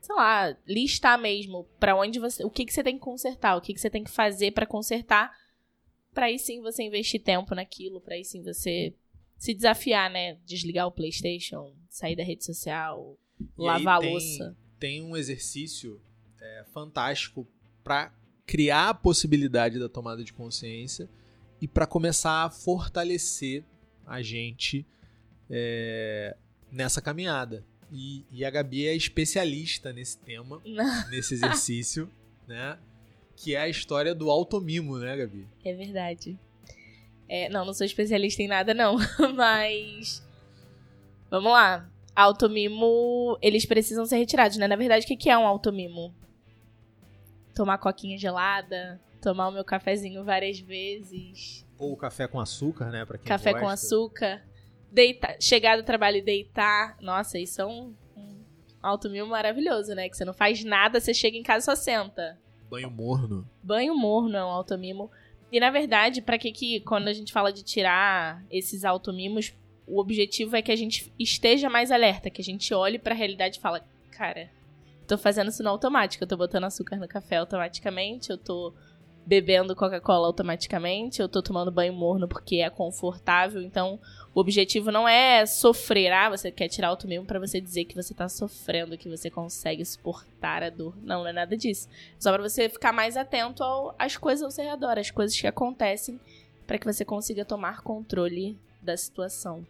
sei 0.00 0.12
lá, 0.16 0.56
listar 0.66 1.16
mesmo 1.16 1.62
para 1.78 1.94
onde 1.94 2.18
você, 2.18 2.44
o 2.44 2.50
que 2.50 2.64
que 2.64 2.72
você 2.72 2.82
tem 2.82 2.96
que 2.96 3.00
consertar, 3.00 3.56
o 3.56 3.60
que 3.60 3.72
que 3.72 3.80
você 3.80 3.88
tem 3.88 4.02
que 4.02 4.10
fazer 4.10 4.50
para 4.50 4.66
consertar, 4.66 5.32
para 6.12 6.26
aí 6.26 6.38
sim 6.38 6.60
você 6.60 6.82
investir 6.82 7.22
tempo 7.22 7.54
naquilo, 7.54 8.00
para 8.00 8.14
aí 8.14 8.24
sim 8.24 8.42
você 8.42 8.94
se 9.38 9.54
desafiar, 9.54 10.10
né, 10.10 10.34
desligar 10.44 10.86
o 10.86 10.92
PlayStation, 10.92 11.74
sair 11.88 12.14
da 12.16 12.22
rede 12.22 12.44
social, 12.44 13.18
E 13.40 13.62
lavar 13.62 13.94
aí 13.94 13.98
a 13.98 14.00
tem- 14.00 14.10
louça. 14.12 14.56
Tem 14.78 15.02
um 15.02 15.16
exercício 15.16 16.00
é, 16.40 16.64
fantástico 16.72 17.46
para 17.84 18.12
criar 18.46 18.88
a 18.90 18.94
possibilidade 18.94 19.78
da 19.78 19.88
tomada 19.88 20.24
de 20.24 20.32
consciência 20.32 21.08
e 21.60 21.68
para 21.68 21.86
começar 21.86 22.44
a 22.44 22.50
fortalecer 22.50 23.64
a 24.06 24.20
gente 24.22 24.84
é, 25.48 26.36
nessa 26.70 27.00
caminhada. 27.00 27.64
E, 27.92 28.24
e 28.30 28.44
a 28.44 28.50
Gabi 28.50 28.86
é 28.86 28.94
especialista 28.94 29.92
nesse 29.92 30.18
tema, 30.18 30.60
nesse 31.10 31.34
exercício, 31.34 32.10
né? 32.46 32.78
Que 33.42 33.56
é 33.56 33.60
a 33.60 33.68
história 33.68 34.14
do 34.14 34.30
automimo, 34.30 34.98
né, 34.98 35.16
Gabi? 35.16 35.48
É 35.64 35.72
verdade. 35.72 36.38
É, 37.26 37.48
não, 37.48 37.64
não 37.64 37.72
sou 37.72 37.86
especialista 37.86 38.42
em 38.42 38.48
nada, 38.48 38.74
não. 38.74 38.96
Mas. 39.34 40.22
Vamos 41.30 41.50
lá. 41.50 41.88
Automimo, 42.14 43.38
eles 43.40 43.64
precisam 43.64 44.04
ser 44.04 44.18
retirados, 44.18 44.58
né? 44.58 44.68
Na 44.68 44.76
verdade, 44.76 45.06
o 45.06 45.16
que 45.16 45.30
é 45.30 45.38
um 45.38 45.46
automimo? 45.46 46.14
Tomar 47.54 47.78
coquinha 47.78 48.18
gelada, 48.18 49.00
tomar 49.22 49.48
o 49.48 49.52
meu 49.52 49.64
cafezinho 49.64 50.22
várias 50.22 50.60
vezes, 50.60 51.66
Ou 51.78 51.96
café 51.96 52.28
com 52.28 52.38
açúcar, 52.38 52.90
né? 52.90 53.06
Pra 53.06 53.16
quem 53.16 53.26
café 53.26 53.54
com 53.54 53.60
gosta. 53.60 53.72
açúcar, 53.72 54.44
deitar, 54.92 55.36
chegar 55.40 55.76
do 55.78 55.82
trabalho 55.82 56.18
e 56.18 56.22
deitar. 56.22 56.98
Nossa, 57.00 57.38
isso 57.38 57.62
é 57.62 57.64
um, 57.64 57.94
um 58.14 58.44
automimo 58.82 59.28
maravilhoso, 59.28 59.94
né? 59.94 60.10
Que 60.10 60.16
você 60.16 60.26
não 60.26 60.34
faz 60.34 60.62
nada, 60.62 61.00
você 61.00 61.14
chega 61.14 61.38
em 61.38 61.42
casa 61.42 61.72
e 61.72 61.74
só 61.74 61.74
senta. 61.74 62.38
Banho 62.70 62.90
morno. 62.90 63.46
Banho 63.62 63.94
morno 63.96 64.36
é 64.36 64.44
um 64.44 64.48
automimo. 64.48 65.10
E 65.50 65.58
na 65.58 65.70
verdade, 65.70 66.22
pra 66.22 66.38
que 66.38 66.52
que 66.52 66.80
quando 66.80 67.08
a 67.08 67.12
gente 67.12 67.32
fala 67.32 67.52
de 67.52 67.64
tirar 67.64 68.44
esses 68.50 68.84
automimos, 68.84 69.52
o 69.86 69.98
objetivo 69.98 70.54
é 70.54 70.62
que 70.62 70.70
a 70.70 70.76
gente 70.76 71.12
esteja 71.18 71.68
mais 71.68 71.90
alerta, 71.90 72.30
que 72.30 72.40
a 72.40 72.44
gente 72.44 72.72
olhe 72.72 72.98
pra 72.98 73.14
realidade 73.14 73.58
e 73.58 73.60
fala, 73.60 73.84
cara, 74.12 74.48
tô 75.08 75.18
fazendo 75.18 75.48
isso 75.48 75.62
no 75.64 75.70
automático, 75.70 76.22
eu 76.22 76.28
tô 76.28 76.36
botando 76.36 76.64
açúcar 76.64 76.96
no 76.96 77.08
café 77.08 77.38
automaticamente, 77.38 78.30
eu 78.30 78.38
tô 78.38 78.72
bebendo 79.26 79.76
Coca-Cola 79.76 80.26
automaticamente, 80.26 81.20
eu 81.20 81.28
tô 81.28 81.40
tomando 81.42 81.70
banho 81.70 81.92
morno 81.92 82.26
porque 82.26 82.56
é 82.56 82.68
confortável. 82.70 83.62
Então, 83.62 84.00
o 84.34 84.40
objetivo 84.40 84.90
não 84.90 85.06
é 85.08 85.46
sofrer, 85.46 86.10
ah, 86.12 86.28
você 86.30 86.50
quer 86.50 86.68
tirar 86.68 86.88
automimo 86.88 87.24
pra 87.24 87.38
você 87.38 87.60
dizer 87.60 87.84
que 87.84 87.94
você 87.94 88.12
tá 88.12 88.28
sofrendo, 88.28 88.98
que 88.98 89.08
você 89.08 89.30
consegue 89.30 89.84
suportar 89.84 90.62
a 90.62 90.70
dor. 90.70 90.96
Não, 91.02 91.20
não 91.20 91.28
é 91.28 91.32
nada 91.32 91.56
disso. 91.56 91.88
Só 92.18 92.32
pra 92.32 92.42
você 92.42 92.68
ficar 92.68 92.92
mais 92.92 93.16
atento 93.16 93.62
ao- 93.62 93.94
às 93.98 94.16
coisas 94.16 94.42
ao 94.42 94.50
seu 94.50 94.64
redor, 94.64 94.98
às 94.98 95.10
coisas 95.10 95.38
que 95.38 95.46
acontecem, 95.46 96.18
pra 96.66 96.78
que 96.78 96.86
você 96.86 97.04
consiga 97.04 97.44
tomar 97.44 97.82
controle 97.82 98.58
da 98.82 98.96
situação. 98.96 99.64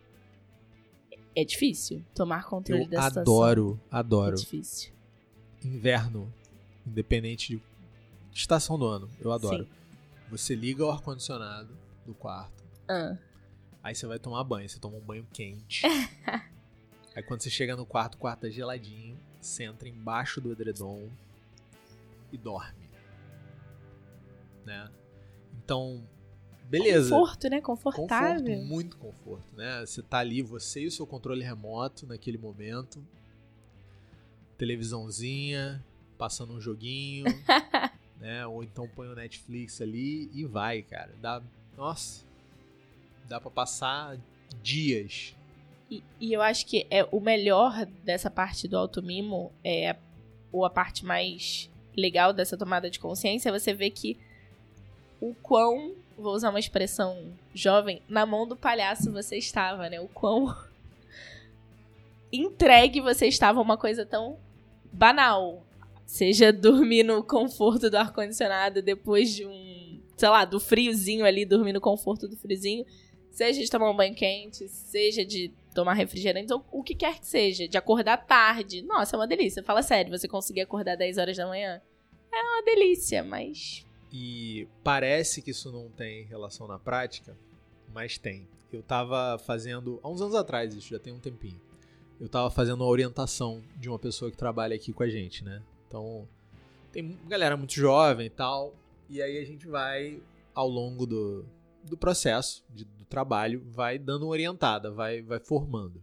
É 1.35 1.45
difícil 1.45 2.03
tomar 2.15 2.45
controle 2.45 2.85
Eu 2.85 2.89
da 2.89 3.03
situação. 3.03 3.23
adoro, 3.23 3.81
É 3.93 3.97
adoro. 3.97 4.37
difícil. 4.37 4.93
Inverno, 5.65 6.33
independente 6.87 7.57
de 7.57 7.63
estação 8.33 8.79
do 8.79 8.87
ano, 8.87 9.09
eu 9.21 9.33
adoro. 9.33 9.65
Sim. 9.65 9.71
Você 10.31 10.55
liga 10.55 10.85
o 10.85 10.91
ar-condicionado 10.91 11.77
do 12.07 12.15
quarto, 12.15 12.63
Ah, 12.89 13.17
aí 13.83 13.95
você 13.95 14.07
vai 14.07 14.19
tomar 14.19 14.45
banho, 14.45 14.69
você 14.69 14.79
toma 14.79 14.97
um 14.97 15.01
banho 15.01 15.27
quente. 15.33 15.83
aí 17.15 17.23
quando 17.23 17.43
você 17.43 17.51
chega 17.51 17.77
no 17.77 17.85
quarto, 17.85 18.15
o 18.15 18.19
quarto 18.19 18.47
é 18.47 18.51
geladinho, 18.51 19.19
você 19.41 19.65
entra 19.65 19.89
embaixo 19.89 20.41
do 20.41 20.53
edredom 20.53 21.09
e 22.33 22.39
dorme. 22.39 22.89
Né? 24.65 24.91
Então, 25.65 26.07
beleza. 26.65 27.11
Conforto, 27.11 27.49
né? 27.49 27.61
Confortável. 27.61 28.45
Conforto, 28.45 28.67
muito 28.67 28.97
conforto, 28.97 29.57
né? 29.57 29.85
Você 29.85 30.03
tá 30.03 30.19
ali, 30.19 30.43
você 30.43 30.83
e 30.83 30.87
o 30.87 30.91
seu 30.91 31.07
controle 31.07 31.43
remoto 31.43 32.07
naquele 32.07 32.39
momento. 32.39 33.05
Televisãozinha, 34.57 35.85
passando 36.19 36.53
um 36.53 36.61
joguinho, 36.61 37.25
né? 38.21 38.47
Ou 38.47 38.63
então 38.63 38.87
põe 38.87 39.09
o 39.09 39.15
Netflix 39.15 39.81
ali 39.81 40.31
e 40.33 40.45
vai, 40.45 40.83
cara. 40.83 41.13
Dá, 41.21 41.43
nossa, 41.77 42.25
dá 43.27 43.41
pra 43.41 43.51
passar 43.51 44.19
dias. 44.63 45.35
E, 45.91 46.05
e 46.21 46.33
eu 46.33 46.43
acho 46.43 46.67
que 46.67 46.87
é 46.91 47.05
o 47.11 47.19
melhor 47.19 47.87
dessa 48.05 48.31
parte 48.31 48.69
do 48.69 48.77
automimo, 48.77 49.51
é, 49.65 49.97
ou 50.53 50.65
a 50.65 50.71
parte 50.71 51.05
mais 51.05 51.69
legal 51.97 52.33
dessa 52.33 52.57
tomada 52.57 52.89
de 52.89 53.01
consciência, 53.01 53.49
é 53.49 53.53
você 53.53 53.73
ver 53.75 53.91
que 53.91 54.17
o 55.21 55.35
quão, 55.35 55.95
vou 56.17 56.35
usar 56.35 56.51
uma 56.51 56.61
expressão 56.61 57.33
jovem, 57.53 58.03
na 58.09 58.25
mão 58.25 58.47
do 58.47 58.57
palhaço 58.57 59.13
você 59.13 59.37
estava, 59.37 59.89
né? 59.91 60.01
O 60.01 60.09
quão 60.09 60.57
entregue 62.33 63.01
você 63.01 63.27
estava 63.27 63.59
a 63.59 63.63
uma 63.63 63.77
coisa 63.77 64.07
tão 64.07 64.39
banal. 64.93 65.63
Seja 66.11 66.51
dormir 66.53 67.05
no 67.05 67.23
conforto 67.23 67.89
do 67.89 67.97
ar-condicionado 67.97 68.83
depois 68.83 69.33
de 69.33 69.47
um, 69.47 70.03
sei 70.17 70.29
lá, 70.29 70.45
do 70.45 70.59
friozinho 70.59 71.25
ali, 71.25 71.45
dormir 71.45 71.73
no 71.73 71.81
conforto 71.81 72.27
do 72.27 72.37
friozinho. 72.37 72.85
Seja 73.31 73.63
de 73.63 73.71
tomar 73.71 73.89
um 73.89 73.97
banho 73.97 74.13
quente, 74.13 74.69
seja 74.69 75.25
de 75.25 75.53
tomar 75.73 75.95
refrigerante, 75.95 76.53
ou 76.53 76.65
o 76.73 76.83
que 76.83 76.97
quer 76.97 77.21
que 77.21 77.27
seja, 77.29 77.69
de 77.69 77.79
acordar 77.79 78.17
tarde. 78.17 78.83
Nossa, 78.83 79.15
é 79.15 79.19
uma 79.21 79.27
delícia. 79.27 79.63
Fala 79.63 79.83
sério, 79.83 80.11
você 80.11 80.27
conseguir 80.27 80.63
acordar 80.63 80.97
10 80.97 81.17
horas 81.17 81.37
da 81.37 81.47
manhã? 81.47 81.81
É 82.33 82.43
uma 82.43 82.63
delícia, 82.65 83.23
mas. 83.23 83.87
E 84.13 84.67
parece 84.83 85.41
que 85.41 85.53
isso 85.53 85.71
não 85.71 85.89
tem 85.91 86.25
relação 86.25 86.67
na 86.67 86.79
prática, 86.79 87.39
mas 87.95 88.19
tem. 88.19 88.49
Eu 88.73 88.83
tava 88.83 89.39
fazendo, 89.39 90.01
há 90.03 90.09
uns 90.09 90.21
anos 90.21 90.35
atrás, 90.35 90.75
isso 90.75 90.89
já 90.89 90.99
tem 90.99 91.13
um 91.13 91.21
tempinho. 91.21 91.61
Eu 92.21 92.29
tava 92.29 92.51
fazendo 92.51 92.81
uma 92.81 92.91
orientação 92.91 93.63
de 93.77 93.89
uma 93.89 93.99
pessoa 93.99 94.29
que 94.29 94.37
trabalha 94.37 94.75
aqui 94.75 94.93
com 94.93 95.05
a 95.05 95.09
gente, 95.09 95.45
né? 95.45 95.63
Então, 95.91 96.29
tem 96.93 97.19
galera 97.27 97.57
muito 97.57 97.75
jovem 97.75 98.27
e 98.27 98.31
tal. 98.31 98.73
E 99.09 99.21
aí 99.21 99.39
a 99.39 99.45
gente 99.45 99.67
vai, 99.67 100.23
ao 100.55 100.69
longo 100.69 101.05
do, 101.05 101.45
do 101.83 101.97
processo 101.97 102.65
de- 102.71 102.85
do 102.85 103.05
trabalho, 103.05 103.61
vai 103.73 103.99
dando 103.99 104.29
orientada, 104.29 104.89
vai, 104.93 105.21
vai 105.21 105.41
formando. 105.41 106.01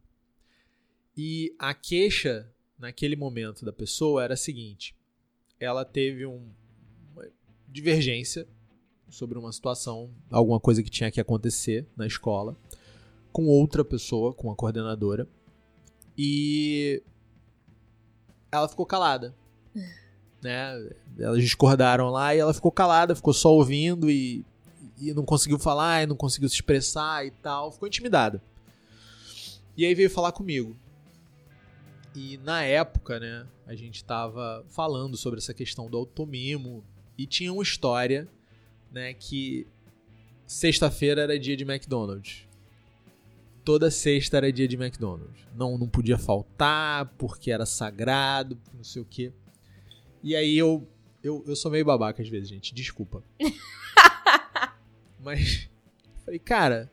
E 1.15 1.55
a 1.57 1.73
queixa, 1.73 2.51
naquele 2.77 3.15
momento 3.15 3.63
da 3.63 3.71
pessoa, 3.71 4.21
era 4.21 4.33
a 4.33 4.37
seguinte: 4.37 4.93
ela 5.57 5.85
teve 5.85 6.25
um, 6.25 6.51
uma 7.13 7.25
divergência 7.69 8.45
sobre 9.09 9.39
uma 9.39 9.53
situação, 9.53 10.11
alguma 10.29 10.59
coisa 10.59 10.83
que 10.83 10.89
tinha 10.89 11.09
que 11.09 11.21
acontecer 11.21 11.87
na 11.95 12.05
escola, 12.05 12.57
com 13.31 13.45
outra 13.45 13.85
pessoa, 13.85 14.33
com 14.33 14.51
a 14.51 14.55
coordenadora, 14.55 15.29
e 16.17 17.01
ela 18.51 18.67
ficou 18.67 18.85
calada. 18.85 19.33
Né? 20.41 20.89
Elas 21.19 21.41
discordaram 21.41 22.09
lá 22.09 22.35
e 22.35 22.39
ela 22.39 22.53
ficou 22.53 22.71
calada, 22.71 23.15
ficou 23.15 23.33
só 23.33 23.51
ouvindo 23.53 24.09
e, 24.09 24.45
e 24.99 25.13
não 25.13 25.25
conseguiu 25.25 25.57
falar, 25.57 26.03
e 26.03 26.05
não 26.05 26.15
conseguiu 26.15 26.47
se 26.49 26.55
expressar 26.55 27.25
e 27.25 27.31
tal, 27.31 27.71
ficou 27.71 27.87
intimidada. 27.87 28.41
E 29.75 29.85
aí 29.85 29.93
veio 29.93 30.09
falar 30.09 30.31
comigo. 30.31 30.75
E 32.15 32.37
na 32.39 32.63
época, 32.63 33.19
né, 33.19 33.45
a 33.67 33.75
gente 33.75 34.03
tava 34.03 34.65
falando 34.69 35.15
sobre 35.15 35.37
essa 35.37 35.53
questão 35.53 35.87
do 35.87 35.97
automimo 35.97 36.83
e 37.17 37.27
tinha 37.27 37.53
uma 37.53 37.61
história, 37.61 38.27
né, 38.91 39.13
que 39.13 39.67
sexta-feira 40.47 41.21
era 41.21 41.39
dia 41.39 41.55
de 41.55 41.63
McDonald's. 41.63 42.47
Toda 43.63 43.91
sexta 43.91 44.37
era 44.37 44.51
dia 44.51 44.67
de 44.67 44.75
McDonald's. 44.75 45.45
Não, 45.55 45.77
não 45.77 45.87
podia 45.87 46.17
faltar 46.17 47.05
porque 47.17 47.51
era 47.51 47.65
sagrado, 47.65 48.57
não 48.73 48.83
sei 48.83 49.01
o 49.01 49.05
quê. 49.05 49.31
E 50.23 50.35
aí 50.35 50.57
eu, 50.57 50.87
eu, 51.23 51.43
eu 51.47 51.55
sou 51.55 51.71
meio 51.71 51.85
babaca 51.85 52.21
às 52.21 52.29
vezes, 52.29 52.49
gente, 52.49 52.73
desculpa. 52.73 53.23
Mas 55.23 55.69
falei, 56.23 56.39
cara, 56.39 56.89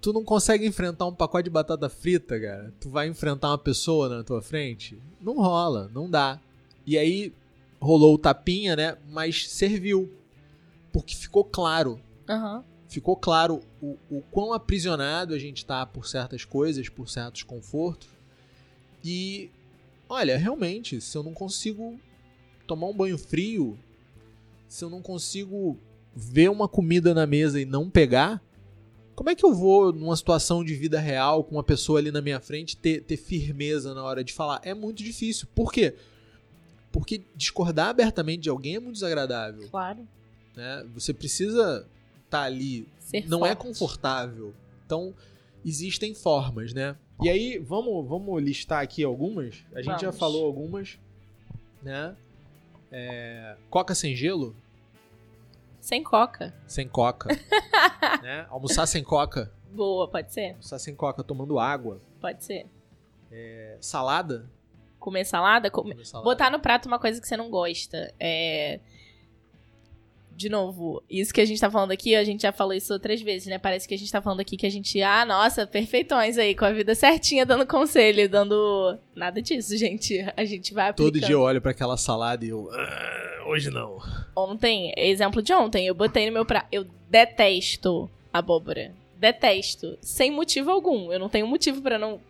tu 0.00 0.12
não 0.12 0.22
consegue 0.22 0.66
enfrentar 0.66 1.06
um 1.06 1.14
pacote 1.14 1.44
de 1.44 1.50
batata 1.50 1.88
frita, 1.88 2.38
cara. 2.38 2.74
Tu 2.78 2.90
vai 2.90 3.08
enfrentar 3.08 3.48
uma 3.48 3.58
pessoa 3.58 4.08
na 4.08 4.22
tua 4.22 4.42
frente? 4.42 4.98
Não 5.20 5.36
rola, 5.36 5.90
não 5.94 6.10
dá. 6.10 6.38
E 6.86 6.98
aí 6.98 7.32
rolou 7.80 8.14
o 8.14 8.18
tapinha, 8.18 8.76
né? 8.76 8.98
Mas 9.08 9.48
serviu. 9.48 10.12
Porque 10.92 11.14
ficou 11.14 11.44
claro. 11.44 12.00
Aham. 12.28 12.64
Ficou 12.86 13.16
claro 13.16 13.60
o, 13.80 13.96
o 14.08 14.22
quão 14.30 14.52
aprisionado 14.52 15.34
a 15.34 15.38
gente 15.38 15.64
tá 15.66 15.84
por 15.84 16.06
certas 16.06 16.44
coisas, 16.44 16.88
por 16.88 17.08
certos 17.08 17.42
confortos. 17.42 18.08
E, 19.02 19.50
olha, 20.14 20.38
realmente, 20.38 21.00
se 21.00 21.16
eu 21.16 21.22
não 21.22 21.34
consigo 21.34 21.98
tomar 22.66 22.86
um 22.86 22.96
banho 22.96 23.18
frio, 23.18 23.78
se 24.68 24.84
eu 24.84 24.90
não 24.90 25.02
consigo 25.02 25.78
ver 26.14 26.50
uma 26.50 26.68
comida 26.68 27.12
na 27.12 27.26
mesa 27.26 27.60
e 27.60 27.64
não 27.64 27.90
pegar, 27.90 28.42
como 29.14 29.30
é 29.30 29.34
que 29.34 29.44
eu 29.44 29.52
vou, 29.52 29.92
numa 29.92 30.16
situação 30.16 30.64
de 30.64 30.74
vida 30.74 30.98
real, 30.98 31.44
com 31.44 31.56
uma 31.56 31.62
pessoa 31.62 31.98
ali 31.98 32.10
na 32.10 32.20
minha 32.20 32.40
frente, 32.40 32.76
ter, 32.76 33.02
ter 33.02 33.16
firmeza 33.16 33.94
na 33.94 34.02
hora 34.02 34.24
de 34.24 34.32
falar? 34.32 34.60
É 34.64 34.74
muito 34.74 35.02
difícil. 35.02 35.46
Por 35.54 35.72
quê? 35.72 35.94
Porque 36.90 37.22
discordar 37.34 37.88
abertamente 37.88 38.42
de 38.42 38.48
alguém 38.48 38.76
é 38.76 38.80
muito 38.80 38.94
desagradável. 38.94 39.68
Claro. 39.68 40.06
Né? 40.56 40.86
Você 40.94 41.12
precisa 41.12 41.86
estar 42.24 42.42
ali. 42.42 42.88
Ser 42.98 43.28
não 43.28 43.44
é 43.44 43.50
forte. 43.50 43.68
confortável. 43.68 44.54
Então, 44.86 45.14
existem 45.64 46.14
formas, 46.14 46.72
né? 46.72 46.96
E 47.22 47.28
aí, 47.28 47.58
vamos, 47.58 48.06
vamos 48.06 48.42
listar 48.42 48.82
aqui 48.82 49.02
algumas. 49.04 49.64
A 49.74 49.80
gente 49.80 50.00
já 50.00 50.08
Vamos. 50.08 50.18
falou 50.18 50.46
algumas, 50.46 50.98
né? 51.82 52.16
É, 52.90 53.56
coca 53.70 53.94
sem 53.94 54.14
gelo? 54.14 54.54
Sem 55.80 56.02
coca. 56.02 56.54
Sem 56.66 56.88
coca. 56.88 57.28
né? 58.22 58.46
Almoçar 58.48 58.86
sem 58.86 59.02
coca. 59.02 59.52
Boa, 59.70 60.08
pode 60.08 60.32
ser? 60.32 60.50
Almoçar 60.50 60.78
sem 60.78 60.94
coca, 60.94 61.22
tomando 61.22 61.58
água. 61.58 62.00
Pode 62.20 62.44
ser. 62.44 62.66
É, 63.30 63.76
salada. 63.80 64.48
Comer 64.98 65.24
salada? 65.24 65.70
Comer... 65.70 65.92
Comer 65.92 66.06
salada. 66.06 66.24
Botar 66.24 66.50
no 66.50 66.60
prato 66.60 66.86
uma 66.86 66.98
coisa 66.98 67.20
que 67.20 67.28
você 67.28 67.36
não 67.36 67.50
gosta. 67.50 68.14
É. 68.18 68.80
De 70.36 70.48
novo, 70.48 71.00
isso 71.08 71.32
que 71.32 71.40
a 71.40 71.44
gente 71.44 71.60
tá 71.60 71.70
falando 71.70 71.92
aqui, 71.92 72.14
a 72.16 72.24
gente 72.24 72.42
já 72.42 72.50
falou 72.52 72.74
isso 72.74 72.92
outras 72.92 73.22
vezes, 73.22 73.46
né? 73.46 73.56
Parece 73.56 73.86
que 73.86 73.94
a 73.94 73.98
gente 73.98 74.10
tá 74.10 74.20
falando 74.20 74.40
aqui 74.40 74.56
que 74.56 74.66
a 74.66 74.70
gente, 74.70 75.00
ah, 75.00 75.24
nossa, 75.24 75.64
perfeitões 75.66 76.36
aí, 76.38 76.54
com 76.56 76.64
a 76.64 76.72
vida 76.72 76.94
certinha, 76.94 77.46
dando 77.46 77.64
conselho, 77.66 78.28
dando. 78.28 78.98
Nada 79.14 79.40
disso, 79.40 79.76
gente. 79.78 80.18
A 80.36 80.44
gente 80.44 80.74
vai 80.74 80.88
aplicando. 80.88 81.12
Todo 81.12 81.20
dia 81.24 81.34
eu 81.34 81.40
olho 81.40 81.60
pra 81.60 81.70
aquela 81.70 81.96
salada 81.96 82.44
e 82.44 82.48
eu. 82.48 82.68
"Ah, 82.72 83.44
hoje 83.46 83.70
não. 83.70 83.98
Ontem, 84.36 84.92
exemplo 84.96 85.40
de 85.40 85.52
ontem, 85.52 85.86
eu 85.86 85.94
botei 85.94 86.26
no 86.26 86.32
meu 86.32 86.44
prato. 86.44 86.66
Eu 86.72 86.84
detesto 87.08 88.10
abóbora. 88.32 88.92
Detesto. 89.16 89.96
Sem 90.00 90.30
motivo 90.30 90.70
algum. 90.70 91.12
Eu 91.12 91.18
não 91.20 91.28
tenho 91.28 91.46
motivo 91.46 91.80
pra 91.80 91.98
não. 91.98 92.20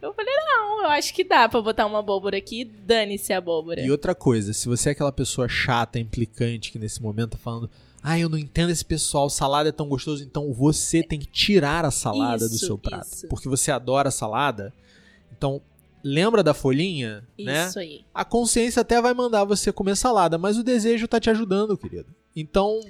Eu 0.00 0.12
falei, 0.14 0.34
não, 0.46 0.84
eu 0.84 0.90
acho 0.90 1.12
que 1.12 1.24
dá 1.24 1.48
pra 1.48 1.60
botar 1.60 1.86
uma 1.86 1.98
abóbora 1.98 2.36
aqui. 2.36 2.64
Dane-se 2.64 3.32
a 3.32 3.38
abóbora. 3.38 3.80
E 3.80 3.90
outra 3.90 4.14
coisa, 4.14 4.52
se 4.52 4.68
você 4.68 4.90
é 4.90 4.92
aquela 4.92 5.10
pessoa 5.12 5.48
chata, 5.48 5.98
implicante, 5.98 6.70
que 6.70 6.78
nesse 6.78 7.02
momento 7.02 7.32
tá 7.32 7.38
falando, 7.38 7.68
ah, 8.02 8.18
eu 8.18 8.28
não 8.28 8.38
entendo 8.38 8.70
esse 8.70 8.84
pessoal, 8.84 9.28
salada 9.28 9.68
é 9.68 9.72
tão 9.72 9.88
gostoso, 9.88 10.22
então 10.22 10.52
você 10.52 11.02
tem 11.02 11.18
que 11.18 11.26
tirar 11.26 11.84
a 11.84 11.90
salada 11.90 12.48
do 12.48 12.54
Isso, 12.54 12.66
seu 12.66 12.78
prato. 12.78 13.06
isso. 13.06 13.28
Porque 13.28 13.48
você 13.48 13.72
adora 13.72 14.10
salada. 14.10 14.72
Então, 15.36 15.60
lembra 16.02 16.42
da 16.42 16.54
folhinha, 16.54 17.26
né? 17.38 17.66
Isso 17.66 17.78
aí. 17.78 18.04
A 18.14 18.24
consciência 18.24 18.82
até 18.82 19.02
vai 19.02 19.12
mandar 19.12 19.44
você 19.44 19.72
comer 19.72 19.96
salada, 19.96 20.38
mas 20.38 20.56
o 20.56 20.62
desejo 20.62 21.08
tá 21.08 21.18
te 21.18 21.28
ajudando, 21.28 21.76
querido. 21.76 22.14
Então, 22.36 22.80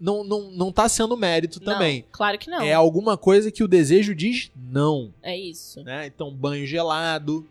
não, 0.00 0.22
não, 0.24 0.50
não 0.50 0.72
tá 0.72 0.88
sendo 0.88 1.16
mérito 1.16 1.60
também. 1.60 2.02
Não, 2.02 2.08
claro 2.12 2.38
que 2.38 2.50
não. 2.50 2.60
É 2.60 2.72
alguma 2.74 3.16
coisa 3.16 3.50
que 3.50 3.62
o 3.64 3.68
desejo 3.68 4.14
diz 4.14 4.50
não, 4.56 5.12
É 5.22 5.36
isso. 5.36 5.82
né? 5.84 6.06
Então, 6.06 6.30
banho 6.34 6.66
gelado, 6.66 7.48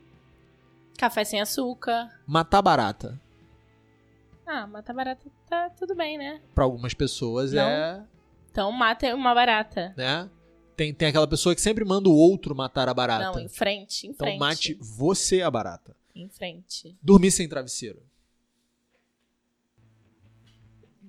Café 0.98 1.24
sem 1.24 1.42
açúcar. 1.42 2.10
matar 2.28 2.62
barata. 2.62 3.20
Ah, 4.46 4.68
mata 4.68 4.94
barata 4.94 5.26
tá 5.50 5.70
tudo 5.72 5.96
bem, 5.96 6.18
né? 6.18 6.42
Pra 6.54 6.66
algumas 6.66 6.94
pessoas 6.94 7.54
Não. 7.54 7.62
é, 7.64 8.04
Então 8.52 8.72
mata 8.72 9.16
uma 9.16 9.34
barata. 9.34 9.94
né? 9.98 10.30
Tem, 10.76 10.94
tem 10.94 11.08
aquela 11.08 11.28
pessoa 11.28 11.54
que 11.56 11.62
sempre 11.62 11.86
manda 11.86 12.10
o 12.10 12.16
outro 12.16 12.54
matar 12.56 12.90
a 12.90 12.94
barata. 12.94 13.32
Não, 13.32 13.40
em 13.40 13.48
frente, 13.48 14.06
em 14.08 14.10
então 14.10 14.26
frente. 14.28 14.40
mate 14.40 14.78
você 14.82 15.42
a 15.42 15.50
barata. 15.50 15.96
Em 16.16 16.28
frente. 16.30 16.96
Dormir 17.02 17.32
sem 17.32 17.48
travesseiro. 17.48 18.02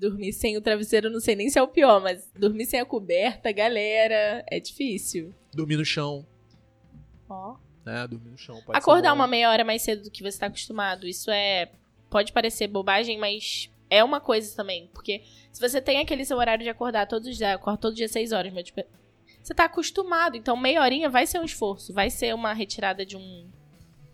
Dormir 0.05 0.33
sem 0.35 0.57
o 0.57 0.61
travesseiro, 0.61 1.09
não 1.09 1.19
sei 1.21 1.35
nem 1.35 1.49
se 1.49 1.59
é 1.59 1.63
o 1.63 1.69
pior, 1.69 1.99
mas 2.03 2.31
dormir 2.39 2.67
sem 2.67 2.79
a 2.79 2.85
coberta, 2.85 3.51
galera, 3.51 4.45
é 4.51 4.61
difícil. 4.61 5.33
Dormir 5.55 5.77
no 5.77 5.85
chão, 5.85 6.27
Ó. 7.29 7.57
né? 7.87 8.07
Dormir 8.07 8.31
no 8.31 8.37
chão. 8.37 8.61
Acordar 8.69 9.15
uma 9.15 9.27
meia 9.27 9.51
hora 9.51 9.65
mais 9.65 9.81
cedo 9.81 10.03
do 10.03 10.11
que 10.11 10.23
você 10.23 10.39
tá 10.39 10.47
acostumado. 10.47 11.07
Isso 11.07 11.31
é. 11.31 11.71
Pode 12.11 12.33
parecer 12.33 12.69
bobagem, 12.69 13.19
mas 13.19 13.71
é 13.89 14.05
uma 14.05 14.21
coisa 14.21 14.55
também. 14.55 14.91
Porque 14.93 15.23
se 15.51 15.61
você 15.61 15.81
tem 15.81 15.99
aquele 16.01 16.25
seu 16.25 16.37
horário 16.37 16.63
de 16.63 16.69
acordar 16.69 17.07
todos 17.07 17.27
os 17.29 17.37
dias, 17.37 17.51
eu 17.51 17.57
acordo 17.57 17.79
todo 17.81 17.95
dia 17.95 18.07
6 18.09 18.33
horas, 18.33 18.53
mas 18.53 18.65
tipo, 18.65 18.83
você 19.43 19.55
tá 19.55 19.65
acostumado. 19.65 20.37
Então 20.37 20.55
meia 20.57 20.83
horinha 20.83 21.09
vai 21.09 21.27
ser 21.27 21.39
um 21.39 21.45
esforço. 21.45 21.95
Vai 21.95 22.11
ser 22.11 22.35
uma 22.35 22.53
retirada 22.53 23.07
de 23.07 23.17
um. 23.17 23.49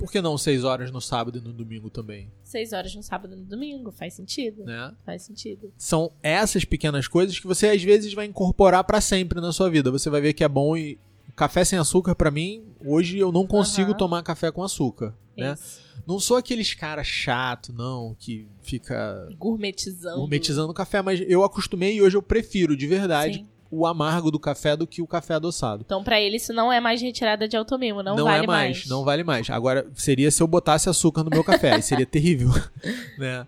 Por 0.01 0.11
que 0.11 0.21
não 0.21 0.37
seis 0.39 0.65
horas 0.65 0.91
no 0.91 1.01
sábado 1.01 1.39
e 1.39 1.41
no 1.41 1.53
domingo 1.53 1.89
também, 1.91 2.29
6 2.43 2.73
horas 2.73 2.95
no 2.95 3.03
sábado 3.03 3.35
e 3.35 3.37
no 3.37 3.45
domingo. 3.45 3.93
Faz 3.93 4.15
sentido. 4.15 4.65
né? 4.65 4.93
Faz 5.05 5.23
sentido. 5.23 5.73
São 5.79 6.11
essas 6.23 6.65
pequenas 6.65 7.07
coisas 7.07 7.39
que 7.39 7.47
você 7.47 7.69
às 7.69 7.83
vezes 7.83 8.13
vai 8.15 8.27
incorporar 8.27 8.83
pra 8.83 9.01
sempre 9.01 9.41
na 9.41 9.53
sua 9.53 9.71
vida. 9.71 9.91
Você 9.91 10.11
vai 10.11 10.21
ver 10.21 10.33
que 10.33 10.43
é 10.43 10.49
bom 10.49 10.77
e 10.77 10.99
café 11.37 11.65
sem 11.65 11.79
açúcar 11.79 12.15
pra 12.15 12.31
mim, 12.31 12.65
hoje 12.85 13.19
eu 13.19 13.31
não 13.31 13.47
consigo 13.47 13.91
Aham. 13.91 13.99
tomar 13.99 14.23
café 14.23 14.51
com 14.51 14.63
açúcar, 14.63 15.15
né? 15.37 15.53
Isso. 15.53 15.81
Não 16.07 16.19
sou 16.19 16.37
aqueles 16.39 16.75
cara 16.75 17.05
chato, 17.05 17.73
não, 17.73 18.17
que 18.19 18.49
fica 18.63 19.29
Gourmetizando. 19.39 20.17
gourmetizando 20.19 20.75
café, 20.75 21.03
mas 21.03 21.21
eu 21.29 21.45
acostumei 21.45 21.95
e 21.97 22.03
hoje 22.03 22.17
eu 22.17 22.23
prefiro 22.23 22.77
de 22.77 22.87
verdade 22.87 23.35
Sim. 23.39 23.47
O 23.71 23.87
amargo 23.87 24.31
do 24.31 24.39
café 24.39 24.77
do 24.77 24.87
que 24.87 25.01
o 25.01 25.07
café 25.07 25.35
adoçado. 25.35 25.83
Então, 25.87 26.03
pra 26.03 26.21
ele, 26.21 26.37
isso 26.37 26.53
não 26.53 26.73
é 26.73 26.81
mais 26.81 27.01
retirada 27.01 27.47
de 27.47 27.57
automimo. 27.57 28.03
Não, 28.03 28.17
Não, 28.17 28.25
vale 28.25 28.45
é 28.45 28.47
mais, 28.47 28.87
não 28.87 29.05
vale 29.05 29.23
mais. 29.23 29.49
Agora, 29.49 29.87
seria 29.95 30.31
se 30.31 30.43
eu 30.43 30.47
botasse 30.47 30.89
açúcar 30.89 31.23
no 31.23 31.31
meu 31.31 31.45
café, 31.45 31.75
aí 31.75 31.83
seria 31.83 32.05
terrível, 32.07 32.51
né? 33.19 33.47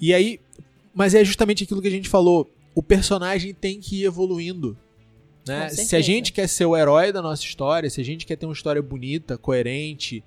E 0.00 0.14
aí, 0.14 0.40
mas 0.94 1.14
é 1.14 1.22
justamente 1.24 1.64
aquilo 1.64 1.82
que 1.82 1.88
a 1.88 1.90
gente 1.90 2.08
falou, 2.08 2.50
o 2.74 2.82
personagem 2.82 3.52
tem 3.52 3.78
que 3.80 4.00
ir 4.02 4.04
evoluindo, 4.04 4.76
né? 5.46 5.68
Se 5.70 5.94
a 5.96 6.00
gente 6.00 6.32
quer 6.32 6.48
ser 6.48 6.64
o 6.64 6.76
herói 6.76 7.12
da 7.12 7.20
nossa 7.20 7.42
história, 7.42 7.90
se 7.90 8.00
a 8.00 8.04
gente 8.04 8.24
quer 8.24 8.36
ter 8.36 8.46
uma 8.46 8.52
história 8.54 8.80
bonita, 8.82 9.36
coerente, 9.36 10.22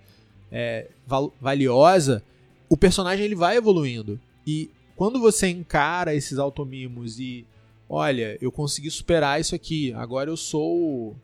é, 0.52 0.88
val- 1.08 1.34
valiosa, 1.42 2.24
o 2.70 2.78
personagem 2.78 3.26
ele 3.26 3.36
vai 3.36 3.58
evoluindo. 3.58 4.20
E 4.46 4.70
quando 4.96 5.20
você 5.20 5.48
encara 5.48 6.14
esses 6.14 6.38
automimos 6.38 7.20
e 7.20 7.46
olha, 7.92 8.38
eu 8.42 8.50
consegui 8.54 8.90
superar 8.90 9.42
isso 9.42 9.54
aqui, 9.54 9.94
agora 9.94 10.30
eu 10.30 10.38
sou 10.38 11.10
o 11.10 11.16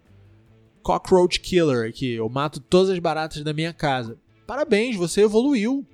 cockroach 0.84 1.40
killer 1.40 1.88
aqui, 1.88 2.12
eu 2.12 2.28
mato 2.28 2.60
todas 2.60 2.90
as 2.90 3.00
baratas 3.00 3.42
da 3.42 3.54
minha 3.54 3.72
casa. 3.72 4.18
Parabéns, 4.46 4.98
você 4.98 5.22
evoluiu. 5.22 5.86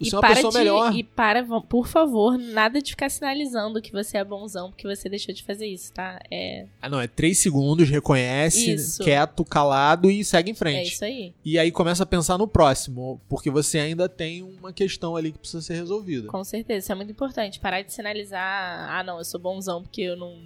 Você 0.00 0.14
é 0.14 0.18
uma 0.18 0.28
pessoa 0.28 0.52
de, 0.52 0.58
melhor. 0.58 0.94
E 0.94 1.02
para, 1.04 1.44
por 1.44 1.86
favor, 1.86 2.38
nada 2.38 2.80
de 2.80 2.90
ficar 2.90 3.10
sinalizando 3.10 3.82
que 3.82 3.92
você 3.92 4.16
é 4.16 4.24
bonzão 4.24 4.70
porque 4.70 4.86
você 4.86 5.08
deixou 5.08 5.34
de 5.34 5.42
fazer 5.42 5.66
isso, 5.66 5.92
tá? 5.92 6.20
É, 6.30 6.66
Ah, 6.80 6.88
não, 6.88 7.00
é 7.00 7.06
três 7.06 7.38
segundos, 7.38 7.88
reconhece, 7.88 8.72
Isso. 8.72 9.02
quieto, 9.02 9.44
calado 9.44 10.10
e 10.10 10.24
segue 10.24 10.50
em 10.50 10.54
é 10.54 10.56
frente. 10.56 10.92
isso 10.92 11.04
aí. 11.04 11.34
E 11.44 11.58
aí 11.58 11.70
começa 11.70 12.02
a 12.02 12.06
pensar 12.06 12.38
no 12.38 12.48
próximo, 12.48 13.20
porque 13.28 13.50
você 13.50 13.78
ainda 13.78 14.08
tem 14.08 14.42
uma 14.42 14.72
questão 14.72 15.16
ali 15.16 15.32
que 15.32 15.38
precisa 15.38 15.60
ser 15.62 15.74
resolvida. 15.74 16.28
Com 16.28 16.42
certeza, 16.44 16.78
isso 16.78 16.92
é 16.92 16.94
muito 16.94 17.10
importante. 17.12 17.60
Parar 17.60 17.82
de 17.82 17.92
sinalizar, 17.92 18.90
ah, 18.90 19.02
não, 19.04 19.18
eu 19.18 19.24
sou 19.24 19.38
bonzão 19.38 19.82
porque 19.82 20.02
eu 20.02 20.16
não 20.16 20.38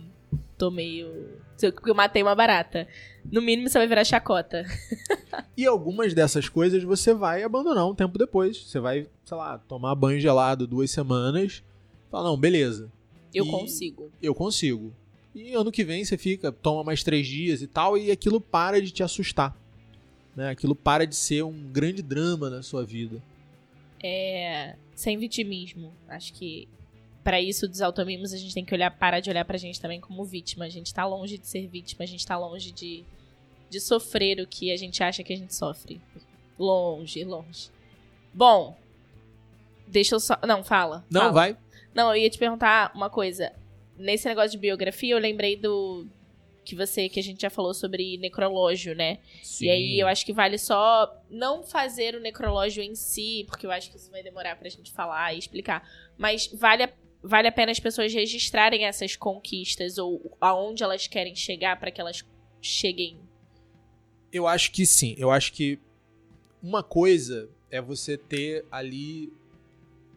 tomei 0.58 1.04
o. 1.04 1.28
Porque 1.72 1.90
eu 1.90 1.94
matei 1.94 2.22
uma 2.22 2.34
barata. 2.34 2.86
No 3.30 3.40
mínimo, 3.40 3.68
você 3.68 3.78
vai 3.78 3.86
virar 3.86 4.04
chacota. 4.04 4.64
E 5.56 5.66
algumas 5.66 6.12
dessas 6.14 6.48
coisas 6.48 6.82
você 6.82 7.12
vai 7.14 7.42
abandonar 7.42 7.86
um 7.88 7.94
tempo 7.94 8.18
depois. 8.18 8.56
Você 8.56 8.78
vai, 8.80 9.06
sei 9.24 9.36
lá, 9.36 9.58
tomar 9.58 9.94
banho 9.94 10.20
gelado 10.20 10.66
duas 10.66 10.90
semanas. 10.90 11.62
Fala, 12.10 12.28
não, 12.28 12.36
beleza, 12.36 12.90
Eu 13.34 13.44
E- 13.46 13.50
consigo. 13.50 14.10
eu 14.22 14.34
consigo. 14.34 14.92
E 15.34 15.52
ano 15.54 15.72
que 15.72 15.82
vem 15.84 16.04
você 16.04 16.16
fica, 16.16 16.52
toma 16.52 16.84
mais 16.84 17.02
três 17.02 17.26
dias 17.26 17.60
e 17.62 17.66
tal, 17.66 17.98
e 17.98 18.10
aquilo 18.10 18.40
para 18.40 18.80
de 18.80 18.90
te 18.90 19.02
assustar. 19.02 19.56
né? 20.36 20.50
Aquilo 20.50 20.74
para 20.74 21.06
de 21.06 21.14
ser 21.14 21.42
um 21.44 21.68
grande 21.72 22.02
drama 22.02 22.50
na 22.50 22.60
sua 22.62 22.84
vida. 22.84 23.22
É, 24.02 24.74
sem 24.94 25.16
vitimismo. 25.16 25.92
Acho 26.08 26.32
que 26.32 26.68
para 27.22 27.40
isso 27.40 27.66
dos 27.68 27.80
automimos 27.80 28.32
a 28.32 28.36
gente 28.36 28.52
tem 28.52 28.64
que 28.64 28.74
olhar, 28.74 28.90
parar 28.90 29.20
de 29.20 29.30
olhar 29.30 29.44
pra 29.44 29.56
gente 29.56 29.80
também 29.80 30.00
como 30.00 30.24
vítima. 30.24 30.64
A 30.64 30.68
gente 30.68 30.92
tá 30.92 31.06
longe 31.06 31.38
de 31.38 31.46
ser 31.46 31.66
vítima, 31.68 32.04
a 32.04 32.06
gente 32.06 32.26
tá 32.26 32.36
longe 32.36 32.70
de, 32.70 33.04
de 33.74 33.80
sofrer 33.80 34.40
o 34.40 34.46
que 34.46 34.70
a 34.70 34.76
gente 34.76 35.02
acha 35.02 35.24
que 35.24 35.32
a 35.32 35.36
gente 35.36 35.52
sofre. 35.52 36.00
Longe, 36.56 37.24
longe. 37.24 37.70
Bom, 38.32 38.76
deixa 39.88 40.14
eu 40.14 40.20
só. 40.20 40.38
Não, 40.46 40.62
fala. 40.62 41.04
Não, 41.10 41.22
fala. 41.22 41.32
vai. 41.32 41.56
Não, 41.92 42.10
eu 42.10 42.22
ia 42.22 42.30
te 42.30 42.38
perguntar 42.38 42.92
uma 42.94 43.10
coisa. 43.10 43.52
Nesse 43.98 44.28
negócio 44.28 44.52
de 44.52 44.58
biografia, 44.58 45.12
eu 45.12 45.18
lembrei 45.18 45.56
do. 45.56 46.06
Que 46.64 46.76
você, 46.76 47.08
que 47.08 47.18
a 47.18 47.22
gente 47.22 47.42
já 47.42 47.50
falou 47.50 47.74
sobre 47.74 48.16
necrológio, 48.16 48.94
né? 48.94 49.18
Sim. 49.42 49.66
E 49.66 49.70
aí 49.70 50.00
eu 50.00 50.06
acho 50.06 50.24
que 50.24 50.32
vale 50.32 50.56
só 50.56 51.12
não 51.28 51.62
fazer 51.62 52.14
o 52.14 52.20
necrológio 52.20 52.82
em 52.82 52.94
si, 52.94 53.44
porque 53.48 53.66
eu 53.66 53.72
acho 53.72 53.90
que 53.90 53.96
isso 53.96 54.10
vai 54.10 54.22
demorar 54.22 54.56
pra 54.56 54.68
gente 54.68 54.92
falar 54.92 55.34
e 55.34 55.38
explicar. 55.38 55.86
Mas 56.16 56.46
vale 56.54 56.84
a, 56.84 56.92
vale 57.22 57.48
a 57.48 57.52
pena 57.52 57.70
as 57.70 57.80
pessoas 57.80 58.14
registrarem 58.14 58.86
essas 58.86 59.14
conquistas 59.14 59.98
ou 59.98 60.34
aonde 60.40 60.82
elas 60.82 61.06
querem 61.06 61.34
chegar 61.34 61.78
para 61.78 61.90
que 61.90 62.00
elas 62.00 62.24
cheguem. 62.62 63.18
Eu 64.34 64.48
acho 64.48 64.72
que 64.72 64.84
sim. 64.84 65.14
Eu 65.16 65.30
acho 65.30 65.52
que 65.52 65.78
uma 66.60 66.82
coisa 66.82 67.48
é 67.70 67.80
você 67.80 68.18
ter 68.18 68.66
ali 68.68 69.32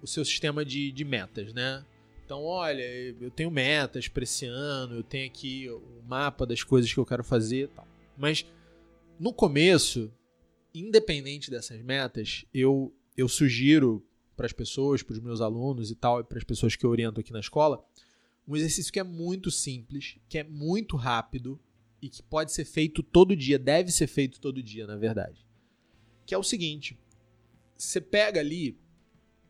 o 0.01 0.07
seu 0.07 0.25
sistema 0.25 0.65
de, 0.65 0.91
de 0.91 1.05
metas, 1.05 1.53
né? 1.53 1.85
Então, 2.25 2.43
olha, 2.43 2.81
eu 3.21 3.29
tenho 3.29 3.51
metas 3.51 4.07
para 4.07 4.23
esse 4.23 4.47
ano, 4.47 4.95
eu 4.95 5.03
tenho 5.03 5.27
aqui 5.27 5.69
o 5.69 6.01
mapa 6.07 6.47
das 6.47 6.63
coisas 6.63 6.91
que 6.91 6.99
eu 6.99 7.05
quero 7.05 7.23
fazer 7.23 7.65
e 7.65 7.67
tal. 7.67 7.87
Mas 8.17 8.43
no 9.19 9.31
começo, 9.31 10.11
independente 10.73 11.51
dessas 11.51 11.79
metas, 11.83 12.43
eu, 12.51 12.91
eu 13.15 13.29
sugiro 13.29 14.03
para 14.35 14.47
as 14.47 14.51
pessoas, 14.51 15.03
para 15.03 15.13
os 15.13 15.19
meus 15.19 15.41
alunos 15.41 15.91
e 15.91 15.95
tal, 15.95 16.21
e 16.21 16.23
para 16.23 16.39
as 16.39 16.43
pessoas 16.43 16.75
que 16.75 16.83
eu 16.83 16.89
oriento 16.89 17.19
aqui 17.19 17.31
na 17.31 17.39
escola, 17.39 17.85
um 18.47 18.55
exercício 18.55 18.91
que 18.91 18.99
é 18.99 19.03
muito 19.03 19.51
simples, 19.51 20.17
que 20.27 20.39
é 20.39 20.43
muito 20.43 20.97
rápido 20.97 21.59
e 22.01 22.09
que 22.09 22.21
pode 22.21 22.51
ser 22.51 22.65
feito 22.65 23.01
todo 23.01 23.35
dia, 23.35 23.57
deve 23.57 23.91
ser 23.91 24.07
feito 24.07 24.39
todo 24.39 24.61
dia, 24.61 24.85
na 24.85 24.95
verdade. 24.95 25.45
Que 26.25 26.33
é 26.33 26.37
o 26.37 26.43
seguinte: 26.43 26.97
você 27.77 27.99
pega 27.99 28.39
ali 28.39 28.77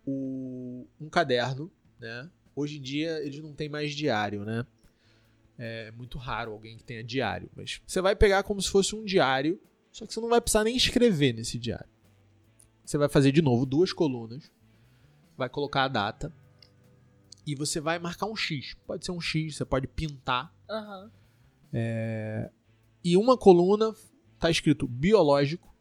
o, 0.06 0.88
um 1.00 1.10
caderno, 1.10 1.72
né? 2.00 2.30
Hoje 2.56 2.78
em 2.78 2.82
dia 2.82 3.20
eles 3.24 3.40
não 3.40 3.54
têm 3.54 3.70
mais 3.70 3.94
diário, 3.94 4.44
né? 4.44 4.66
É 5.58 5.92
muito 5.92 6.18
raro 6.18 6.52
alguém 6.52 6.78
que 6.78 6.84
tenha 6.84 7.04
diário, 7.04 7.50
mas 7.56 7.82
você 7.86 8.00
vai 8.00 8.16
pegar 8.16 8.44
como 8.44 8.62
se 8.62 8.70
fosse 8.70 8.96
um 8.96 9.04
diário, 9.04 9.60
só 9.92 10.06
que 10.06 10.14
você 10.14 10.20
não 10.20 10.30
vai 10.30 10.40
precisar 10.40 10.64
nem 10.64 10.78
escrever 10.78 11.34
nesse 11.34 11.58
diário. 11.58 11.90
Você 12.86 12.98
vai 12.98 13.10
fazer 13.10 13.32
de 13.32 13.42
novo 13.42 13.66
duas 13.66 13.92
colunas, 13.92 14.52
vai 15.36 15.50
colocar 15.50 15.84
a 15.84 15.88
data 15.88 16.34
e 17.46 17.56
você 17.56 17.80
vai 17.80 17.98
marcar 17.98 18.28
um 18.28 18.36
X. 18.36 18.76
Pode 18.86 19.04
ser 19.04 19.12
um 19.12 19.20
X, 19.20 19.56
você 19.56 19.66
pode 19.66 19.88
pintar. 19.88 20.54
Aham. 21.78 22.58
E 23.04 23.16
uma 23.16 23.38
coluna 23.38 23.96
tá 24.38 24.52
escrito 24.52 24.88
biológico 24.88 25.74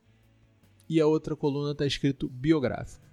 e 0.89 1.01
a 1.01 1.07
outra 1.07 1.35
coluna 1.35 1.75
tá 1.75 1.85
escrito 1.85 2.29
biográfico. 2.29 3.05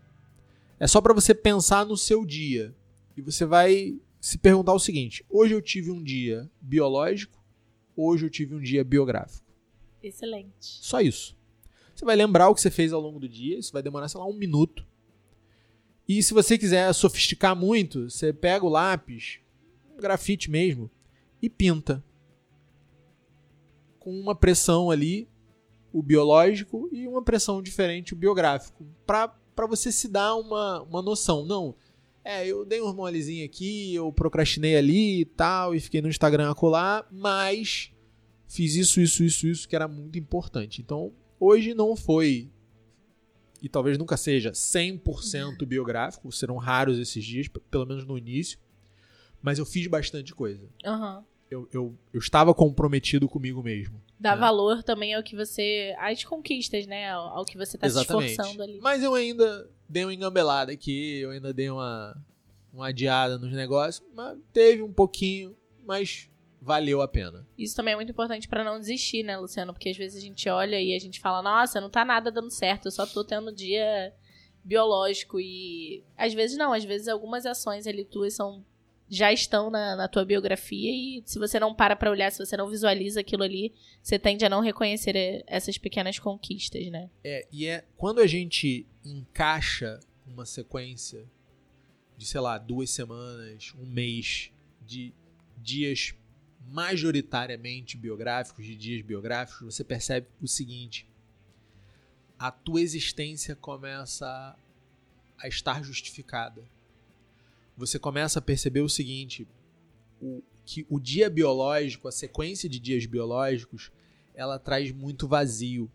É 0.79 0.85
só 0.85 1.01
para 1.01 1.13
você 1.13 1.33
pensar 1.33 1.85
no 1.85 1.97
seu 1.97 2.25
dia 2.25 2.75
e 3.17 3.21
você 3.21 3.45
vai 3.45 3.99
se 4.19 4.37
perguntar 4.37 4.73
o 4.73 4.79
seguinte: 4.79 5.25
hoje 5.29 5.53
eu 5.53 5.61
tive 5.61 5.89
um 5.89 6.03
dia 6.03 6.49
biológico, 6.61 7.43
hoje 7.95 8.25
eu 8.25 8.29
tive 8.29 8.55
um 8.55 8.61
dia 8.61 8.83
biográfico. 8.83 9.51
Excelente. 10.01 10.53
Só 10.59 11.01
isso. 11.01 11.35
Você 11.95 12.05
vai 12.05 12.15
lembrar 12.15 12.49
o 12.49 12.55
que 12.55 12.61
você 12.61 12.69
fez 12.71 12.91
ao 12.91 13.01
longo 13.01 13.19
do 13.19 13.29
dia, 13.29 13.57
isso 13.57 13.71
vai 13.71 13.81
demorar, 13.81 14.07
sei 14.09 14.19
lá, 14.19 14.27
um 14.27 14.37
minuto. 14.37 14.85
E 16.07 16.21
se 16.21 16.33
você 16.33 16.57
quiser 16.57 16.91
sofisticar 16.93 17.55
muito, 17.55 18.09
você 18.09 18.33
pega 18.33 18.65
o 18.65 18.69
lápis, 18.69 19.39
um 19.95 20.01
grafite 20.01 20.51
mesmo, 20.51 20.91
e 21.41 21.49
pinta. 21.49 22.03
Com 24.03 24.11
uma 24.11 24.35
pressão 24.35 24.91
ali, 24.91 25.29
o 25.93 26.03
biológico, 26.03 26.89
e 26.91 27.07
uma 27.07 27.23
pressão 27.23 27.61
diferente, 27.61 28.13
o 28.13 28.17
biográfico. 28.17 28.85
Pra 29.05 29.31
você 29.67 29.91
se 29.91 30.09
dar 30.09 30.35
uma, 30.35 30.81
uma 30.81 31.01
noção. 31.01 31.45
Não, 31.45 31.73
é, 32.23 32.45
eu 32.45 32.65
dei 32.65 32.81
um 32.81 32.93
molezinho 32.93 33.45
aqui, 33.45 33.95
eu 33.95 34.11
procrastinei 34.11 34.75
ali 34.75 35.21
e 35.21 35.25
tal, 35.25 35.73
e 35.73 35.79
fiquei 35.79 36.01
no 36.01 36.09
Instagram 36.09 36.51
a 36.51 36.55
colar, 36.55 37.07
mas 37.09 37.91
fiz 38.47 38.75
isso, 38.75 38.99
isso, 38.99 39.23
isso, 39.23 39.47
isso, 39.47 39.67
que 39.67 39.75
era 39.75 39.87
muito 39.87 40.17
importante. 40.17 40.81
Então, 40.81 41.13
hoje 41.39 41.73
não 41.73 41.95
foi, 41.95 42.49
e 43.61 43.69
talvez 43.69 43.97
nunca 43.97 44.17
seja, 44.17 44.51
100% 44.51 45.65
biográfico, 45.65 46.31
serão 46.31 46.57
raros 46.57 46.99
esses 46.99 47.23
dias, 47.23 47.47
pelo 47.69 47.85
menos 47.85 48.05
no 48.05 48.17
início, 48.17 48.59
mas 49.41 49.59
eu 49.59 49.65
fiz 49.65 49.87
bastante 49.87 50.33
coisa. 50.33 50.69
Aham. 50.85 51.25
Eu, 51.53 51.69
eu, 51.71 51.97
eu 52.11 52.19
estava 52.19 52.53
comprometido 52.53 53.29
comigo 53.29 53.61
mesmo. 53.61 54.01
Dá 54.19 54.31
É. 54.31 54.35
valor 54.35 54.81
também 54.81 55.13
ao 55.13 55.21
que 55.21 55.35
você. 55.35 55.95
às 55.99 56.23
conquistas, 56.23 56.87
né? 56.87 57.11
Ao, 57.11 57.37
ao 57.39 57.45
que 57.45 57.57
você 57.57 57.77
tá 57.77 57.87
se 57.87 57.99
esforçando 58.01 58.63
ali. 58.63 58.79
Mas 58.81 59.03
eu 59.03 59.13
ainda 59.13 59.69
dei 59.87 60.03
uma 60.03 60.13
engambelada 60.13 60.71
aqui, 60.71 61.19
eu 61.19 61.29
ainda 61.29 61.53
dei 61.53 61.69
uma, 61.69 62.15
uma 62.73 62.87
adiada 62.87 63.37
nos 63.37 63.53
negócios, 63.53 64.03
mas 64.15 64.37
teve 64.51 64.81
um 64.81 64.91
pouquinho, 64.91 65.55
mas 65.85 66.27
valeu 66.59 67.01
a 67.01 67.07
pena. 67.07 67.45
Isso 67.57 67.75
também 67.75 67.93
é 67.93 67.95
muito 67.95 68.11
importante 68.11 68.47
pra 68.47 68.63
não 68.63 68.79
desistir, 68.79 69.21
né, 69.21 69.37
Luciano? 69.37 69.73
Porque 69.73 69.89
às 69.89 69.97
vezes 69.97 70.17
a 70.17 70.25
gente 70.25 70.49
olha 70.49 70.81
e 70.81 70.95
a 70.95 70.99
gente 70.99 71.19
fala, 71.19 71.41
nossa, 71.43 71.79
não 71.79 71.89
tá 71.89 72.03
nada 72.03 72.31
dando 72.31 72.49
certo, 72.49 72.85
eu 72.87 72.91
só 72.91 73.05
tô 73.05 73.23
tendo 73.23 73.53
dia 73.53 74.11
biológico. 74.63 75.39
E 75.39 76.03
às 76.17 76.33
vezes 76.33 76.57
não, 76.57 76.73
às 76.73 76.83
vezes 76.85 77.07
algumas 77.07 77.45
ações 77.45 77.85
ali 77.85 78.03
tuas 78.05 78.33
são. 78.33 78.65
Já 79.13 79.31
estão 79.31 79.69
na, 79.69 79.95
na 79.95 80.07
tua 80.07 80.25
biografia 80.25 80.91
e 80.91 81.21
se 81.25 81.37
você 81.37 81.59
não 81.59 81.73
para 81.73 81.95
pra 81.95 82.09
olhar, 82.09 82.31
se 82.31 82.43
você 82.43 82.57
não 82.57 82.67
visualiza 82.67 83.19
aquilo 83.19 83.43
ali, 83.43 83.71
você 84.01 84.17
tende 84.17 84.43
a 84.43 84.49
não 84.49 84.61
reconhecer 84.61 85.15
eh, 85.15 85.43
essas 85.45 85.77
pequenas 85.77 86.17
conquistas, 86.17 86.87
né? 86.87 87.09
É, 87.23 87.47
e 87.51 87.67
é 87.67 87.85
quando 87.95 88.19
a 88.19 88.27
gente 88.27 88.87
encaixa 89.05 89.99
uma 90.25 90.45
sequência 90.45 91.25
de, 92.17 92.25
sei 92.25 92.41
lá, 92.41 92.57
duas 92.57 92.89
semanas, 92.89 93.73
um 93.77 93.85
mês 93.85 94.51
de 94.81 95.13
dias 95.57 96.15
majoritariamente 96.67 97.97
biográficos, 97.97 98.65
de 98.65 98.75
dias 98.75 99.05
biográficos, 99.05 99.75
você 99.75 99.83
percebe 99.83 100.27
o 100.41 100.47
seguinte: 100.47 101.07
a 102.39 102.51
tua 102.51 102.81
existência 102.81 103.55
começa 103.55 104.57
a 105.37 105.47
estar 105.47 105.83
justificada. 105.83 106.63
Você 107.77 107.97
começa 107.97 108.39
a 108.39 108.41
perceber 108.41 108.81
o 108.81 108.89
seguinte: 108.89 109.47
o, 110.21 110.41
que 110.65 110.85
o 110.89 110.99
dia 110.99 111.29
biológico, 111.29 112.07
a 112.07 112.11
sequência 112.11 112.69
de 112.69 112.79
dias 112.79 113.05
biológicos, 113.05 113.91
ela 114.33 114.59
traz 114.59 114.91
muito 114.91 115.27
vazio 115.27 115.91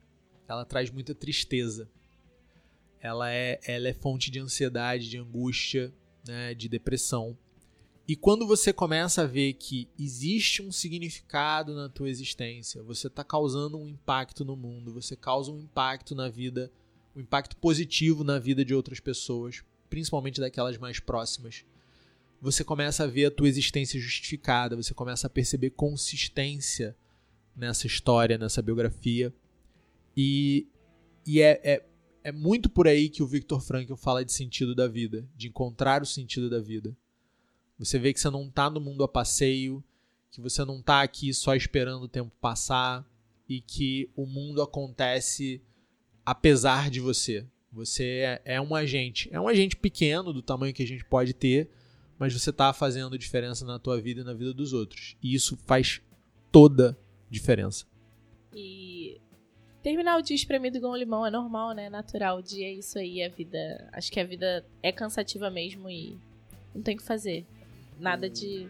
ela 0.49 0.65
traz 0.65 0.91
muita 0.91 1.15
tristeza. 1.15 1.89
Ela 3.01 3.31
é, 3.31 3.61
ela 3.65 3.89
é 3.89 3.93
fonte 3.93 4.31
de 4.31 4.41
ansiedade, 4.41 5.09
de 5.09 5.19
angústia, 5.19 5.93
né, 6.27 6.55
de 6.55 6.69
depressão. 6.69 7.37
E 8.09 8.17
quando 8.17 8.47
você 8.47 8.73
começa 8.73 9.23
a 9.23 9.27
ver 9.27 9.53
que 9.53 9.87
existe 9.99 10.63
um 10.63 10.73
significado 10.73 11.75
na 11.75 11.91
tua 11.91 12.09
existência, 12.09 12.83
você 12.83 13.07
está 13.07 13.23
causando 13.23 13.79
um 13.79 13.87
impacto 13.87 14.45
no 14.45 14.57
mundo, 14.57 14.95
você 14.95 15.15
causa 15.15 15.53
um 15.53 15.61
impacto 15.61 16.15
na 16.15 16.29
vida, 16.31 16.73
um 17.15 17.21
impacto 17.21 17.55
positivo 17.59 18.25
na 18.25 18.39
vida 18.39 18.65
de 18.65 18.75
outras 18.75 18.99
pessoas, 18.99 19.63
principalmente 19.89 20.41
daquelas 20.41 20.79
mais 20.79 21.01
próximas. 21.01 21.65
Você 22.41 22.63
começa 22.63 23.05
a 23.05 23.07
ver 23.07 23.27
a 23.27 23.31
tua 23.31 23.49
existência 23.49 23.99
justificada, 24.01 24.77
você 24.77 24.95
começa 24.95 25.27
a 25.27 25.31
perceber 25.31 25.71
consistência 25.71 26.97
nessa 27.57 27.87
história, 27.87 28.39
nessa 28.39 28.63
biografia. 28.63 29.35
E, 30.17 30.69
e 31.27 31.41
é, 31.41 31.61
é, 31.65 31.87
é 32.23 32.33
muito 32.33 32.71
por 32.71 32.87
aí 32.87 33.09
que 33.09 33.23
o 33.23 33.27
Viktor 33.27 33.61
Frankl 33.61 33.97
fala 33.97 34.25
de 34.25 34.33
sentido 34.33 34.75
da 34.75 34.87
vida, 34.87 35.29
de 35.37 35.49
encontrar 35.49 36.03
o 36.03 36.07
sentido 36.07 36.49
da 36.49 36.61
vida. 36.61 36.97
Você 37.79 37.99
vê 37.99 38.13
que 38.13 38.21
você 38.21 38.31
não 38.31 38.49
tá 38.49 38.71
no 38.71 38.81
mundo 38.81 39.03
a 39.03 39.09
passeio, 39.09 39.83
que 40.31 40.41
você 40.41 40.65
não 40.65 40.81
tá 40.83 41.03
aqui 41.03 41.33
só 41.33 41.55
esperando 41.55 42.03
o 42.03 42.09
tempo 42.09 42.33
passar 42.41 43.05
e 43.49 43.61
que 43.61 44.11
o 44.15 44.27
mundo 44.27 44.63
acontece 44.63 45.61
apesar 46.25 46.91
de 46.91 47.01
você. 47.01 47.47
Você 47.73 48.05
é, 48.05 48.43
é 48.57 48.61
um 48.61 48.75
agente, 48.75 49.29
é 49.33 49.41
um 49.41 49.47
agente 49.47 49.77
pequeno 49.77 50.33
do 50.33 50.43
tamanho 50.43 50.73
que 50.73 50.83
a 50.83 50.87
gente 50.87 51.05
pode 51.05 51.35
ter, 51.35 51.69
mas 52.19 52.33
você 52.33 52.53
tá 52.53 52.73
fazendo 52.73 53.19
diferença 53.19 53.65
na 53.65 53.79
tua 53.79 54.01
vida 54.01 54.23
e 54.23 54.25
na 54.25 54.33
vida 54.33 54.53
dos 54.53 54.73
outros. 54.73 55.17
E 55.23 55.35
isso 55.35 55.57
faz 55.67 56.01
toda 56.51 56.99
diferença. 57.31 57.85
E 58.55 59.21
terminar 59.83 60.19
o 60.19 60.23
dia 60.23 60.35
espremido 60.35 60.79
igual 60.79 60.95
um 60.95 60.97
limão 60.97 61.27
é 61.27 61.31
normal, 61.31 61.73
né? 61.73 61.85
É 61.85 61.91
natural. 61.91 62.39
O 62.39 62.43
dia 62.43 62.67
é 62.67 62.73
isso 62.73 62.99
aí, 62.99 63.23
a 63.23 63.29
vida. 63.29 63.89
Acho 63.93 64.11
que 64.11 64.19
a 64.19 64.25
vida 64.25 64.65
é 64.83 64.91
cansativa 64.91 65.51
mesmo 65.51 65.89
e 65.89 66.19
não 66.75 66.83
tem 66.83 66.95
o 66.95 66.99
que 66.99 67.05
fazer. 67.05 67.47
Nada 68.01 68.29
de. 68.29 68.69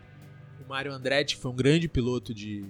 O 0.65 0.69
Mário 0.69 0.93
Andretti 0.93 1.37
foi 1.37 1.51
um 1.51 1.57
grande 1.57 1.89
piloto 1.89 2.35
de 2.35 2.65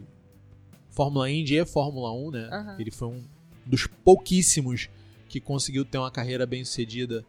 Fórmula 0.90 1.30
Indy 1.30 1.56
e 1.56 1.64
Fórmula 1.64 2.12
1, 2.12 2.30
né? 2.30 2.48
Aham. 2.52 2.76
Ele 2.78 2.90
foi 2.90 3.08
um 3.08 3.24
dos 3.64 3.86
pouquíssimos 3.86 4.88
que 5.28 5.40
conseguiu 5.40 5.84
ter 5.84 5.98
uma 5.98 6.10
carreira 6.10 6.46
bem 6.46 6.64
sucedida 6.64 7.24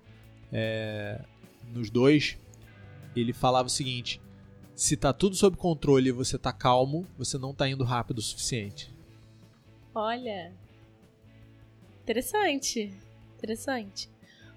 é, 0.52 1.22
nos 1.74 1.90
dois, 1.90 2.38
ele 3.16 3.34
falava 3.34 3.68
o 3.68 3.72
seguinte: 3.72 4.22
se 4.76 4.96
tá 4.96 5.12
tudo 5.12 5.36
sob 5.36 5.58
controle 5.58 6.10
e 6.10 6.14
você 6.14 6.38
tá 6.38 6.54
calmo, 6.54 7.06
você 7.18 7.38
não 7.38 7.54
tá 7.54 7.68
indo 7.68 7.84
rápido 7.84 8.20
o 8.20 8.22
suficiente. 8.22 8.94
Olha. 9.94 10.54
Interessante. 12.04 12.94
Interessante. 13.38 14.10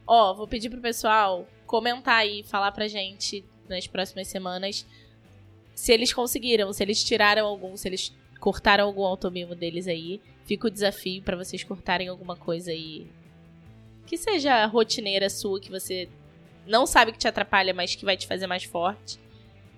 Ó, 0.07 0.35
vou 0.35 0.49
pedir 0.49 0.71
pro 0.71 0.81
pessoal 0.81 1.47
comentar 1.67 2.17
aí, 2.17 2.43
falar 2.43 2.73
pra 2.73 2.89
gente 2.89 3.45
nas 3.69 3.87
próximas 3.87 4.29
semanas 4.29 4.87
se 5.75 5.93
eles 5.93 6.13
conseguiram, 6.13 6.73
se 6.73 6.83
eles 6.83 7.03
tiraram 7.03 7.47
algum, 7.47 7.77
se 7.77 7.89
eles 7.89 8.15
cortaram 8.39 8.85
algum 8.85 9.05
automimo 9.05 9.55
deles 9.55 9.87
aí. 9.87 10.21
Fica 10.45 10.67
o 10.67 10.71
desafio 10.71 11.23
para 11.23 11.37
vocês 11.37 11.65
cortarem 11.65 12.09
alguma 12.09 12.37
coisa 12.37 12.71
aí 12.71 13.07
que 14.13 14.19
seja 14.19 14.67
rotineira 14.67 15.31
sua, 15.31 15.59
que 15.59 15.71
você 15.71 16.07
não 16.67 16.87
sabe 16.87 17.13
que 17.13 17.19
te 17.19 17.27
atrapalha, 17.27 17.73
mas 17.73 17.95
que 17.95 18.05
vai 18.05 18.15
te 18.15 18.27
fazer 18.27 18.47
mais 18.47 18.63
forte. 18.63 19.19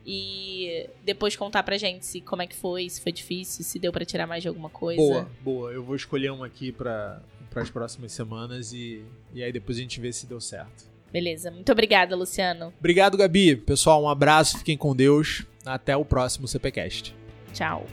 E 0.04 0.90
depois 1.04 1.36
contar 1.36 1.62
pra 1.62 1.78
gente 1.78 2.04
se 2.04 2.20
como 2.20 2.42
é 2.42 2.46
que 2.48 2.56
foi, 2.56 2.90
se 2.90 3.00
foi 3.00 3.12
difícil, 3.12 3.64
se 3.64 3.78
deu 3.78 3.92
para 3.92 4.04
tirar 4.04 4.26
mais 4.26 4.42
de 4.42 4.48
alguma 4.48 4.68
coisa. 4.68 5.00
Boa, 5.00 5.30
boa. 5.40 5.72
Eu 5.72 5.84
vou 5.84 5.94
escolher 5.94 6.32
uma 6.32 6.46
aqui 6.46 6.72
para 6.72 7.22
as 7.54 7.70
próximas 7.70 8.10
semanas 8.10 8.72
e, 8.72 9.04
e 9.32 9.40
aí 9.40 9.52
depois 9.52 9.78
a 9.78 9.80
gente 9.80 10.00
vê 10.00 10.12
se 10.12 10.26
deu 10.26 10.40
certo. 10.40 10.92
Beleza. 11.12 11.52
Muito 11.52 11.70
obrigada, 11.70 12.16
Luciano. 12.16 12.74
Obrigado, 12.80 13.16
Gabi. 13.16 13.54
Pessoal, 13.54 14.02
um 14.02 14.08
abraço, 14.08 14.58
fiquem 14.58 14.76
com 14.76 14.96
Deus. 14.96 15.46
Até 15.64 15.96
o 15.96 16.04
próximo 16.04 16.48
CPCast. 16.48 17.14
Tchau. 17.52 17.86